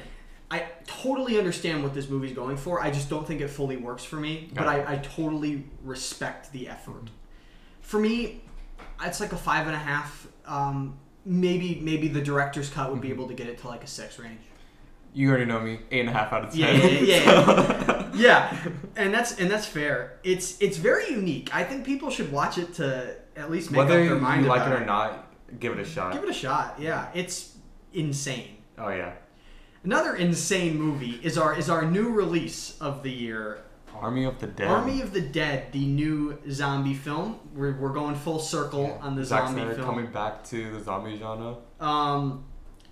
I 0.49 0.63
totally 0.85 1.37
understand 1.37 1.83
what 1.83 1.93
this 1.93 2.07
movie's 2.07 2.31
going 2.31 2.55
for. 2.55 2.81
I 2.81 2.89
just 2.89 3.09
don't 3.09 3.27
think 3.27 3.41
it 3.41 3.49
fully 3.49 3.75
works 3.75 4.05
for 4.05 4.15
me. 4.15 4.49
But 4.53 4.67
I, 4.69 4.93
I 4.93 4.97
totally 4.99 5.65
respect 5.83 6.53
the 6.53 6.69
effort. 6.69 7.09
For 7.81 7.99
me, 7.99 8.41
it's 9.03 9.19
like 9.19 9.33
a 9.33 9.37
five 9.37 9.67
and 9.67 9.75
a 9.75 9.79
half. 9.79 10.27
Um, 10.45 10.97
maybe 11.25 11.81
maybe 11.83 12.07
the 12.07 12.21
director's 12.21 12.69
cut 12.69 12.89
would 12.89 13.01
be 13.01 13.09
Mm-hmm. 13.09 13.17
able 13.19 13.27
to 13.27 13.33
get 13.33 13.47
it 13.47 13.57
to 13.59 13.67
like 13.67 13.83
a 13.83 13.87
six 13.87 14.17
range. 14.17 14.39
You 15.17 15.29
already 15.29 15.45
know 15.45 15.59
me. 15.59 15.79
Eight 15.91 16.01
and 16.01 16.09
a 16.09 16.13
half 16.13 16.31
out 16.33 16.43
of 16.45 16.51
ten. 16.53 16.59
Yeah, 16.59 16.85
yeah, 16.87 16.99
yeah, 17.01 17.23
yeah. 17.87 18.03
Yeah, 18.17 18.57
and 18.95 19.13
that's 19.13 19.37
and 19.39 19.49
that's 19.51 19.65
fair. 19.67 20.19
It's 20.23 20.59
it's 20.61 20.77
very 20.77 21.11
unique. 21.11 21.53
I 21.53 21.63
think 21.63 21.85
people 21.85 22.09
should 22.09 22.31
watch 22.31 22.57
it 22.57 22.73
to 22.75 23.15
at 23.35 23.51
least 23.51 23.69
make 23.71 23.77
Whether 23.79 24.01
up 24.01 24.07
their 24.09 24.15
mind 24.19 24.43
you 24.43 24.49
like 24.49 24.65
it 24.67 24.73
or 24.73 24.85
not, 24.85 25.09
give 25.59 25.71
it 25.73 25.79
a 25.79 25.85
shot. 25.85 26.13
Give 26.13 26.23
it 26.23 26.29
a 26.29 26.33
shot. 26.33 26.77
Yeah, 26.79 27.09
it's 27.13 27.55
insane. 27.93 28.57
oh 28.77 28.89
yeah. 28.89 29.13
Another 29.83 30.15
insane 30.15 30.77
movie 30.77 31.19
is 31.23 31.37
our 31.37 31.57
is 31.57 31.69
our 31.69 31.83
new 31.85 32.09
release 32.09 32.75
of 32.81 33.03
the 33.03 33.11
year, 33.11 33.59
Army 33.93 34.23
of 34.25 34.39
the 34.39 34.47
Dead. 34.47 34.67
Army 34.67 35.01
of 35.01 35.13
the 35.13 35.21
Dead, 35.21 35.71
the 35.71 35.85
new 35.85 36.39
zombie 36.49 36.95
film. 36.95 37.39
We're, 37.53 37.77
we're 37.77 37.93
going 37.93 38.15
full 38.15 38.39
circle 38.39 38.83
Yeah. 38.99 39.05
on 39.05 39.15
the 39.15 39.23
Zack 39.23 39.43
zombie 39.45 39.61
Snyder 39.61 39.75
film. 39.75 39.85
coming 39.87 40.07
back 40.11 40.43
to 40.45 40.71
the 40.71 40.83
zombie 40.83 41.17
genre. 41.17 41.57
Um, 41.79 42.45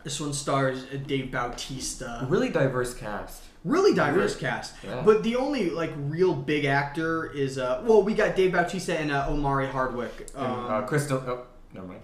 this 0.05 0.21
one 0.21 0.31
stars 0.33 0.85
Dave 1.07 1.31
Bautista. 1.31 2.25
Really 2.29 2.49
diverse 2.49 2.93
cast. 2.93 3.41
Really 3.63 3.95
diverse 3.95 4.35
cast. 4.35 4.75
Yeah. 4.83 5.01
But 5.03 5.23
the 5.23 5.35
only 5.35 5.71
like 5.71 5.91
real 5.97 6.35
big 6.35 6.65
actor 6.65 7.31
is 7.31 7.57
uh 7.57 7.81
well 7.83 8.03
we 8.03 8.13
got 8.13 8.35
Dave 8.35 8.51
Bautista 8.53 8.95
and 8.97 9.11
uh, 9.11 9.25
Omari 9.27 9.65
Hardwick. 9.67 10.29
And, 10.35 10.45
Um, 10.45 10.65
uh, 10.69 10.81
Crystal. 10.83 11.17
Oh, 11.25 11.45
never 11.73 11.87
mind. 11.87 12.01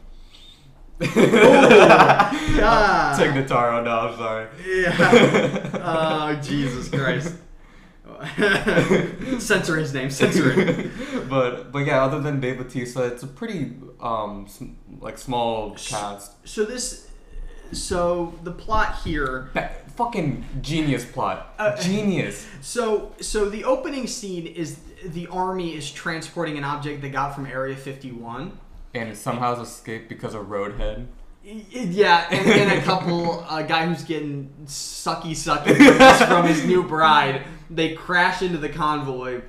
yeah. 1.02 1.10
Tig 3.18 3.32
Notaro. 3.32 3.84
No, 3.84 4.00
I'm 4.00 4.18
sorry. 4.18 4.48
Yeah. 4.66 5.70
oh 5.84 6.34
Jesus 6.42 6.90
Christ. 6.90 7.36
censor 9.40 9.78
his 9.78 9.94
name. 9.94 10.10
Censor 10.10 10.52
it. 10.60 10.90
but 11.30 11.72
but 11.72 11.86
yeah, 11.86 12.04
other 12.04 12.20
than 12.20 12.40
Dave 12.40 12.58
Bautista, 12.58 13.04
it's 13.04 13.22
a 13.24 13.28
pretty 13.28 13.74
um 14.00 14.48
like 15.00 15.18
small 15.20 15.76
cast. 15.76 16.48
So 16.48 16.66
this, 16.66 17.08
so 17.72 18.34
the 18.44 18.52
plot 18.52 19.00
here. 19.04 19.50
Fucking 19.96 20.46
genius 20.62 21.06
plot. 21.06 21.54
Uh, 21.58 21.76
genius. 21.78 22.48
So 22.62 23.14
so 23.20 23.50
the 23.50 23.64
opening 23.64 24.06
scene 24.06 24.46
is 24.46 24.80
the 25.04 25.28
army 25.28 25.76
is 25.76 25.92
transporting 25.92 26.58
an 26.58 26.64
object 26.64 27.02
they 27.02 27.10
got 27.10 27.34
from 27.34 27.46
Area 27.48 27.76
51. 27.76 28.58
And 28.94 29.10
it 29.10 29.18
somehow 29.18 29.56
has 29.56 29.68
escaped 29.68 30.10
because 30.10 30.36
of 30.36 30.48
Roadhead. 30.48 31.08
Yeah, 31.44 32.28
and, 32.30 32.48
and 32.48 32.80
a 32.80 32.84
couple, 32.84 33.44
a 33.50 33.64
guy 33.64 33.88
who's 33.88 34.04
getting 34.04 34.54
sucky 34.66 35.32
sucky 35.32 36.28
from 36.28 36.46
his 36.46 36.66
new 36.66 36.84
bride. 36.84 37.44
They 37.70 37.96
crash 37.96 38.44
into 38.44 38.60
the 38.60 38.70
convoy. 38.70 39.42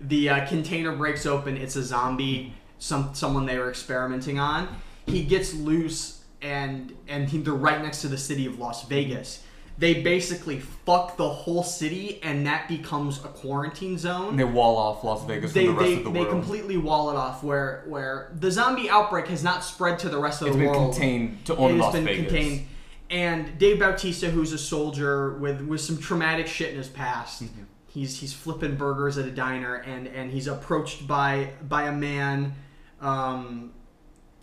The 0.00 0.28
uh, 0.28 0.46
container 0.46 0.94
breaks 0.94 1.26
open. 1.26 1.56
It's 1.56 1.74
a 1.74 1.82
zombie, 1.82 2.54
some 2.78 3.14
someone 3.14 3.46
they 3.46 3.58
were 3.58 3.68
experimenting 3.68 4.38
on. 4.38 4.68
He 5.06 5.24
gets 5.24 5.54
loose, 5.54 6.13
and 6.44 6.92
and 7.08 7.28
they're 7.28 7.54
right 7.54 7.82
next 7.82 8.02
to 8.02 8.08
the 8.08 8.18
city 8.18 8.46
of 8.46 8.58
Las 8.58 8.86
Vegas. 8.86 9.42
They 9.76 10.02
basically 10.02 10.60
fuck 10.60 11.16
the 11.16 11.28
whole 11.28 11.64
city, 11.64 12.20
and 12.22 12.46
that 12.46 12.68
becomes 12.68 13.18
a 13.24 13.28
quarantine 13.28 13.98
zone 13.98 14.28
And 14.28 14.38
they 14.38 14.44
wall 14.44 14.76
off 14.76 15.02
Las 15.02 15.24
Vegas 15.26 15.52
they, 15.52 15.66
from 15.66 15.74
the 15.74 15.80
rest 15.80 15.90
they, 15.90 15.96
of 15.98 16.04
the 16.04 16.10
they 16.12 16.20
world. 16.20 16.30
completely 16.30 16.76
wall 16.76 17.10
it 17.10 17.16
off 17.16 17.42
where 17.42 17.82
where 17.88 18.30
the 18.38 18.52
zombie 18.52 18.88
outbreak 18.88 19.26
has 19.28 19.42
not 19.42 19.64
spread 19.64 19.98
to 20.00 20.08
the 20.08 20.18
rest 20.18 20.42
of 20.42 20.48
it's 20.48 20.56
the 20.56 20.62
been 20.62 20.70
world. 20.70 20.92
contained 20.92 21.44
to 21.46 21.54
It 21.54 21.58
only 21.58 21.72
has 21.74 21.80
Las 21.82 21.92
been 21.94 22.04
Vegas. 22.04 22.32
contained. 22.32 22.66
And 23.10 23.58
Dave 23.58 23.80
Bautista, 23.80 24.30
who's 24.30 24.52
a 24.52 24.58
soldier 24.58 25.32
with 25.38 25.60
with 25.62 25.80
some 25.80 25.98
traumatic 25.98 26.46
shit 26.46 26.70
in 26.70 26.76
his 26.78 26.88
past, 26.88 27.42
Mm-hmm. 27.42 27.62
he's 27.88 28.20
he's 28.20 28.32
flipping 28.32 28.76
burgers 28.76 29.18
at 29.18 29.24
a 29.26 29.30
diner, 29.32 29.74
and 29.74 30.06
and 30.06 30.30
he's 30.30 30.46
approached 30.46 31.08
by 31.08 31.50
by 31.68 31.84
a 31.88 31.92
man. 31.92 32.54
Um, 33.00 33.72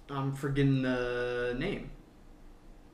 I'm 0.10 0.34
forgetting 0.34 0.82
the 0.82 1.56
name. 1.58 1.91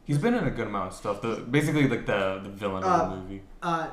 He's 0.07 0.17
been 0.17 0.33
in 0.33 0.45
a 0.45 0.51
good 0.51 0.67
amount 0.67 0.87
of 0.91 0.93
stuff. 0.97 1.21
The 1.21 1.35
basically 1.35 1.87
like 1.87 2.05
the 2.05 2.39
the 2.41 2.49
villain 2.49 2.83
Uh, 2.83 2.87
of 2.87 3.09
the 3.11 3.15
movie. 3.17 3.41
uh, 3.61 3.87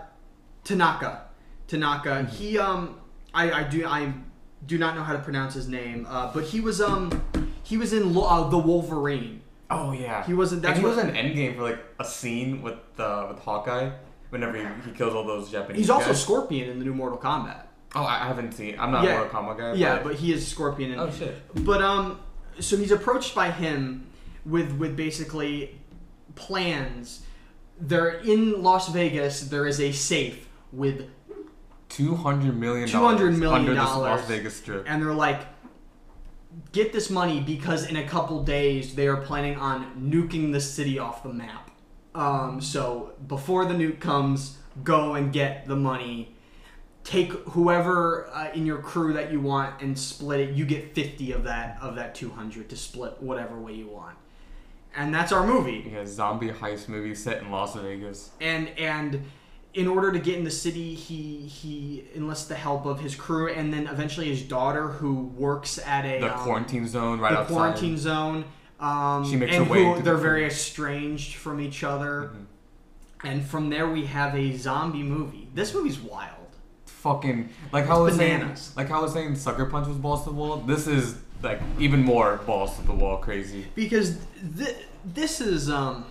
Tanaka. 0.62 1.22
Tanaka. 1.66 2.08
Mm-hmm. 2.10 2.36
He 2.36 2.58
um, 2.58 3.00
I, 3.34 3.50
I 3.50 3.62
do 3.64 3.86
I 3.86 4.12
do 4.66 4.78
not 4.78 4.94
know 4.96 5.02
how 5.02 5.12
to 5.12 5.18
pronounce 5.18 5.54
his 5.54 5.68
name. 5.68 6.06
Uh, 6.08 6.32
but 6.32 6.44
he 6.44 6.60
was 6.60 6.80
um, 6.80 7.10
he 7.62 7.76
was 7.76 7.92
in 7.92 8.16
uh, 8.16 8.48
the 8.48 8.58
Wolverine. 8.58 9.42
Oh 9.70 9.92
yeah, 9.92 10.24
He 10.24 10.34
wasn't- 10.34 10.62
that's 10.62 10.78
and 10.78 10.80
he 10.80 10.84
what- 10.86 10.96
was 10.96 11.04
in 11.04 11.14
Endgame 11.14 11.56
for 11.56 11.62
like 11.62 11.80
a 11.98 12.04
scene 12.04 12.62
with 12.62 12.78
uh, 12.98 13.26
with 13.30 13.38
Hawkeye. 13.40 13.90
Whenever 14.30 14.56
he, 14.56 14.64
he 14.84 14.90
kills 14.96 15.14
all 15.14 15.24
those 15.24 15.48
Japanese. 15.50 15.78
He's 15.78 15.90
also 15.90 16.08
guys. 16.08 16.22
Scorpion 16.22 16.68
in 16.68 16.78
the 16.80 16.84
new 16.84 16.94
Mortal 16.94 17.18
Kombat. 17.18 17.66
Oh, 17.94 18.04
I 18.04 18.18
haven't 18.26 18.52
seen. 18.52 18.76
I'm 18.80 18.90
not 18.90 19.04
Yeah. 19.04 19.12
a 19.12 19.18
Mortal 19.18 19.40
Kombat 19.42 19.58
guy. 19.58 19.72
Yeah, 19.74 20.02
but 20.02 20.16
he 20.16 20.32
is 20.32 20.46
Scorpion. 20.46 20.90
In, 20.92 20.98
oh 20.98 21.10
shit. 21.10 21.34
But 21.64 21.80
um, 21.82 22.18
so 22.60 22.76
he's 22.76 22.90
approached 22.90 23.34
by 23.34 23.50
him 23.50 24.06
with 24.44 24.72
with 24.72 24.96
basically 24.96 25.78
plans. 26.34 27.22
They're 27.80 28.20
in 28.20 28.62
Las 28.62 28.88
Vegas. 28.88 29.42
There 29.42 29.66
is 29.66 29.80
a 29.80 29.92
safe 29.92 30.48
with, 30.72 31.08
Two 31.88 32.16
hundred 32.16 32.56
million. 32.58 32.88
$200 32.88 33.36
million 33.38 33.44
under 33.54 33.74
this 33.74 33.84
dollars. 33.84 34.20
Las 34.20 34.28
Vegas 34.28 34.56
strip. 34.56 34.84
and 34.88 35.00
they're 35.02 35.12
like, 35.14 35.46
get 36.72 36.92
this 36.92 37.08
money 37.10 37.40
because 37.40 37.86
in 37.88 37.96
a 37.96 38.06
couple 38.06 38.42
days 38.42 38.94
they 38.94 39.06
are 39.06 39.18
planning 39.18 39.56
on 39.56 39.94
nuking 40.10 40.52
the 40.52 40.60
city 40.60 40.98
off 40.98 41.22
the 41.22 41.28
map. 41.32 41.70
Um, 42.14 42.60
so 42.60 43.12
before 43.26 43.64
the 43.66 43.74
nuke 43.74 44.00
comes, 44.00 44.58
go 44.82 45.14
and 45.14 45.32
get 45.32 45.66
the 45.66 45.76
money. 45.76 46.34
Take 47.04 47.32
whoever 47.32 48.28
uh, 48.32 48.50
in 48.54 48.64
your 48.66 48.78
crew 48.78 49.12
that 49.12 49.30
you 49.30 49.40
want 49.40 49.82
and 49.82 49.96
split 49.98 50.40
it. 50.40 50.54
You 50.54 50.64
get 50.64 50.94
fifty 50.94 51.32
of 51.32 51.44
that 51.44 51.78
of 51.80 51.96
that 51.96 52.14
two 52.14 52.30
hundred 52.30 52.70
to 52.70 52.76
split 52.76 53.20
whatever 53.20 53.58
way 53.60 53.74
you 53.74 53.88
want. 53.88 54.16
And 54.96 55.12
that's 55.14 55.32
our 55.32 55.46
movie. 55.46 55.90
Yeah, 55.92 56.04
zombie 56.06 56.48
heist 56.50 56.88
movie 56.88 57.14
set 57.14 57.42
in 57.42 57.50
Las 57.50 57.74
Vegas. 57.74 58.30
And 58.40 58.68
and 58.78 59.22
in 59.74 59.88
order 59.88 60.12
to 60.12 60.18
get 60.20 60.38
in 60.38 60.44
the 60.44 60.50
city, 60.50 60.94
he 60.94 61.38
he 61.46 62.04
enlists 62.14 62.46
the 62.46 62.54
help 62.54 62.86
of 62.86 63.00
his 63.00 63.14
crew 63.16 63.48
and 63.52 63.72
then 63.72 63.86
eventually 63.88 64.28
his 64.28 64.42
daughter, 64.42 64.88
who 64.88 65.14
works 65.36 65.78
at 65.84 66.04
a 66.04 66.20
The 66.20 66.32
um, 66.36 66.40
quarantine 66.44 66.86
zone 66.86 67.18
right 67.18 67.32
the 67.32 67.38
outside. 67.40 67.52
quarantine 67.54 67.98
zone. 67.98 68.44
Um, 68.80 69.24
She 69.28 69.36
makes 69.36 69.54
and 69.56 69.66
her 69.66 69.72
way 69.72 69.84
who 69.84 70.02
they're 70.02 70.14
crew. 70.14 70.22
very 70.22 70.44
estranged 70.46 71.34
from 71.36 71.60
each 71.60 71.82
other. 71.82 72.30
Mm-hmm. 72.32 73.26
And 73.26 73.44
from 73.44 73.70
there, 73.70 73.88
we 73.88 74.04
have 74.06 74.34
a 74.36 74.56
zombie 74.56 75.02
movie. 75.02 75.48
This 75.54 75.74
movie's 75.74 75.98
wild. 75.98 76.30
Fucking 76.86 77.48
like 77.72 77.86
how 77.86 77.98
I 77.98 78.02
was 78.02 78.16
Bananas. 78.16 78.60
saying, 78.60 78.76
like 78.76 78.88
how 78.88 79.00
I 79.00 79.02
was 79.02 79.12
saying, 79.12 79.34
Sucker 79.36 79.66
Punch 79.66 79.86
was 79.88 79.96
balls 79.98 80.24
to 80.24 80.30
the 80.30 80.36
wall. 80.36 80.58
This 80.58 80.86
is 80.86 81.16
like 81.44 81.60
even 81.78 82.02
more 82.02 82.38
balls 82.46 82.76
to 82.76 82.82
the 82.82 82.92
wall 82.94 83.18
crazy. 83.18 83.66
because 83.74 84.16
th- 84.58 84.76
this 85.04 85.40
is 85.40 85.68
um 85.70 86.04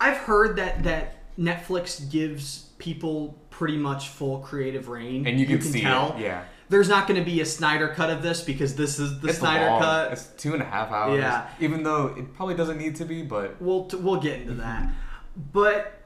I've 0.00 0.16
heard 0.18 0.56
that 0.56 0.82
that 0.84 1.16
Netflix 1.38 2.10
gives 2.10 2.66
people 2.78 3.38
pretty 3.50 3.76
much 3.76 4.08
full 4.08 4.38
creative 4.40 4.88
reign 4.88 5.26
And 5.26 5.38
you 5.38 5.46
can 5.46 5.60
see 5.62 5.78
it, 5.80 5.82
tell 5.82 6.16
yeah. 6.18 6.44
there's 6.68 6.88
not 6.88 7.06
going 7.06 7.18
to 7.22 7.24
be 7.24 7.40
a 7.40 7.46
Snyder 7.46 7.88
cut 7.88 8.10
of 8.10 8.22
this 8.22 8.42
because 8.42 8.74
this 8.74 8.98
is 8.98 9.20
the 9.20 9.28
It's 9.28 9.38
Snyder 9.38 9.66
long. 9.66 9.80
cut 9.80 10.12
It's 10.12 10.26
two 10.38 10.54
and 10.54 10.62
a 10.62 10.66
half 10.66 10.90
hours. 10.90 11.18
Yeah. 11.18 11.46
Even 11.60 11.82
though 11.82 12.06
it 12.16 12.34
probably 12.34 12.54
doesn't 12.54 12.78
need 12.78 12.96
to 12.96 13.04
be, 13.04 13.22
but 13.22 13.60
we'll 13.60 13.84
t- 13.84 13.96
we'll 13.98 14.20
get 14.20 14.40
into 14.40 14.54
that 14.54 14.88
but 15.52 15.99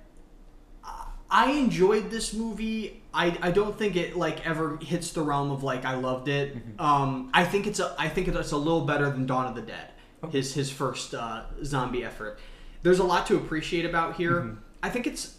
I 1.34 1.50
enjoyed 1.50 2.10
this 2.10 2.32
movie. 2.32 3.02
I, 3.12 3.36
I 3.42 3.50
don't 3.50 3.76
think 3.76 3.96
it 3.96 4.16
like 4.16 4.46
ever 4.46 4.78
hits 4.80 5.12
the 5.12 5.22
realm 5.22 5.50
of 5.50 5.62
like 5.62 5.84
I 5.84 5.96
loved 5.96 6.28
it. 6.28 6.56
Um 6.78 7.30
I 7.34 7.44
think 7.44 7.66
it's 7.66 7.80
a 7.80 7.94
I 7.98 8.08
think 8.08 8.28
it's 8.28 8.52
a 8.52 8.56
little 8.56 8.86
better 8.86 9.10
than 9.10 9.26
Dawn 9.26 9.46
of 9.46 9.54
the 9.54 9.62
Dead 9.62 9.88
his 10.30 10.54
his 10.54 10.70
first 10.70 11.14
uh, 11.14 11.42
zombie 11.64 12.04
effort. 12.04 12.38
There's 12.82 12.98
a 12.98 13.04
lot 13.04 13.26
to 13.26 13.36
appreciate 13.36 13.84
about 13.84 14.16
here. 14.16 14.58
I 14.82 14.90
think 14.90 15.06
it's 15.06 15.36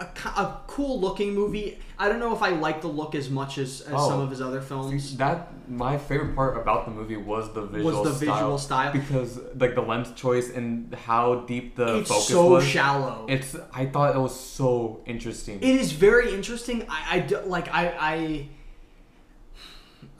a, 0.00 0.04
a 0.28 0.60
cool 0.66 1.00
looking 1.00 1.34
movie 1.34 1.78
I 1.98 2.08
don't 2.08 2.18
know 2.18 2.34
if 2.34 2.40
I 2.42 2.48
like 2.50 2.80
the 2.80 2.88
look 2.88 3.14
as 3.14 3.28
much 3.28 3.58
as, 3.58 3.82
as 3.82 3.92
Oh. 3.94 4.08
some 4.08 4.20
of 4.20 4.30
his 4.30 4.40
other 4.40 4.62
films 4.62 5.16
that 5.18 5.48
my 5.68 5.98
favorite 5.98 6.34
part 6.34 6.56
about 6.56 6.86
the 6.86 6.90
movie 6.92 7.18
was 7.18 7.52
the 7.52 7.62
visual 7.62 8.02
was 8.02 8.12
the 8.20 8.26
visual 8.26 8.56
style. 8.58 8.92
because 8.92 9.38
like 9.56 9.74
the 9.74 9.82
lens 9.82 10.10
choice 10.12 10.48
and 10.50 10.94
how 10.94 11.40
deep 11.40 11.76
the 11.76 11.86
focus 11.86 11.98
was. 11.98 12.00
it's 12.00 12.08
focus 12.10 12.26
so 12.28 12.50
was. 12.50 12.64
shallow 12.66 13.26
It's 13.28 13.54
I 13.72 13.84
thought 13.86 14.16
it 14.16 14.18
was 14.18 14.38
so 14.38 15.02
interesting. 15.06 15.56
It 15.62 15.76
is 15.84 15.92
very 15.92 16.32
interesting. 16.34 16.86
I, 16.88 17.26
I 17.30 17.40
like 17.44 17.68
I 17.72 17.94
I. 17.98 18.48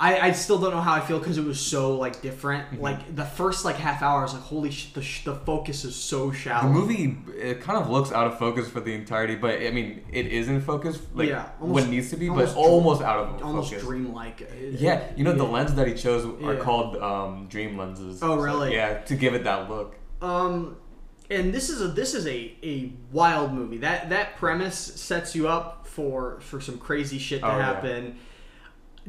I, 0.03 0.29
I 0.29 0.33
still 0.33 0.59
don't 0.59 0.71
know 0.71 0.81
how 0.81 0.95
I 0.95 1.01
feel 1.01 1.19
because 1.19 1.37
it 1.37 1.45
was 1.45 1.61
so 1.61 1.95
like 1.95 2.23
different. 2.23 2.65
Mm-hmm. 2.71 2.81
Like 2.81 3.15
the 3.15 3.25
first 3.27 3.67
like 3.67 3.77
half 3.77 4.01
hour, 4.01 4.21
I 4.21 4.23
was 4.23 4.33
like, 4.33 4.43
"Holy 4.43 4.71
shit!" 4.71 4.95
The, 4.95 5.03
sh- 5.03 5.25
the 5.25 5.35
focus 5.35 5.85
is 5.85 5.95
so 5.95 6.33
shallow. 6.33 6.69
the 6.69 6.75
movie 6.75 7.19
it 7.37 7.61
kind 7.61 7.79
of 7.79 7.91
looks 7.91 8.11
out 8.11 8.27
of 8.27 8.39
focus 8.39 8.67
for 8.67 8.81
the 8.81 8.95
entirety, 8.95 9.35
but 9.35 9.61
I 9.61 9.71
mean 9.71 10.03
it 10.11 10.27
is 10.29 10.49
in 10.49 10.63
focus 10.63 10.99
like 11.13 11.29
Yeah, 11.29 11.51
when 11.59 11.85
it 11.85 11.91
needs 11.91 12.09
to 12.11 12.17
be, 12.17 12.31
almost 12.31 12.55
but 12.55 12.61
dr- 12.63 12.73
almost 12.73 13.03
out 13.03 13.19
of 13.19 13.43
almost 13.43 13.71
focus. 13.71 13.85
dreamlike. 13.85 14.51
Yeah, 14.79 15.05
you 15.17 15.23
know 15.25 15.33
the 15.33 15.45
yeah. 15.45 15.51
lens 15.51 15.75
that 15.75 15.87
he 15.87 15.93
chose 15.93 16.25
are 16.43 16.55
Yeah. 16.55 16.61
called 16.61 16.97
um, 16.97 17.47
dream 17.49 17.77
lenses. 17.77 18.23
Oh, 18.23 18.37
So, 18.37 18.43
really? 18.43 18.73
yeah, 18.75 19.01
to 19.03 19.15
give 19.15 19.35
it 19.35 19.45
that 19.45 19.69
look. 19.69 19.97
Um, 20.23 20.77
and 21.29 21.53
this 21.53 21.69
is 21.69 21.83
a 21.83 21.89
this 21.89 22.15
is 22.15 22.27
a, 22.27 22.57
a 22.63 22.91
wild 23.13 23.53
movie. 23.53 23.77
That 23.77 24.09
that 24.09 24.37
premise 24.37 24.79
sets 24.79 25.35
you 25.37 25.47
up 25.47 25.87
for 25.87 26.41
for 26.41 26.59
some 26.61 26.79
crazy 26.79 27.19
shit 27.19 27.41
to 27.43 27.47
Oh, 27.53 27.59
yeah. 27.59 27.73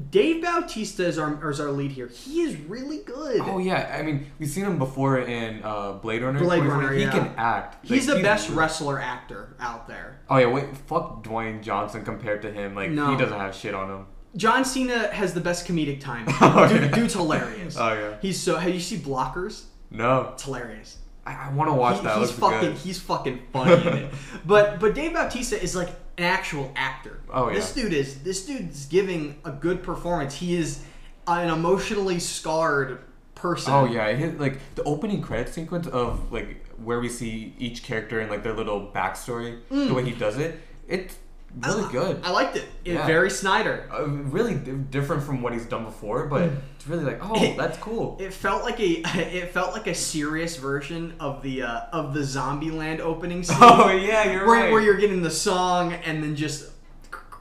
Dave 0.10 0.42
Bautista 0.42 1.06
is 1.06 1.18
our 1.20 1.50
is 1.52 1.60
our 1.60 1.70
lead 1.72 1.92
here. 1.92 2.08
He 2.08 2.42
is 2.42 2.56
really 2.62 3.00
good. 3.00 3.42
Oh 3.42 3.58
yeah, 3.60 3.96
I 3.98 4.02
mean 4.04 4.26
we've 4.40 4.50
seen 4.50 4.66
him 4.66 4.78
before 4.78 5.20
in 5.20 5.62
uh, 5.64 5.94
Blade 5.94 6.24
Runner. 6.24 6.40
Blade 6.40 6.62
2049. 6.64 6.70
Runner, 6.70 6.94
He 6.94 7.02
yeah. 7.04 7.12
can 7.12 7.34
act. 7.38 7.86
He's 7.86 8.08
Like, 8.08 8.18
the 8.18 8.24
best 8.24 8.50
wrestler 8.50 9.00
actor 9.00 9.56
out 9.60 9.88
there. 9.88 10.20
Oh 10.30 10.38
yeah, 10.38 10.48
wait, 10.48 10.76
fuck 10.88 11.24
Dwayne 11.24 11.62
Johnson 11.62 12.04
compared 12.06 12.42
to 12.44 12.52
him. 12.52 12.74
Like 12.76 12.92
No. 12.92 13.12
he 13.12 13.18
doesn't 13.18 13.38
have 13.38 13.54
shit 13.56 13.74
on 13.76 13.90
him. 13.90 14.06
John 14.38 14.64
Cena 14.64 15.08
has 15.10 15.34
the 15.34 15.42
best 15.42 15.68
comedic 15.68 16.00
timing. 16.00 16.34
Oh, 16.42 16.68
Dude, 16.68 16.82
yeah. 16.84 16.88
Dude's 16.92 17.14
hilarious. 17.14 17.76
Oh 17.78 17.94
yeah. 17.94 18.16
He's 18.22 18.40
so. 18.40 18.56
Have 18.58 18.74
you 18.74 18.80
seen 18.80 19.00
Blockers? 19.02 19.66
No, 19.90 20.32
It's 20.34 20.44
hilarious. 20.44 20.98
I, 21.26 21.50
I 21.50 21.54
want 21.54 21.70
to 21.70 21.74
watch 21.76 21.98
He- 21.98 22.04
that. 22.06 22.18
He's 22.18 22.32
fucking. 22.32 22.60
good. 22.70 22.78
He's 22.78 23.00
fucking 23.00 23.42
funny 23.54 23.74
in 23.74 23.94
it. 24.06 24.14
But 24.46 24.80
but 24.80 24.96
Dave 24.96 25.14
Bautista 25.14 25.62
is 25.62 25.76
like 25.76 25.90
an 26.22 26.28
actual 26.28 26.72
actor. 26.76 27.20
Oh, 27.32 27.50
yeah. 27.50 27.56
This 27.56 27.74
dude 27.74 27.94
is. 27.94 28.22
This 28.24 28.46
dude's 28.46 28.86
giving 28.86 29.40
a 29.44 29.52
good 29.52 29.84
performance. 29.84 30.36
He 30.36 30.56
is 30.56 30.84
an 31.28 31.50
emotionally 31.50 32.20
scarred 32.20 33.00
person. 33.36 33.74
Oh 33.74 33.86
yeah, 33.86 34.12
his, 34.14 34.40
like 34.40 34.60
the 34.76 34.84
opening 34.84 35.22
credit 35.22 35.54
sequence 35.54 35.88
of 35.88 36.32
like 36.32 36.66
where 36.78 37.00
we 37.00 37.10
see 37.10 37.56
each 37.58 37.84
character 37.84 38.20
and 38.20 38.30
like 38.30 38.44
their 38.44 38.54
little 38.54 38.92
backstory, 38.94 39.60
the 39.70 39.76
mm. 39.76 39.96
way 39.96 40.06
he 40.06 40.12
does 40.12 40.38
it, 40.38 40.60
it's 40.88 41.18
really 41.60 41.92
good. 41.92 42.22
Mm. 42.22 42.26
I 42.26 42.32
liked 42.32 42.56
it. 42.56 42.66
it 42.86 42.94
Yeah. 42.94 43.06
Very 43.08 43.30
Snyder. 43.30 43.90
uh, 43.92 44.08
really 44.08 44.56
di- 44.56 44.72
different 44.72 45.24
from 45.24 45.42
what 45.42 45.54
he's 45.54 45.66
done 45.66 45.84
before, 45.86 46.28
but 46.28 46.50
it's 46.76 46.88
really 46.88 47.04
like, 47.04 47.20
oh, 47.22 47.44
It- 47.44 47.58
that's 47.58 47.78
cool. 47.80 48.18
It 48.20 48.34
felt 48.34 48.64
like 48.64 48.80
a 48.80 49.02
it 49.16 49.52
felt 49.54 49.74
like 49.74 49.88
a 49.88 49.94
serious 49.96 50.56
version 50.58 51.14
of 51.20 51.42
the 51.44 51.64
uh, 51.64 51.82
of 51.92 52.14
the 52.14 52.22
Zombieland 52.22 53.00
opening 53.00 53.44
scene. 53.44 53.58
oh 53.60 53.90
yeah, 53.92 54.32
you're 54.32 54.46
where, 54.48 54.64
right. 54.64 54.72
where 54.72 54.82
you're 54.82 54.98
getting 54.98 55.22
the 55.22 55.32
song 55.32 55.94
and 55.94 56.24
then 56.24 56.36
just 56.36 56.70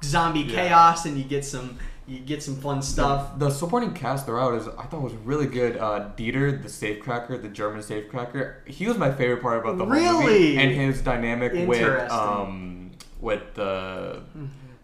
zombie 0.03 0.41
Yeah. 0.41 0.69
chaos 0.69 1.05
and 1.07 1.17
you 1.19 1.25
get 1.25 1.45
some 1.45 1.79
you 2.09 2.19
get 2.19 2.43
some 2.43 2.57
fun 2.57 2.83
stuff. 2.83 3.39
The 3.39 3.51
supporting 3.51 3.93
cast 3.95 4.27
throughout 4.27 4.55
is 4.55 4.67
I 4.67 4.85
thought 4.87 5.01
was 5.01 5.15
really 5.15 5.47
good. 5.47 5.77
Uh, 5.77 6.11
Dieter, 6.17 6.61
the 6.61 6.69
safecracker, 6.69 7.41
the 7.41 7.47
German 7.49 7.83
safecracker, 7.83 8.67
he 8.67 8.89
was 8.89 8.99
my 8.99 9.13
favorite 9.13 9.41
part 9.41 9.61
about 9.61 9.79
the 9.79 9.85
whole 9.85 10.23
movie, 10.23 10.57
and 10.57 10.73
his 10.73 11.03
dynamic 11.03 11.53
with 11.69 12.11
um 12.11 12.89
with 13.21 13.55
the 13.55 14.23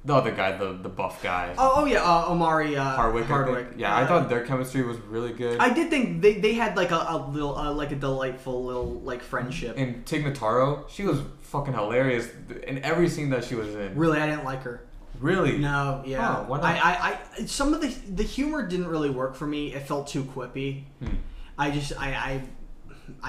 the 0.04 0.14
other 0.14 0.30
guy, 0.30 0.56
the 0.56 0.72
the 0.74 0.88
buff 0.88 1.22
guy, 1.22 1.52
Oh, 1.58 1.72
oh 1.78 1.84
yeah, 1.84 2.02
uh, 2.02 2.30
Omari 2.30 2.76
uh, 2.76 2.84
Hardwick. 2.84 3.24
I 3.24 3.26
think. 3.26 3.30
Hardwick. 3.30 3.66
Yeah, 3.76 3.94
I 3.94 4.02
Uh, 4.02 4.06
thought 4.06 4.28
their 4.28 4.44
chemistry 4.46 4.82
was 4.82 4.98
really 4.98 5.32
good. 5.32 5.58
I 5.58 5.72
did 5.74 5.90
think 5.90 6.22
they, 6.22 6.34
they 6.38 6.54
had 6.54 6.76
like 6.76 6.92
a, 6.92 7.06
a 7.08 7.26
little 7.28 7.56
uh, 7.56 7.72
like 7.72 7.90
a 7.92 7.96
delightful 7.96 8.64
little 8.64 9.00
like 9.00 9.22
friendship. 9.22 9.74
and 9.76 10.06
Tig 10.06 10.24
Notaro, 10.24 10.88
she 10.88 11.02
was 11.04 11.20
fucking 11.42 11.74
hilarious 11.74 12.28
in 12.66 12.78
every 12.84 13.08
scene 13.08 13.30
that 13.30 13.44
she 13.44 13.54
was 13.56 13.74
in. 13.74 13.96
Really, 13.96 14.20
I 14.20 14.26
didn't 14.28 14.44
like 14.44 14.62
her. 14.62 14.82
Really? 15.18 15.56
No, 15.58 16.02
yeah. 16.04 16.38
Oh, 16.40 16.44
why 16.44 16.58
not? 16.60 16.64
I, 16.66 16.78
I, 16.78 17.18
I, 17.38 17.46
some 17.46 17.72
of 17.74 17.80
the 17.80 17.88
the 18.14 18.22
humor 18.22 18.66
didn't 18.66 18.88
really 18.88 19.10
work 19.10 19.34
for 19.34 19.46
me. 19.46 19.72
It 19.74 19.88
felt 19.88 20.06
too 20.08 20.22
quippy. 20.24 20.84
Hmm. 21.00 21.14
I 21.58 21.70
just, 21.70 21.98
I, 21.98 22.08
I, 22.12 22.42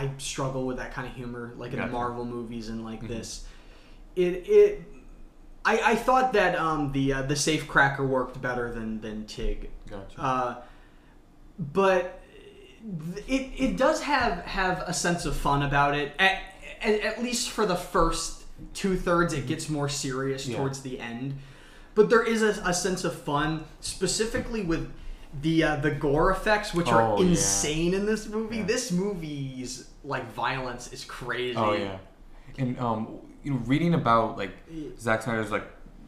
I 0.03 0.11
struggle 0.17 0.65
with 0.67 0.77
that 0.77 0.93
kind 0.93 1.07
of 1.07 1.13
humor, 1.15 1.53
like 1.55 1.71
in 1.71 1.77
the 1.77 1.83
Gotcha. 1.83 1.93
Marvel 1.93 2.25
movies 2.25 2.67
and 2.69 2.83
like 2.83 3.01
Mhm. 3.03 3.07
this. 3.07 3.45
It, 4.17 4.49
it, 4.49 4.81
I, 5.67 5.91
I 5.91 5.95
thought 5.95 6.33
that 6.33 6.57
um, 6.57 6.91
the 6.93 7.13
uh, 7.13 7.21
the 7.23 7.35
safe 7.35 7.67
cracker 7.67 8.05
worked 8.05 8.41
better 8.41 8.71
than 8.71 9.01
than 9.01 9.25
Tig. 9.25 9.69
Gotcha. 9.89 10.19
Uh, 10.21 10.55
but 11.59 12.21
it, 13.27 13.51
it 13.57 13.77
does 13.77 14.01
have 14.01 14.39
have 14.45 14.83
a 14.87 14.93
sense 14.93 15.25
of 15.25 15.35
fun 15.35 15.63
about 15.63 15.95
it. 15.95 16.13
At, 16.19 16.41
at, 16.81 17.01
at 17.01 17.23
least 17.23 17.49
for 17.49 17.65
the 17.65 17.75
first 17.75 18.45
two 18.73 18.95
thirds, 18.95 19.33
it 19.33 19.45
gets 19.47 19.69
more 19.69 19.89
serious 19.89 20.47
Yeah. 20.47 20.57
towards 20.57 20.81
the 20.81 20.99
end. 20.99 21.37
But 21.95 22.09
there 22.09 22.23
is 22.23 22.41
a, 22.43 22.61
a 22.63 22.73
sense 22.73 23.03
of 23.03 23.13
fun, 23.13 23.65
specifically 23.81 24.61
with 24.63 24.91
the 25.41 25.63
uh, 25.63 25.75
the 25.77 25.91
gore 25.91 26.31
effects, 26.31 26.73
which 26.73 26.87
Oh, 26.87 26.91
are 26.91 27.19
yeah. 27.23 27.29
insane 27.29 27.93
in 27.93 28.05
this 28.05 28.27
movie. 28.29 28.57
Yeah. 28.57 28.65
This 28.65 28.91
movie's 28.91 29.89
like 30.03 30.31
violence 30.31 30.93
is 30.93 31.03
crazy. 31.03 31.57
Oh 31.57 31.73
yeah, 31.73 31.97
and 32.57 32.79
um, 32.79 33.07
you 33.43 33.51
know, 33.51 33.57
reading 33.65 33.93
about 33.93 34.37
like 34.37 34.51
Zack 34.99 35.21
Snyder's 35.23 35.51
like 35.51 35.63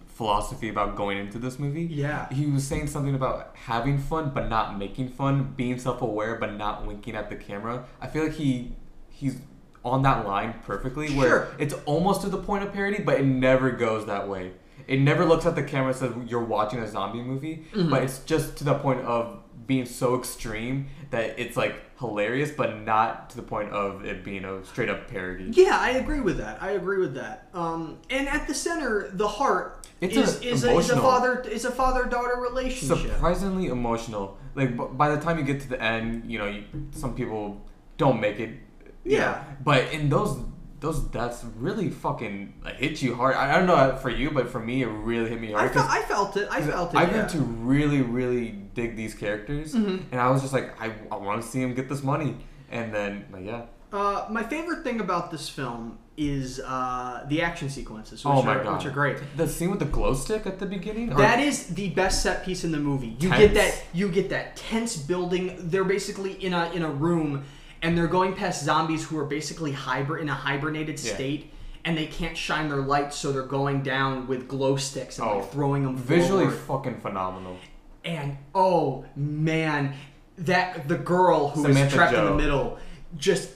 philosophy 0.07 0.67
about 0.69 0.95
going 0.95 1.17
into 1.17 1.39
this 1.39 1.57
movie. 1.59 1.83
Yeah. 1.83 2.27
he 2.33 2.45
was 2.45 2.65
saying 2.67 2.87
something 2.87 3.15
about 3.15 3.55
having 3.55 3.97
fun 3.97 4.31
but 4.33 4.49
not 4.49 4.77
making 4.77 5.09
fun, 5.09 5.53
being 5.55 5.79
self-aware 5.79 6.35
but 6.35 6.55
not 6.57 6.85
winking 6.85 7.15
at 7.15 7.29
the 7.29 7.35
camera. 7.35 7.85
I 8.01 8.07
feel 8.07 8.23
like 8.23 8.33
he 8.33 8.73
he's 9.09 9.37
on 9.85 10.01
that 10.01 10.25
line 10.27 10.55
perfectly, 10.65 11.07
Sure. 11.07 11.17
where 11.17 11.47
it's 11.57 11.73
almost 11.85 12.21
to 12.23 12.29
the 12.29 12.37
point 12.37 12.63
of 12.65 12.73
parody, 12.73 13.01
but 13.01 13.17
it 13.19 13.25
never 13.25 13.71
goes 13.71 14.05
that 14.07 14.27
way. 14.27 14.51
It 14.87 14.99
never 14.99 15.23
looks 15.23 15.45
at 15.45 15.55
the 15.55 15.63
camera 15.63 15.89
and 15.91 15.95
says 15.95 16.13
you're 16.27 16.43
watching 16.43 16.79
a 16.79 16.87
zombie 16.87 17.21
movie, 17.21 17.65
Mm-hmm. 17.73 17.89
but 17.89 18.03
it's 18.03 18.19
just 18.19 18.57
to 18.57 18.63
the 18.65 18.73
point 18.75 18.99
of 19.01 19.41
being 19.69 19.85
so 19.85 20.17
extreme 20.17 20.87
that 21.11 21.37
it's 21.39 21.55
like 21.55 21.75
hilarious, 21.99 22.49
but 22.49 22.81
not 22.81 23.29
to 23.29 23.35
the 23.35 23.43
point 23.43 23.69
of 23.71 24.03
it 24.03 24.23
being 24.23 24.43
a 24.43 24.65
straight 24.65 24.89
up 24.89 25.07
parody. 25.07 25.51
Yeah, 25.53 25.77
I 25.79 25.91
agree 25.91 26.21
with 26.21 26.37
that. 26.39 26.61
I 26.61 26.71
agree 26.71 26.97
with 26.97 27.13
that. 27.13 27.49
Um, 27.53 27.99
and 28.09 28.27
at 28.27 28.47
the 28.47 28.53
center, 28.55 29.11
the 29.13 29.27
heart 29.27 29.87
It's 30.01 30.15
is, 30.17 30.41
a- 30.41 30.47
is, 30.47 30.63
a, 30.63 30.75
is 30.75 30.89
a 30.89 30.97
father 30.99 31.41
is 31.41 31.65
a 31.65 31.71
father 31.71 32.05
daughter 32.05 32.41
relationship. 32.41 33.11
surprisingly 33.11 33.67
emotional. 33.67 34.39
Like 34.55 34.75
b- 34.75 34.85
by 34.93 35.15
the 35.15 35.21
time 35.21 35.37
you 35.37 35.43
get 35.45 35.61
to 35.61 35.69
the 35.69 35.81
end, 35.81 36.29
you 36.31 36.39
know, 36.39 36.47
you, 36.47 36.63
some 36.89 37.13
people 37.15 37.61
don't 37.97 38.19
make 38.19 38.39
it. 38.39 38.57
Yeah. 39.05 39.19
know. 39.19 39.41
But 39.63 39.93
in 39.93 40.09
those 40.09 40.39
those 40.79 40.99
deaths 40.99 41.43
really 41.57 41.89
fucking 41.89 42.53
hit 42.77 43.01
you 43.01 43.15
hard. 43.15 43.35
I, 43.35 43.53
I 43.53 43.57
don't 43.57 43.67
know 43.67 43.97
for 43.97 44.09
you, 44.09 44.31
but 44.31 44.49
for 44.49 44.59
me, 44.59 44.83
it 44.83 44.87
really 44.87 45.29
hit 45.29 45.41
me 45.41 45.51
hard. 45.51 45.69
I 45.69 45.73
felt, 45.73 45.89
I 45.89 46.01
felt 46.03 46.37
it. 46.37 46.47
I 46.51 46.61
felt 46.61 46.93
it. 46.93 46.97
I 46.97 47.03
yeah. 47.03 47.27
to 47.27 47.39
really, 47.39 48.01
really 48.01 48.51
dig 48.73 48.95
these 48.95 49.13
characters, 49.13 49.73
Mhm. 49.75 50.03
and 50.11 50.21
I 50.21 50.29
was 50.29 50.41
just 50.41 50.53
like, 50.53 50.79
I, 50.81 50.93
I 51.11 51.17
want 51.17 51.41
to 51.41 51.47
see 51.47 51.61
him 51.61 51.73
get 51.73 51.89
this 51.89 52.01
money, 52.03 52.37
and 52.71 52.93
then 52.93 53.25
like 53.31 53.45
yeah, 53.45 53.63
Uh, 53.91 54.27
my 54.29 54.43
favorite 54.43 54.83
thing 54.83 54.99
about 55.01 55.31
this 55.31 55.49
film 55.49 55.97
is 56.15 56.59
uh, 56.59 57.25
the 57.29 57.41
action 57.41 57.69
sequences, 57.69 58.23
which, 58.23 58.33
Oh 58.33 58.43
my 58.43 58.55
are, 58.55 58.63
God. 58.63 58.77
which 58.77 58.85
are 58.85 58.91
great. 58.91 59.17
The 59.37 59.47
scene 59.47 59.69
with 59.71 59.79
the 59.79 59.85
glow 59.85 60.13
stick 60.13 60.45
at 60.45 60.59
the 60.59 60.65
beginning. 60.65 61.09
That 61.15 61.39
is 61.39 61.67
the 61.67 61.89
best 61.89 62.21
set 62.21 62.43
piece 62.45 62.63
in 62.63 62.71
the 62.71 62.77
movie. 62.77 63.15
You 63.19 63.29
Tense. 63.29 63.39
get 63.39 63.53
that 63.55 63.83
you 63.93 64.09
get 64.09 64.29
that 64.29 64.55
tense 64.55 64.95
building. 64.97 65.55
They're 65.71 65.83
basically 65.97 66.33
in 66.43 66.53
a 66.53 66.69
in 66.71 66.83
a 66.83 66.89
room 66.91 67.43
and 67.81 67.97
they're 67.97 68.07
going 68.07 68.33
past 68.35 68.63
zombies 68.63 69.05
who 69.05 69.17
are 69.17 69.25
basically 69.25 69.71
hybrid 69.71 70.21
in 70.21 70.29
a 70.29 70.33
hibernated 70.33 70.99
Yeah. 70.99 71.13
state 71.15 71.53
and 71.85 71.97
they 71.97 72.07
can't 72.07 72.35
shine 72.37 72.67
their 72.69 72.81
lights 72.81 73.15
so 73.17 73.31
they're 73.31 73.43
going 73.43 73.81
down 73.83 74.27
with 74.27 74.47
glow 74.47 74.75
sticks 74.75 75.17
and 75.17 75.27
Oh, 75.27 75.37
like 75.39 75.51
throwing 75.51 75.83
them 75.83 75.95
visually 75.95 76.45
forward. 76.45 76.83
fucking 76.85 77.01
phenomenal. 77.01 77.57
and 78.05 78.37
oh 78.55 79.05
man 79.15 79.93
that 80.37 80.87
the 80.87 80.97
girl 80.97 81.49
who 81.49 81.65
is 81.65 81.75
Samantha 81.75 81.95
trapped 81.95 82.13
in 82.15 82.25
the 82.25 82.35
middle 82.35 82.77
just 83.17 83.49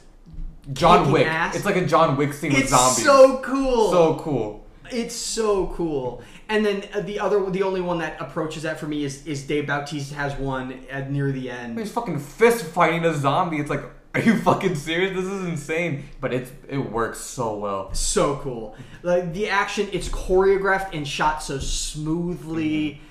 John 0.71 1.11
Wick. 1.11 1.27
ass. 1.27 1.55
It's 1.55 1.65
like 1.65 1.75
a 1.75 1.85
John 1.85 2.15
Wick 2.15 2.31
scene 2.33 2.53
with 2.53 2.61
it's 2.61 2.69
zombies. 2.71 3.03
so 3.03 3.39
cool 3.39 3.91
so 3.91 4.15
cool. 4.19 4.59
It's 4.91 5.15
so 5.15 5.67
cool. 5.75 6.21
And 6.49 6.63
then 6.65 6.83
uh, 6.93 6.99
the 6.99 7.19
other, 7.19 7.49
the 7.49 7.63
only 7.63 7.81
one 7.81 7.97
that 7.99 8.19
approaches 8.21 8.63
that 8.63 8.79
for 8.79 8.85
me 8.85 9.03
is 9.05 9.25
is 9.25 9.43
Dave 9.43 9.65
Bautista 9.67 10.13
has 10.15 10.33
one 10.37 10.85
at 10.91 11.09
near 11.11 11.31
the 11.31 11.49
end. 11.49 11.79
He's 11.79 11.91
fucking 11.91 12.19
fist 12.19 12.65
fighting 12.65 13.03
a 13.05 13.13
zombie. 13.13 13.57
It's 13.57 13.69
like, 13.69 13.83
are 14.13 14.21
you 14.21 14.37
fucking 14.37 14.75
serious? 14.75 15.15
This 15.15 15.25
is 15.25 15.45
insane. 15.45 16.05
But 16.21 16.33
it's 16.33 16.51
it 16.67 16.77
works 16.77 17.19
so 17.19 17.57
well. 17.57 17.93
So 17.93 18.37
cool. 18.37 18.75
Like 19.01 19.33
the 19.33 19.49
action, 19.49 19.89
it's 19.91 20.09
choreographed 20.09 20.93
and 20.93 21.07
shot 21.07 21.41
so 21.41 21.59
smoothly. 21.59 23.01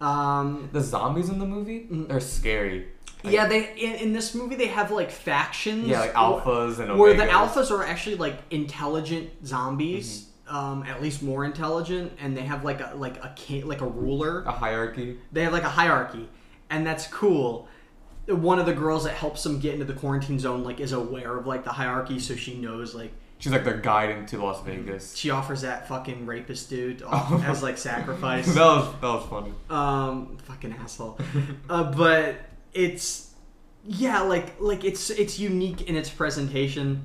Um, 0.00 0.68
The 0.72 0.80
zombies 0.80 1.28
in 1.28 1.38
the 1.38 1.46
movie, 1.46 1.86
they're 1.90 2.20
scary. 2.20 2.88
Like, 3.24 3.34
yeah, 3.34 3.46
they 3.46 3.72
in, 3.76 3.94
in 3.96 4.12
this 4.12 4.34
movie 4.34 4.56
they 4.56 4.66
have 4.66 4.90
like 4.90 5.10
factions. 5.10 5.86
Yeah, 5.86 6.00
like 6.00 6.14
alphas 6.14 6.80
and 6.80 6.98
where 6.98 7.14
the 7.14 7.24
alphas 7.24 7.70
are 7.70 7.84
actually 7.84 8.16
like 8.16 8.36
intelligent 8.50 9.46
zombies. 9.46 10.20
Mm-hmm. 10.20 10.28
Um, 10.44 10.82
at 10.82 11.00
least 11.00 11.22
more 11.22 11.46
intelligent, 11.46 12.12
and 12.20 12.36
they 12.36 12.42
have 12.42 12.62
like 12.62 12.80
a 12.80 12.92
like 12.94 13.16
a 13.24 13.62
like 13.62 13.80
a 13.80 13.86
ruler. 13.86 14.42
a 14.42 14.52
hierarchy. 14.52 15.16
they 15.30 15.44
have 15.44 15.52
like 15.52 15.62
a 15.62 15.68
hierarchy 15.70 16.28
and 16.72 16.86
that's 16.86 17.06
cool 17.08 17.68
one 18.26 18.58
of 18.58 18.66
the 18.66 18.72
girls 18.72 19.04
that 19.04 19.14
helps 19.14 19.42
them 19.42 19.58
get 19.58 19.74
into 19.74 19.84
the 19.84 19.92
quarantine 19.94 20.38
zone 20.38 20.62
like 20.62 20.78
is 20.80 20.92
aware 20.92 21.36
of 21.36 21.46
like 21.46 21.64
the 21.64 21.72
hierarchy 21.72 22.18
so 22.18 22.34
she 22.36 22.54
knows 22.56 22.94
like 22.94 23.12
She's 23.38 23.50
like 23.50 23.64
their 23.64 23.78
guide 23.78 24.10
into 24.10 24.40
Las 24.40 24.62
Vegas. 24.62 25.16
she 25.16 25.30
offers 25.30 25.62
that 25.62 25.88
fucking 25.88 26.26
rapist 26.26 26.70
dude 26.70 27.02
off 27.06 27.42
as 27.44 27.62
like 27.62 27.76
sacrifice 27.78 28.46
that 28.54 28.60
was 28.60 28.92
that 29.00 29.02
was 29.08 29.26
funny. 29.28 29.52
um 29.68 30.36
fucking 30.44 30.72
asshole 30.74 31.18
uh, 31.68 31.90
but 31.92 32.36
it's 32.72 33.34
yeah 33.84 34.20
like 34.20 34.54
like 34.60 34.84
it's 34.84 35.10
it's 35.10 35.40
unique 35.40 35.88
in 35.88 35.96
its 35.96 36.08
presentation 36.08 37.02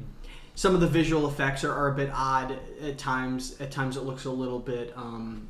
some 0.53 0.75
of 0.75 0.81
the 0.81 0.87
visual 0.87 1.27
effects 1.27 1.63
are, 1.63 1.73
are 1.73 1.87
a 1.91 1.95
bit 1.95 2.11
odd 2.13 2.57
at 2.83 2.97
times 2.99 3.59
at 3.59 3.71
times 3.71 3.97
it 3.97 4.03
looks 4.03 4.25
a 4.25 4.31
little 4.31 4.59
bit 4.59 4.93
um 4.95 5.47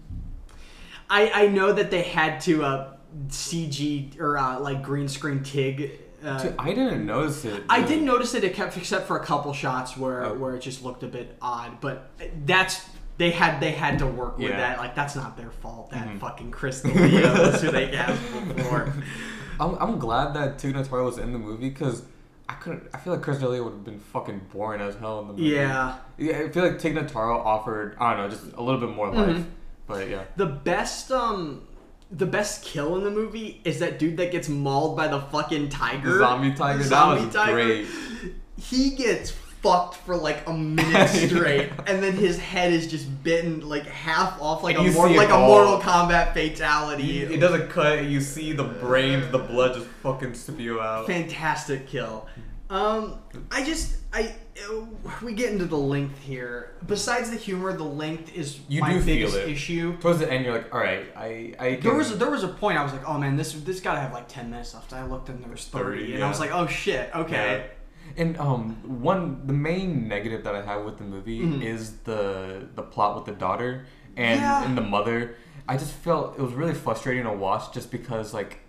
i 1.10 1.30
i 1.32 1.48
know 1.48 1.74
that 1.74 1.92
they 1.92 2.02
had 2.04 2.40
to 2.40 2.64
uh 2.64 2.94
cg 3.28 4.20
or 4.20 4.38
uh, 4.38 4.60
like 4.60 4.82
green 4.84 5.08
screen 5.08 5.44
tig 5.44 5.92
uh, 6.26 6.42
Dude, 6.42 6.56
I 6.58 6.74
didn't 6.74 7.06
notice 7.06 7.46
it. 7.46 7.64
I 7.70 7.84
did 7.84 8.02
notice 8.02 8.34
it 8.34 8.44
except 8.44 8.76
except 8.76 9.08
for 9.08 9.18
a 9.18 9.24
couple 9.24 9.54
shots 9.54 9.96
where 9.96 10.26
Oh. 10.26 10.34
where 10.34 10.56
it 10.56 10.62
just 10.62 10.84
looked 10.84 11.04
a 11.04 11.08
bit 11.08 11.38
odd, 11.42 11.80
but 11.80 12.10
that's 12.46 12.84
they 13.18 13.30
had 13.30 13.60
they 13.60 13.72
had 13.72 14.00
to 14.00 14.08
work 14.08 14.38
with 14.40 14.50
Yeah. 14.50 14.58
that. 14.58 14.80
Like 14.80 14.96
that's 14.96 15.16
not 15.16 15.38
their 15.38 15.52
fault. 15.52 15.92
That 15.92 16.08
Mhm. 16.08 16.20
fucking 16.20 16.50
Chris 16.52 16.82
D'Elia 16.82 17.34
is 17.54 17.62
who 17.62 17.70
they 17.72 17.90
cast 17.90 18.20
before. 18.56 18.92
I'm, 19.60 19.76
I'm 19.80 20.00
glad 20.00 20.34
that 20.34 20.58
Tig 20.60 20.74
Notaro 20.76 21.06
was 21.06 21.18
in 21.20 21.34
the 21.34 21.40
movie 21.40 21.70
because 21.70 22.04
I 22.50 22.54
couldn't. 22.54 22.88
I 22.94 22.98
feel 22.98 23.14
like 23.14 23.22
Chris 23.22 23.38
D'Elia 23.38 23.64
would 23.64 23.74
have 23.74 23.84
been 23.86 24.00
fucking 24.00 24.42
boring 24.52 24.82
as 24.82 24.96
hell 24.96 25.20
in 25.22 25.28
the 25.28 25.34
movie. 25.34 25.50
Yeah, 25.50 25.98
Yeah, 26.18 26.40
I 26.40 26.50
feel 26.50 26.64
like 26.64 26.80
Tig 26.80 26.96
Notaro 26.96 27.44
offered. 27.46 27.96
I 28.00 28.16
don't 28.16 28.24
know, 28.24 28.30
just 28.36 28.54
a 28.56 28.62
little 28.62 28.80
bit 28.82 28.90
more 28.96 29.12
life. 29.12 29.38
Mhm. 29.38 29.46
But 29.86 30.10
yeah. 30.10 30.24
the 30.36 30.46
best 30.48 31.12
um 31.12 31.62
the 32.12 32.26
best 32.26 32.64
kill 32.64 32.96
in 32.98 33.04
the 33.04 33.12
movie 33.12 33.62
is 33.66 33.80
that 33.80 34.00
dude 34.00 34.18
that 34.18 34.32
gets 34.32 34.48
mauled 34.50 34.96
by 34.96 35.08
the 35.08 35.20
fucking 35.20 35.70
tiger. 35.70 36.14
The 36.14 36.20
zombie 36.20 36.54
tiger, 36.54 36.78
The 36.78 36.84
that 36.86 36.90
zombie 36.90 37.26
was 37.26 37.34
tiger. 37.36 37.54
great. 37.54 37.88
He 38.60 38.92
gets 38.92 39.32
fucked 39.32 39.96
for 39.98 40.16
like 40.16 40.48
a 40.48 40.54
minute 40.54 41.08
straight, 41.30 41.70
and 41.86 42.02
then 42.02 42.14
his 42.14 42.38
head 42.40 42.72
is 42.72 42.88
just 42.88 43.24
bitten 43.24 43.68
like 43.68 43.86
half 43.86 44.40
off, 44.42 44.64
like 44.64 44.78
And 44.78 44.88
a 44.88 44.92
mor- 44.92 45.10
like 45.10 45.30
a 45.30 45.34
all. 45.34 45.48
Mortal 45.48 45.80
Kombat 45.80 46.34
fatality. 46.34 47.22
It 47.24 47.40
doesn't 47.40 47.70
cut. 47.70 48.06
You 48.06 48.22
see 48.22 48.54
the 48.54 48.64
brain, 48.64 49.30
the 49.32 49.40
blood 49.40 49.74
just 49.76 49.88
fucking 50.04 50.34
spew 50.36 50.80
out. 50.80 51.08
fantastic 51.08 51.88
kill. 51.88 52.28
Um, 52.70 53.20
I 53.52 53.64
just 53.64 53.98
I 54.14 54.34
we 55.24 55.34
get 55.34 55.52
into 55.52 55.66
the 55.66 55.78
length 55.78 56.20
here. 56.20 56.72
Besides 56.86 57.30
the 57.32 57.38
humor, 57.38 57.74
the 57.74 57.84
length 57.84 58.34
is 58.36 58.60
You 58.68 58.82
my 58.82 58.94
do 58.94 59.00
feel 59.02 59.06
biggest 59.06 59.38
it. 59.38 59.50
issue. 59.50 59.98
Towards 59.98 60.20
the 60.20 60.32
end, 60.32 60.46
you're 60.46 60.54
like, 60.54 60.74
all 60.74 60.80
right, 60.80 61.06
I, 61.16 61.54
I. 61.60 61.70
There 61.76 61.78
can- 61.78 61.98
was 61.98 62.18
there 62.18 62.30
was 62.32 62.44
a 62.44 62.48
point 62.50 62.78
I 62.78 62.84
was 62.84 62.92
like, 62.94 63.08
oh 63.08 63.18
man, 63.18 63.36
this 63.36 63.54
this 63.54 63.80
gotta 63.80 64.00
have 64.00 64.14
like 64.14 64.28
ten 64.28 64.50
minutes 64.50 64.74
left. 64.74 64.94
I 64.94 65.06
looked 65.06 65.30
and 65.30 65.44
there 65.44 65.52
was 65.52 65.66
thirty, 65.66 66.02
30, 66.02 66.14
and 66.16 66.24
I 66.24 66.30
was 66.30 66.40
like, 66.40 66.52
oh 66.52 66.68
shit, 66.68 67.10
okay. 67.16 67.66
Yeah. 68.16 68.24
And 68.24 68.38
um, 68.38 69.02
one 69.02 69.46
the 69.46 69.54
main 69.54 70.08
negative 70.08 70.44
that 70.46 70.56
I 70.56 70.62
have 70.62 70.86
with 70.86 70.98
the 70.98 71.04
movie 71.04 71.42
Mhm. 71.42 71.62
is 71.62 71.98
the 72.00 72.68
the 72.76 72.82
plot 72.84 73.16
with 73.16 73.26
the 73.26 73.34
daughter 73.34 73.86
and 74.16 74.40
Yeah. 74.40 74.64
and 74.66 74.78
the 74.78 74.82
mother. 74.82 75.36
I 75.70 75.76
just 75.76 75.92
felt 75.92 76.38
it 76.40 76.42
was 76.42 76.54
really 76.54 76.74
frustrating 76.74 77.26
to 77.26 77.34
watch 77.34 77.74
just 77.74 77.92
because 77.92 78.34
like 78.34 78.60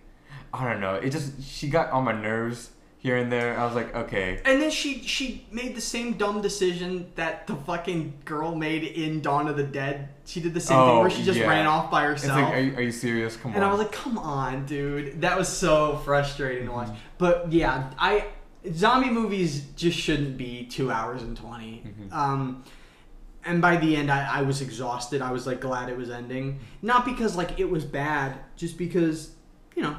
I 0.53 0.64
don't 0.68 0.80
know, 0.80 0.95
it 0.97 1.11
just 1.11 1.41
she 1.43 1.68
got 1.68 1.91
on 1.93 2.05
my 2.05 2.12
nerves 2.12 2.70
here 3.01 3.16
and 3.16 3.30
there. 3.30 3.59
I 3.59 3.64
was 3.64 3.74
like, 3.74 3.94
okay, 3.94 4.40
And 4.44 4.61
then 4.61 4.70
she 4.70 5.03
she 5.03 5.46
made 5.53 5.74
the 5.76 5.80
same 5.80 6.14
dumb 6.14 6.40
decision 6.42 7.11
that 7.14 7.46
the 7.46 7.55
fucking 7.55 8.14
girl 8.24 8.55
made 8.55 8.82
in 8.84 9.20
Dawn 9.20 9.46
of 9.49 9.57
the 9.57 9.62
Dead. 9.62 10.09
She 10.26 10.40
did 10.40 10.53
the 10.53 10.61
same 10.61 10.76
thing 10.78 10.88
Oh, 10.96 11.01
where 11.01 11.11
she 11.11 11.22
just 11.22 11.38
yeah. 11.38 11.49
ran 11.49 11.66
off 11.66 11.90
by 11.90 12.05
herself. 12.05 12.40
like, 12.42 12.55
are 12.55 12.61
you, 12.61 12.74
are 12.76 12.82
you 12.82 12.92
serious? 12.92 13.36
Come 13.36 13.53
And 13.55 13.62
on. 13.62 13.62
And 13.62 13.64
I 13.64 13.70
was 13.70 13.78
like, 13.78 13.92
come 13.92 14.18
on, 14.18 14.66
dude. 14.66 15.20
That 15.22 15.38
was 15.38 15.49
so 15.49 15.96
frustrating 16.05 16.66
to 16.66 16.72
watch. 16.72 16.88
But 17.18 17.53
yeah, 17.53 17.90
I 17.99 18.26
zombie 18.72 19.11
movies 19.11 19.62
just 19.76 19.96
shouldn't 19.99 20.36
be 20.36 20.66
two 20.66 20.90
hours 20.90 21.22
and 21.22 21.36
20 21.36 21.84
Mhm. 21.86 22.12
Um, 22.12 22.64
and 23.44 23.62
by 23.62 23.76
the 23.76 23.96
end, 23.96 24.11
I, 24.11 24.40
I 24.40 24.42
was 24.42 24.61
exhausted. 24.61 25.22
I 25.22 25.30
was 25.30 25.46
like 25.46 25.61
glad 25.61 25.88
it 25.88 25.96
was 25.96 26.11
ending. 26.11 26.59
Not 26.82 27.05
because 27.05 27.36
like 27.36 27.59
it 27.61 27.70
was 27.70 27.84
bad, 27.84 28.36
just 28.57 28.76
because 28.76 29.30
you 29.76 29.82
know, 29.84 29.96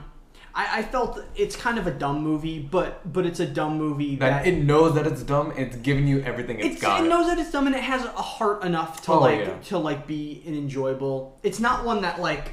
I, 0.59 0.79
I 0.79 0.83
felt 0.83 1.23
it's 1.35 1.55
kind 1.55 1.77
of 1.79 1.87
a 1.87 1.91
dumb 1.91 2.21
movie, 2.21 2.59
but 2.59 2.89
but 3.13 3.25
it's 3.25 3.39
a 3.39 3.45
dumb 3.45 3.77
movie 3.77 4.15
that 4.17 4.43
that, 4.43 4.47
it 4.47 4.57
knows 4.63 4.93
that 4.95 5.07
it's 5.07 5.23
dumb. 5.23 5.51
and 5.51 5.59
It's 5.59 5.77
giving 5.77 6.05
you 6.07 6.21
everything 6.21 6.59
it's 6.59 6.67
it's, 6.73 6.81
got. 6.81 7.03
it 7.05 7.07
knows 7.07 7.27
that 7.27 7.39
it's 7.39 7.51
dumb 7.51 7.67
and 7.67 7.75
it 7.75 7.83
has 7.83 8.03
a 8.03 8.09
heart 8.09 8.63
enough 8.63 9.01
to 9.03 9.11
Oh, 9.13 9.19
like 9.21 9.39
yeah. 9.39 9.57
to 9.69 9.77
like 9.77 10.05
be 10.05 10.43
an 10.45 10.55
enjoyable. 10.55 11.37
It's 11.43 11.59
not 11.61 11.85
one 11.85 12.01
that 12.01 12.19
like 12.19 12.45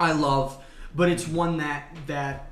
I 0.00 0.12
love, 0.12 0.62
but 0.96 1.08
it's 1.08 1.26
one 1.28 1.58
that 1.58 1.82
that 2.08 2.50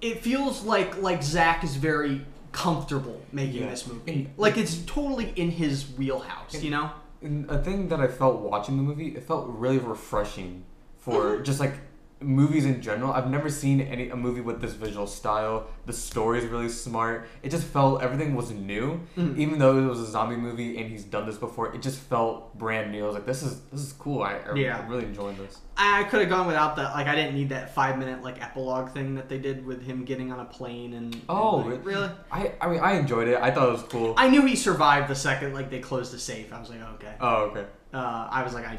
it 0.00 0.22
feels 0.22 0.64
like 0.64 1.02
like 1.02 1.22
Zack 1.22 1.62
is 1.62 1.76
very 1.76 2.24
comfortable 2.52 3.20
making 3.32 3.62
Yeah. 3.62 3.70
this 3.70 3.86
movie. 3.86 4.12
And- 4.12 4.30
Like 4.38 4.56
it's 4.56 4.78
totally 4.86 5.32
in 5.36 5.50
his 5.50 5.86
wheelhouse, 5.98 6.62
you 6.64 6.70
know? 6.70 6.90
And 7.22 7.50
a 7.50 7.58
thing 7.62 7.88
that 7.90 8.00
I 8.00 8.08
felt 8.08 8.40
watching 8.40 8.76
the 8.78 8.82
movie, 8.82 9.08
it 9.08 9.24
felt 9.24 9.46
really 9.48 9.78
refreshing 9.78 10.64
for 10.98 11.36
Mhm. 11.38 11.44
just 11.44 11.60
like 11.60 11.74
movies 12.22 12.66
in 12.66 12.82
general. 12.82 13.12
I've 13.12 13.30
never 13.30 13.48
seen 13.48 13.80
any 13.80 14.10
a 14.10 14.16
movie 14.16 14.40
with 14.42 14.60
this 14.60 14.74
visual 14.74 15.06
style. 15.06 15.66
The 15.86 15.92
story 15.92 16.38
is 16.38 16.44
really 16.46 16.68
smart. 16.68 17.26
It 17.42 17.50
just 17.50 17.64
felt 17.66 18.02
everything 18.02 18.34
was 18.34 18.50
new, 18.50 19.00
Mhm. 19.16 19.38
even 19.38 19.58
though 19.58 19.78
it 19.78 19.86
was 19.86 20.00
a 20.00 20.06
zombie 20.06 20.36
movie 20.36 20.78
and 20.78 20.90
he's 20.90 21.04
done 21.04 21.24
this 21.26 21.38
before. 21.38 21.74
It 21.74 21.80
just 21.80 21.98
felt 21.98 22.56
brand 22.58 22.92
new. 22.92 23.04
I 23.04 23.06
was 23.06 23.14
like, 23.14 23.24
this 23.26 23.42
is 23.42 23.60
this 23.72 23.80
is 23.80 23.92
cool. 23.94 24.22
I, 24.22 24.34
I 24.34 24.54
Yeah. 24.54 24.86
Really 24.88 25.04
enjoying 25.06 25.36
this. 25.38 25.58
I 25.76 26.04
could 26.04 26.20
have 26.20 26.28
gone 26.28 26.46
without 26.46 26.76
that. 26.76 26.92
Like 26.94 27.06
I 27.06 27.14
didn't 27.14 27.34
need 27.34 27.48
that 27.48 27.74
five 27.74 27.96
minute 27.98 28.22
like 28.22 28.42
epilogue 28.42 28.90
thing 28.90 29.14
that 29.14 29.30
they 29.30 29.38
did 29.38 29.64
with 29.64 29.82
him 29.82 30.04
getting 30.04 30.30
on 30.30 30.40
a 30.40 30.44
plane 30.44 30.92
and. 30.94 31.14
and, 31.14 31.22
Oh, 31.28 31.56
like, 31.56 31.84
really? 31.86 32.10
I 32.30 32.52
I 32.60 32.68
mean 32.68 32.80
I 32.80 32.92
enjoyed 32.98 33.28
it. 33.28 33.38
I 33.40 33.50
thought 33.50 33.68
it 33.68 33.72
was 33.72 33.82
cool. 33.84 34.14
I 34.18 34.28
knew 34.28 34.44
he 34.44 34.56
survived 34.56 35.08
the 35.08 35.14
second 35.14 35.54
like 35.54 35.70
they 35.70 35.80
closed 35.80 36.12
the 36.12 36.18
safe. 36.18 36.52
I 36.52 36.60
was 36.60 36.68
like, 36.68 36.82
okay. 36.96 37.14
oh 37.20 37.36
okay. 37.50 37.64
Uh, 37.94 38.28
I 38.30 38.42
was 38.42 38.52
like, 38.52 38.66
I 38.66 38.78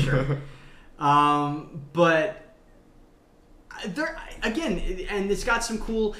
sure. 0.00 0.38
um, 0.98 1.82
but 1.92 2.41
there 3.88 4.18
again, 4.42 5.06
and 5.10 5.30
it's 5.30 5.44
got 5.44 5.64
some 5.64 5.78
cool. 5.78 6.14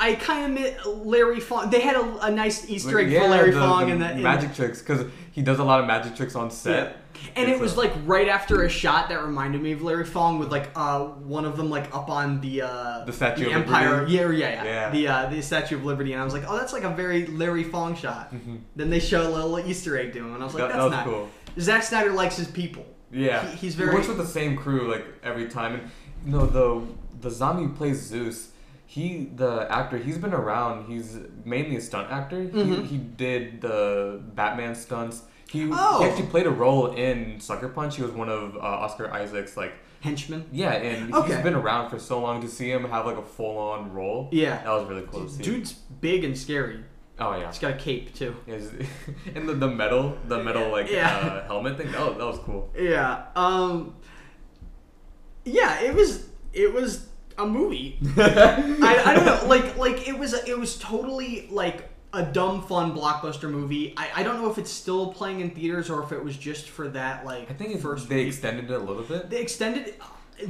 I 0.00 0.14
kind 0.14 0.46
of 0.46 0.60
met 0.60 1.06
Larry 1.06 1.38
Fong. 1.38 1.70
They 1.70 1.80
had 1.80 1.94
a, 1.96 2.24
a 2.26 2.30
nice 2.30 2.68
Easter 2.68 2.98
egg 2.98 3.08
for 3.16 3.28
Larry 3.28 3.50
the- 3.52 3.60
Fong 3.60 3.86
the 3.86 3.92
in 3.92 3.98
that. 4.00 4.16
in- 4.16 4.22
magic 4.22 4.54
tricks 4.54 4.80
because 4.80 5.06
he 5.30 5.42
does 5.42 5.58
a 5.60 5.64
lot 5.64 5.80
of 5.80 5.86
magic 5.86 6.16
tricks 6.16 6.34
on 6.34 6.50
set. 6.50 6.96
and 7.36 7.48
it 7.48 7.60
was 7.60 7.74
a- 7.74 7.78
like 7.78 7.92
right 8.04 8.26
after 8.26 8.62
a 8.62 8.68
shot 8.68 9.10
that 9.10 9.22
reminded 9.22 9.62
me 9.62 9.72
of 9.72 9.82
Larry 9.82 10.04
Fong 10.04 10.38
with 10.40 10.50
like 10.50 10.70
uh 10.74 11.00
one 11.04 11.44
of 11.44 11.56
them 11.56 11.70
like 11.70 11.94
up 11.94 12.08
on 12.08 12.40
the 12.40 12.62
uh 12.62 13.04
The 13.04 13.12
Statue 13.12 13.46
of 13.46 13.52
Empire. 13.52 13.90
Liberty? 14.06 14.12
Yeah, 14.14 14.30
yeah, 14.30 14.48
yeah, 14.48 14.64
Yeah. 14.64 14.90
The 14.90 15.08
uh, 15.08 15.26
the 15.30 15.42
Statue 15.42 15.76
of 15.76 15.84
Liberty, 15.84 16.14
and 16.14 16.22
I 16.22 16.24
was 16.24 16.34
like, 16.34 16.44
oh, 16.48 16.56
that's 16.56 16.72
like 16.72 16.84
a 16.84 16.90
very 16.90 17.26
Larry 17.26 17.62
Fong 17.64 17.94
shot. 17.94 18.34
Mhm. 18.34 18.60
Then 18.74 18.90
they 18.90 18.98
show 18.98 19.22
a 19.28 19.30
little 19.30 19.60
Easter 19.60 19.96
egg 19.96 20.14
to 20.14 20.18
him, 20.20 20.34
and 20.34 20.42
I 20.42 20.46
was 20.46 20.54
like, 20.54 20.62
That- 20.64 20.68
that's 20.72 20.78
that 20.78 20.84
was 20.84 20.92
not. 20.92 21.04
cool. 21.04 21.28
Zack 21.60 21.82
Snyder 21.84 22.10
likes 22.12 22.36
his 22.38 22.48
people. 22.48 22.86
Yeah, 23.12 23.46
He- 23.46 23.56
he's 23.58 23.74
He 23.74 23.82
very- 23.84 23.94
works 23.94 24.08
with 24.08 24.16
the 24.16 24.26
same 24.26 24.56
crew 24.56 24.90
like 24.90 25.04
every 25.22 25.46
time, 25.48 25.74
and 25.74 25.82
you 26.26 26.32
know 26.32 26.46
the 26.46 26.80
the 27.22 27.30
zombie 27.30 27.64
who 27.64 27.72
plays 27.72 28.00
Zeus. 28.00 28.50
he 28.86 29.30
the 29.36 29.66
actor 29.70 29.96
he's 29.98 30.18
been 30.18 30.34
around. 30.34 30.86
He's 30.86 31.18
mainly 31.44 31.76
a 31.76 31.80
stunt 31.80 32.10
actor. 32.10 32.44
Mhm. 32.44 32.82
He, 32.82 32.86
he 32.92 32.98
did 32.98 33.60
the 33.62 34.20
Batman 34.34 34.74
stunts. 34.74 35.22
He, 35.50 35.68
Oh. 35.72 36.02
he 36.02 36.08
actually 36.08 36.26
played 36.28 36.46
a 36.46 36.50
role 36.50 36.92
in 36.94 37.38
Sucker 37.40 37.68
Punch. 37.68 37.96
He 37.96 38.02
was 38.02 38.12
one 38.12 38.28
of 38.30 38.56
uh, 38.56 38.60
Oscar 38.60 39.12
Isaac's 39.12 39.56
like 39.56 39.72
Henchman. 40.00 40.46
yeah, 40.52 40.72
and 40.72 41.14
Okay. 41.14 41.34
he's 41.34 41.42
been 41.42 41.54
around 41.54 41.90
for 41.90 41.98
so 41.98 42.20
long 42.20 42.40
to 42.42 42.48
see 42.48 42.70
him 42.70 42.84
have 42.84 43.04
like 43.06 43.16
a 43.18 43.22
full 43.22 43.56
on 43.58 43.92
role. 43.92 44.28
Yeah. 44.32 44.62
that 44.64 44.70
was 44.70 44.88
really 44.88 45.06
cool 45.10 45.24
to 45.26 45.30
see. 45.30 45.42
Dude's 45.42 45.72
big 45.72 46.24
and 46.24 46.36
scary. 46.36 46.80
oh 47.20 47.36
yeah, 47.36 47.46
He's 47.48 47.58
got 47.58 47.72
a 47.72 47.76
cape 47.76 48.14
too. 48.14 48.34
And 49.36 49.48
the, 49.48 49.54
the 49.54 49.68
metal 49.68 50.16
the 50.26 50.42
metal 50.42 50.70
like 50.70 50.90
Yeah. 50.90 51.16
uh, 51.18 51.46
helmet 51.46 51.76
thing 51.78 51.94
Oh, 51.96 52.14
that 52.14 52.26
was 52.26 52.38
cool. 52.40 52.70
Yeah. 52.76 53.24
Um. 53.36 53.94
Yeah, 55.44 55.80
it 55.82 55.94
was. 55.94 56.28
It 56.52 56.72
was 56.72 57.06
a 57.38 57.46
movie. 57.46 57.98
I, 58.16 59.02
I 59.06 59.14
don't 59.14 59.24
know. 59.26 59.40
Like 59.46 59.76
like 59.76 60.08
it 60.08 60.18
was. 60.18 60.32
It 60.34 60.58
was 60.58 60.78
totally 60.78 61.48
like 61.50 61.88
a 62.14 62.24
dumb 62.24 62.62
fun 62.62 62.94
blockbuster 62.94 63.50
movie. 63.50 63.94
I, 63.96 64.10
I 64.16 64.22
don't 64.22 64.40
know 64.42 64.50
if 64.50 64.58
it's 64.58 64.70
still 64.70 65.12
playing 65.12 65.40
in 65.40 65.50
theaters 65.50 65.88
or 65.90 66.02
if 66.02 66.12
it 66.12 66.22
was 66.22 66.36
just 66.36 66.68
for 66.68 66.88
that 66.88 67.24
like 67.24 67.50
I 67.50 67.54
think 67.54 67.80
first 67.80 68.08
they 68.08 68.16
week. 68.16 68.28
extended 68.28 68.70
it 68.70 68.74
a 68.74 68.78
little 68.78 69.02
bit. 69.02 69.30
They 69.30 69.40
extended. 69.40 69.94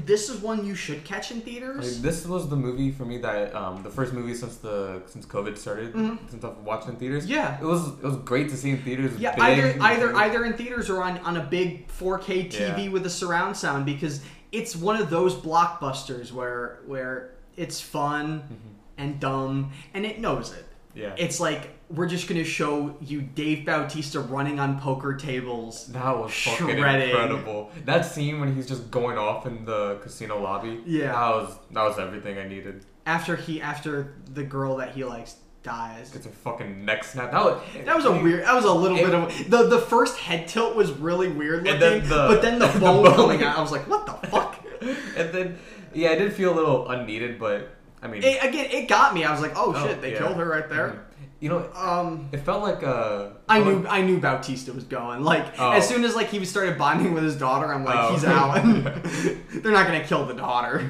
This 0.06 0.30
is 0.30 0.40
one 0.40 0.64
you 0.64 0.74
should 0.74 1.04
catch 1.04 1.30
in 1.32 1.38
Like, 1.38 1.44
theaters. 1.46 2.00
this 2.00 2.24
was 2.24 2.48
the 2.48 2.56
movie 2.56 2.90
for 2.90 3.04
me 3.04 3.18
that 3.18 3.54
um, 3.54 3.82
the 3.82 3.90
first 3.90 4.14
movie 4.14 4.32
since 4.34 4.56
the 4.56 5.02
since 5.06 5.26
COVID 5.26 5.58
started 5.58 5.92
Mhm. 5.92 6.18
since 6.30 6.42
I've 6.44 6.56
watched 6.58 6.88
in 6.88 6.96
theaters. 6.96 7.26
Yeah. 7.26 7.58
it 7.60 7.64
was 7.64 7.88
it 7.88 8.02
was 8.02 8.16
great 8.16 8.48
to 8.50 8.56
see 8.56 8.70
in 8.70 8.78
theaters. 8.82 9.16
Yeah, 9.18 9.34
either 9.38 9.76
either 9.82 10.16
either 10.16 10.44
in 10.46 10.54
theaters 10.54 10.88
or 10.88 11.02
on, 11.02 11.18
on 11.18 11.36
a 11.36 11.44
big 11.44 11.88
4K 11.88 12.48
TV 12.50 12.84
Yeah. 12.86 12.88
with 12.90 13.04
a 13.06 13.10
surround 13.10 13.56
sound 13.56 13.84
because 13.84 14.22
it's 14.52 14.76
one 14.76 14.96
of 15.00 15.10
those 15.10 15.34
blockbusters 15.34 16.30
where 16.32 16.80
where 16.86 17.30
it's 17.56 17.80
fun 17.80 18.40
Mm-hmm. 18.42 18.68
and 18.98 19.20
dumb 19.20 19.72
and 19.94 20.04
it 20.06 20.20
knows 20.20 20.52
it. 20.52 20.66
Yeah, 20.94 21.14
It's 21.16 21.40
like 21.40 21.70
we're 21.88 22.06
just 22.06 22.28
gonna 22.28 22.44
show 22.44 22.96
you 23.00 23.22
Dave 23.22 23.64
Bautista 23.64 24.20
running 24.20 24.60
on 24.60 24.78
poker 24.78 25.14
tables. 25.14 25.86
that 25.88 26.18
was 26.18 26.32
fucking 26.34 26.76
shredding. 26.78 27.08
incredible. 27.10 27.70
That 27.86 28.04
scene 28.04 28.40
when 28.40 28.54
he's 28.54 28.68
just 28.68 28.90
going 28.90 29.16
off 29.16 29.46
in 29.46 29.64
the 29.64 29.98
casino 30.02 30.40
lobby. 30.40 30.82
Yeah. 30.86 31.12
that 31.12 31.30
was 31.30 31.58
that 31.70 31.82
was 31.82 31.98
everything 31.98 32.36
I 32.38 32.46
needed. 32.46 32.84
After 33.06 33.36
he 33.36 33.60
after 33.62 34.14
the 34.34 34.42
girl 34.44 34.76
that 34.76 34.94
he 34.94 35.02
likes 35.04 35.36
dies. 35.62 36.10
Gets 36.10 36.26
a 36.26 36.30
fucking 36.30 36.84
neck 36.84 37.04
snap. 37.04 37.30
That 37.32 37.44
was 37.44 37.60
That 37.84 37.96
was 37.96 38.04
a 38.04 38.12
weird. 38.12 38.44
That 38.44 38.54
was 38.54 38.64
a 38.64 38.72
little 38.72 38.98
It- 38.98 39.04
bit 39.06 39.14
of 39.14 39.50
the 39.50 39.62
the 39.68 39.78
first 39.78 40.18
head 40.18 40.48
tilt 40.48 40.74
was 40.74 40.90
really 40.92 41.28
weird 41.28 41.64
looking, 41.64 41.80
then 41.80 42.02
the- 42.08 42.26
but 42.28 42.42
then 42.42 42.58
the 42.58 42.66
the 42.74 42.80
bone 42.80 43.04
bone. 43.04 43.14
coming 43.14 43.42
out, 43.42 43.56
I 43.58 43.60
was 43.60 43.72
like, 43.72 43.88
what 43.88 44.06
the 44.06 44.26
fuck? 44.28 44.58
and 44.80 45.32
then 45.32 45.58
yeah, 45.94 46.10
I 46.10 46.14
did 46.16 46.32
feel 46.32 46.52
a 46.52 46.56
little 46.56 46.88
unneeded, 46.90 47.38
but 47.38 47.70
I 48.02 48.08
mean, 48.08 48.22
It, 48.24 48.42
again, 48.42 48.66
it 48.70 48.88
got 48.88 49.14
me. 49.14 49.24
I 49.24 49.30
was 49.30 49.40
like, 49.40 49.52
oh, 49.54 49.72
Oh, 49.76 49.86
shit, 49.86 50.00
they 50.00 50.12
yeah. 50.12 50.18
killed 50.18 50.36
her 50.36 50.46
right 50.48 50.68
there. 50.68 50.88
Mhm. 50.88 50.98
You 51.38 51.48
know, 51.48 51.68
Um, 51.76 52.28
it 52.32 52.38
felt 52.38 52.62
like 52.62 52.82
uh 52.84 53.28
I 53.48 53.60
knew 53.60 53.80
like- 53.80 53.92
I 53.92 54.02
knew 54.02 54.18
Bautista 54.20 54.72
was 54.72 54.84
going. 54.84 55.22
Like 55.22 55.44
Oh. 55.58 55.72
as 55.72 55.88
soon 55.88 56.04
as 56.04 56.14
like 56.16 56.28
he 56.28 56.44
started 56.44 56.78
bonding 56.78 57.14
with 57.14 57.22
his 57.24 57.36
daughter, 57.36 57.72
I'm 57.72 57.84
like, 57.84 57.96
Oh. 57.98 58.12
he's 58.12 58.24
out. 58.24 58.54
They're 59.62 59.72
not 59.72 59.86
gonna 59.86 60.04
kill 60.04 60.24
the 60.26 60.34
daughter. 60.34 60.82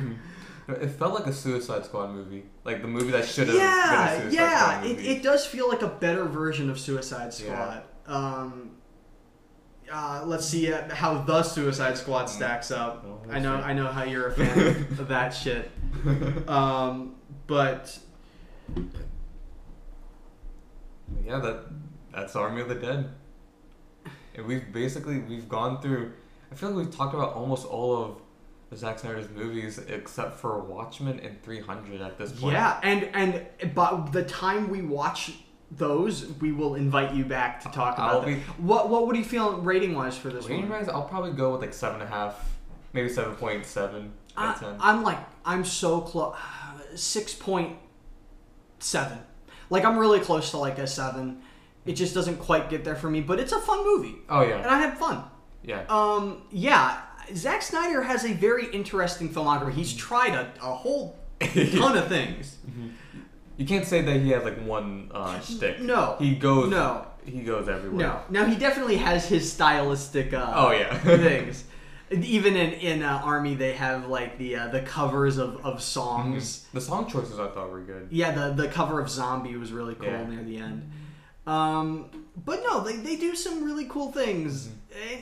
It 0.81 0.89
felt 0.91 1.15
like 1.15 1.27
a 1.27 1.33
Suicide 1.33 1.85
Squad 1.85 2.11
movie, 2.13 2.45
like 2.65 2.83
the 2.83 2.89
movie 2.89 3.11
that 3.13 3.25
should 3.27 3.49
have 3.49 3.57
yeah, 3.57 4.19
been 4.19 4.27
a 4.29 4.31
Suicide 4.31 4.33
yeah. 4.35 4.59
Squad 4.81 4.87
It, 4.91 4.97
movie. 4.97 5.09
it 5.09 5.23
does 5.23 5.47
feel 5.47 5.69
like 5.69 5.83
a 5.83 5.89
better 5.89 6.25
version 6.25 6.71
of 6.71 6.79
Suicide 6.81 7.33
Yeah. 7.39 7.81
Squad. 7.81 7.83
Um, 8.07 8.71
uh, 9.93 10.23
let's 10.25 10.47
see 10.47 10.73
uh, 10.73 10.95
how 10.95 11.23
the 11.23 11.43
Suicide 11.43 11.99
Squad 11.99 12.27
stacks 12.27 12.71
up. 12.71 13.05
Well, 13.05 13.21
we'll 13.27 13.35
I 13.37 13.39
know 13.41 13.59
see. 13.59 13.65
I 13.65 13.73
know 13.75 13.87
how 13.89 14.05
you're 14.05 14.29
a 14.29 14.33
fan 14.33 14.59
of 14.99 15.09
that 15.09 15.31
shit. 15.31 15.71
Um, 16.49 17.17
but 17.47 17.99
yeah, 21.25 21.39
that 21.39 21.65
that's 22.15 22.35
Army 22.37 22.61
of 22.63 22.69
the 22.69 22.75
Dead. 22.75 23.11
And 24.35 24.47
we've 24.47 24.73
basically 24.73 25.19
we've 25.19 25.49
gone 25.49 25.81
through. 25.83 26.13
I 26.51 26.55
feel 26.55 26.71
like 26.71 26.87
we've 26.87 26.97
talked 26.97 27.15
about 27.15 27.35
almost 27.35 27.67
all 27.67 27.97
of 28.05 28.17
the 28.17 28.22
Zack 28.77 28.99
Snyder's 29.01 29.29
movies 29.31 29.79
except 29.79 30.39
for 30.39 30.59
Watchmen 30.61 31.21
and 31.21 31.43
300 31.43 32.01
at 32.01 32.19
this 32.19 32.33
point. 32.33 32.55
Yeah, 32.55 32.79
and 32.83 33.09
and 33.15 33.75
by 33.75 34.09
the 34.13 34.23
time 34.25 34.69
we 34.71 34.83
watch 34.83 35.33
those, 35.71 36.27
we 36.41 36.53
will 36.53 36.75
invite 36.75 37.15
you 37.15 37.25
back 37.25 37.63
to 37.63 37.69
talk 37.71 37.99
I'll 37.99 38.19
about 38.19 38.25
them. 38.27 38.35
be- 38.35 38.41
What 38.63 38.89
what 38.91 39.07
would 39.07 39.17
you 39.17 39.25
feel 39.25 39.59
rating 39.59 39.95
wise 39.95 40.17
for 40.19 40.29
this 40.31 40.47
Rating 40.47 40.69
one? 40.69 40.81
wise, 40.81 40.89
I'll 40.89 41.05
probably 41.09 41.33
go 41.33 41.53
with 41.53 41.61
like 41.63 41.73
seven 41.75 42.01
and 42.01 42.09
a 42.11 42.13
half, 42.13 42.49
maybe 42.93 43.09
seven 43.09 43.35
point 43.37 43.65
seven 43.67 44.13
out 44.37 44.57
of 44.57 44.63
I, 44.63 44.67
ten. 44.71 44.77
I'm 44.81 45.03
like 45.03 45.19
I'm 45.45 45.65
so 45.65 46.01
close, 46.01 46.37
six 46.95 47.35
point 47.35 47.77
seven. 48.79 49.19
Like 49.71 49.85
I'm 49.85 49.99
really 49.99 50.21
close 50.21 50.51
to 50.51 50.59
like 50.59 50.79
a 50.79 50.87
seven. 50.87 51.43
It 51.85 51.95
just 51.95 52.15
doesn't 52.15 52.37
quite 52.39 52.71
get 52.71 52.85
there 52.85 52.95
for 52.95 53.11
me, 53.11 53.21
but 53.21 53.41
it's 53.41 53.53
a 53.53 53.59
fun 53.59 53.85
movie, 53.85 54.17
oh 54.29 54.43
yeah, 54.43 54.57
and 54.59 54.67
I 54.67 54.79
had 54.79 54.97
fun. 54.99 55.25
yeah. 55.65 55.85
Um, 55.89 56.43
yeah, 56.53 57.01
Zack 57.35 57.63
Snyder 57.63 58.03
has 58.03 58.25
a 58.25 58.33
very 58.33 58.67
interesting 58.73 59.29
filmography. 59.29 59.73
He's 59.73 59.95
tried 59.95 60.35
a, 60.35 60.53
a 60.63 60.75
whole 60.75 61.17
ton 61.41 61.97
of 61.99 62.09
things. 62.09 62.57
You 63.59 63.67
can't 63.67 63.85
say 63.87 64.01
that 64.01 64.21
he 64.23 64.31
has 64.31 64.43
like 64.45 64.59
one 64.65 65.11
uh, 65.15 65.39
shtick. 65.41 65.79
No. 65.81 66.17
he 66.19 66.35
goes. 66.35 66.71
No. 66.71 67.07
he 67.27 67.43
goes 67.43 67.69
everywhere. 67.69 67.99
No, 68.07 68.21
now 68.31 68.45
he 68.47 68.57
definitely 68.57 68.97
has 68.97 69.29
his 69.29 69.53
stylistic. 69.53 70.33
Uh, 70.33 70.53
Oh, 70.57 70.73
yeah. 70.73 70.99
things. 70.99 71.65
Even 72.11 72.57
in 72.57 72.73
in 72.73 73.03
uh, 73.03 73.21
Army, 73.23 73.55
they 73.55 73.75
have 73.75 74.09
like 74.09 74.39
the 74.39 74.57
uh, 74.57 74.69
the 74.69 74.81
covers 74.81 75.37
of, 75.37 75.65
of 75.65 75.83
songs. 75.83 76.67
The 76.73 76.81
song 76.81 77.07
choices 77.09 77.39
I 77.39 77.49
thought 77.49 77.71
were 77.71 77.83
good. 77.83 78.09
Yeah, 78.11 78.31
the 78.33 78.55
the 78.55 78.69
cover 78.69 78.99
of 78.99 79.09
Zombie 79.11 79.57
was 79.57 79.71
really 79.71 79.95
cool 79.95 80.09
Yeah. 80.09 80.27
near 80.27 80.43
the 80.43 80.57
end. 80.57 80.91
Um, 81.47 82.07
but 82.45 82.63
no, 82.65 82.81
they, 82.83 82.97
they 82.97 83.17
do 83.17 83.37
some 83.37 83.63
really 83.65 83.85
cool 83.85 84.11
things. 84.13 84.69
Mm-hmm. 84.69 85.19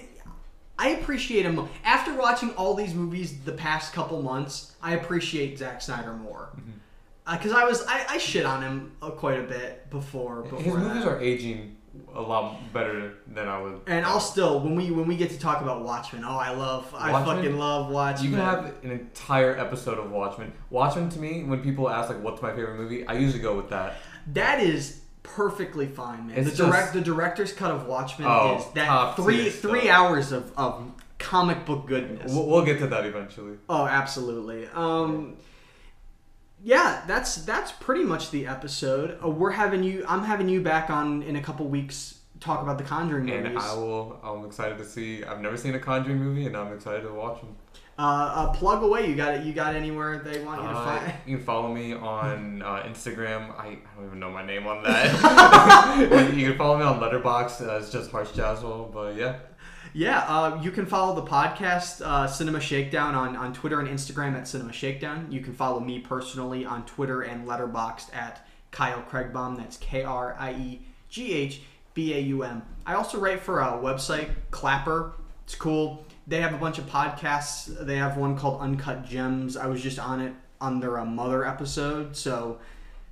I 0.81 0.89
appreciate 0.99 1.45
him 1.45 1.69
after 1.85 2.15
watching 2.15 2.51
all 2.53 2.75
these 2.75 2.95
movies 2.95 3.39
the 3.45 3.53
past 3.53 3.93
couple 3.93 4.21
months. 4.23 4.75
I 4.83 4.95
appreciate 4.95 5.59
Zack 5.59 5.83
Snyder 5.83 6.15
more 6.15 6.51
Mm-hmm. 6.57 7.35
because 7.37 7.53
I 7.53 7.65
was 7.65 7.85
I, 7.87 8.05
I 8.15 8.19
shit 8.19 8.45
on 8.47 8.63
him 8.63 8.93
uh, 9.03 9.11
quite 9.11 9.39
a 9.39 9.43
bit 9.45 9.89
before. 9.91 10.43
before 10.43 10.59
His 10.61 10.75
movies 10.75 11.05
are 11.05 11.21
aging 11.21 11.77
a 12.15 12.21
lot 12.21 12.73
better 12.73 13.15
than 13.27 13.47
I 13.49 13.61
would. 13.61 13.81
And 13.87 14.07
I'll 14.07 14.21
still 14.21 14.61
when 14.61 14.75
we 14.75 14.91
when 14.91 15.07
we 15.07 15.17
get 15.17 15.31
to 15.31 15.39
talk 15.39 15.61
about 15.61 15.85
Watchmen, 15.85 16.25
oh 16.25 16.39
I 16.39 16.51
love 16.55 16.93
I 16.97 17.13
fucking 17.25 17.59
love 17.59 17.91
Watchmen. 17.91 18.31
You 18.31 18.37
can 18.37 18.45
have 18.47 18.65
an 18.85 18.91
entire 18.91 19.59
episode 19.59 19.99
of 19.99 20.11
Watchmen. 20.11 20.53
Watchmen 20.71 21.09
to 21.11 21.19
me, 21.19 21.45
when 21.45 21.61
people 21.63 21.91
ask 21.91 22.09
like, 22.09 22.23
"What's 22.23 22.41
my 22.43 22.51
favorite 22.57 22.77
movie?" 22.79 23.07
I 23.07 23.15
usually 23.15 23.43
go 23.43 23.55
with 23.57 23.69
that. 23.71 23.97
that 24.33 24.61
is 24.61 25.01
perfectly 25.23 25.87
fine, 25.87 26.29
man. 26.29 26.39
It's 26.39 26.51
the 26.51 26.65
direct 26.67 26.83
just- 26.87 26.93
the 26.95 27.01
director's 27.01 27.53
cut 27.53 27.71
of 27.71 27.87
Watchmen 27.87 28.29
Oh, 28.31 28.59
is 28.59 28.65
that 28.75 29.17
three 29.17 29.51
three 29.51 29.89
hours 29.91 30.33
of, 30.33 30.53
of 30.57 30.91
comic 31.19 31.65
book 31.67 31.87
goodness. 31.87 32.33
We'll, 32.33 32.47
we'll 32.47 32.65
get 32.65 32.79
to 32.81 32.87
that 32.89 33.05
eventually. 33.07 33.57
Oh, 33.69 33.87
absolutely. 33.87 34.67
Um, 34.75 35.37
yeah, 36.63 37.03
that's 37.07 37.37
that's 37.37 37.73
pretty 37.73 38.05
much 38.05 38.31
the 38.31 38.47
episode. 38.47 39.19
Uh, 39.25 39.29
we're 39.31 39.53
having 39.53 39.83
you. 39.83 40.05
I'm 40.09 40.25
having 40.25 40.49
you 40.49 40.61
back 40.63 40.91
on 40.91 41.23
in 41.23 41.37
a 41.37 41.43
couple 41.43 41.67
weeks. 41.69 42.17
Talk 42.39 42.63
about 42.63 42.79
the 42.79 42.85
Conjuring 42.85 43.27
movies. 43.27 43.47
And 43.49 43.59
I 43.59 43.75
will. 43.75 44.19
I'm 44.23 44.45
excited 44.47 44.79
to 44.79 44.85
see. 44.85 45.23
I've 45.25 45.41
never 45.43 45.57
seen 45.59 45.75
a 45.75 45.79
Conjuring 45.79 46.19
movie, 46.19 46.47
and 46.47 46.57
I'm 46.57 46.73
excited 46.73 47.03
to 47.03 47.13
watch 47.13 47.41
them. 47.41 47.55
Uh, 48.01 48.33
uh, 48.35 48.53
plug 48.53 48.83
away. 48.83 49.07
You 49.07 49.15
got 49.15 49.35
it. 49.35 49.45
You 49.45 49.53
got 49.53 49.75
anywhere 49.75 50.19
they 50.21 50.43
want 50.43 50.63
you 50.63 50.69
to 50.69 50.75
Uh, 50.75 50.85
find? 51.01 51.13
you 51.27 51.37
can 51.37 51.45
follow 51.45 51.75
me 51.75 51.93
on 51.93 52.63
uh, 52.71 52.83
Instagram. 52.85 53.51
I, 53.59 53.67
I 53.67 53.77
don't 53.97 54.07
even 54.07 54.19
know 54.21 54.31
my 54.31 54.45
name 54.47 54.67
on 54.67 54.83
that. 54.85 56.33
you 56.35 56.49
can 56.49 56.57
follow 56.57 56.79
me 56.79 56.85
on 56.85 56.99
Letterboxd. 56.99 57.69
Uh, 57.69 57.79
it's 57.79 57.91
just 57.91 58.11
Harsh 58.11 58.29
Jaswal. 58.31 58.91
But 58.93 59.17
yeah, 59.17 59.41
Yeah, 59.93 60.21
uh, 60.21 60.61
you 60.63 60.71
can 60.71 60.87
follow 60.87 61.15
the 61.15 61.27
podcast 61.27 62.01
uh, 62.01 62.27
Cinema 62.27 62.61
Shakedown 62.61 63.15
on, 63.15 63.37
on 63.37 63.53
Twitter 63.53 63.81
and 63.81 63.89
Instagram 63.89 64.35
at 64.35 64.49
Cinema 64.49 64.73
Shakedown. 64.73 65.27
You 65.31 65.41
can 65.41 65.53
follow 65.53 65.81
me 65.81 65.99
personally 65.99 66.65
on 66.65 66.87
Twitter 66.87 67.21
and 67.23 67.47
Letterboxd 67.47 68.15
at 68.17 68.47
Kyle 68.71 69.03
Krieghbaum. 69.11 69.59
That's 69.59 69.77
K 69.77 70.05
R 70.05 70.37
I 70.39 70.53
E 70.53 70.81
G 71.11 71.33
H 71.35 71.61
B 71.93 72.15
A 72.15 72.21
U 72.21 72.45
M. 72.45 72.63
I 72.87 72.95
also 72.95 73.19
write 73.21 73.41
for 73.41 73.61
a 73.61 73.73
website, 73.73 74.31
Clapper. 74.51 75.13
It's 75.45 75.55
cool. 75.55 76.07
They 76.31 76.41
have 76.41 76.55
a 76.55 76.59
bunch 76.59 76.79
of 76.79 76.87
podcasts. 76.87 77.67
They 77.85 77.97
have 77.97 78.17
one 78.17 78.37
called 78.37 78.61
Uncut 78.61 79.05
Gems. 79.05 79.57
I 79.57 79.67
was 79.67 79.83
just 79.83 79.99
on 79.99 80.21
it 80.21 80.33
on 80.61 80.79
their 80.79 80.97
uh, 81.01 81.05
Mother 81.05 81.45
episode, 81.45 82.15
so 82.17 82.61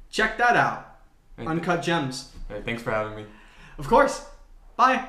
check 0.09 0.39
that 0.39 0.55
out. 0.55 1.01
Uncut 1.37 1.83
Gems. 1.83 2.31
Right, 2.49 2.65
thanks 2.65 2.81
for 2.81 2.93
having 2.93 3.17
me. 3.17 3.25
Of 3.77 3.89
course. 3.89 4.25
Bye. 4.77 5.05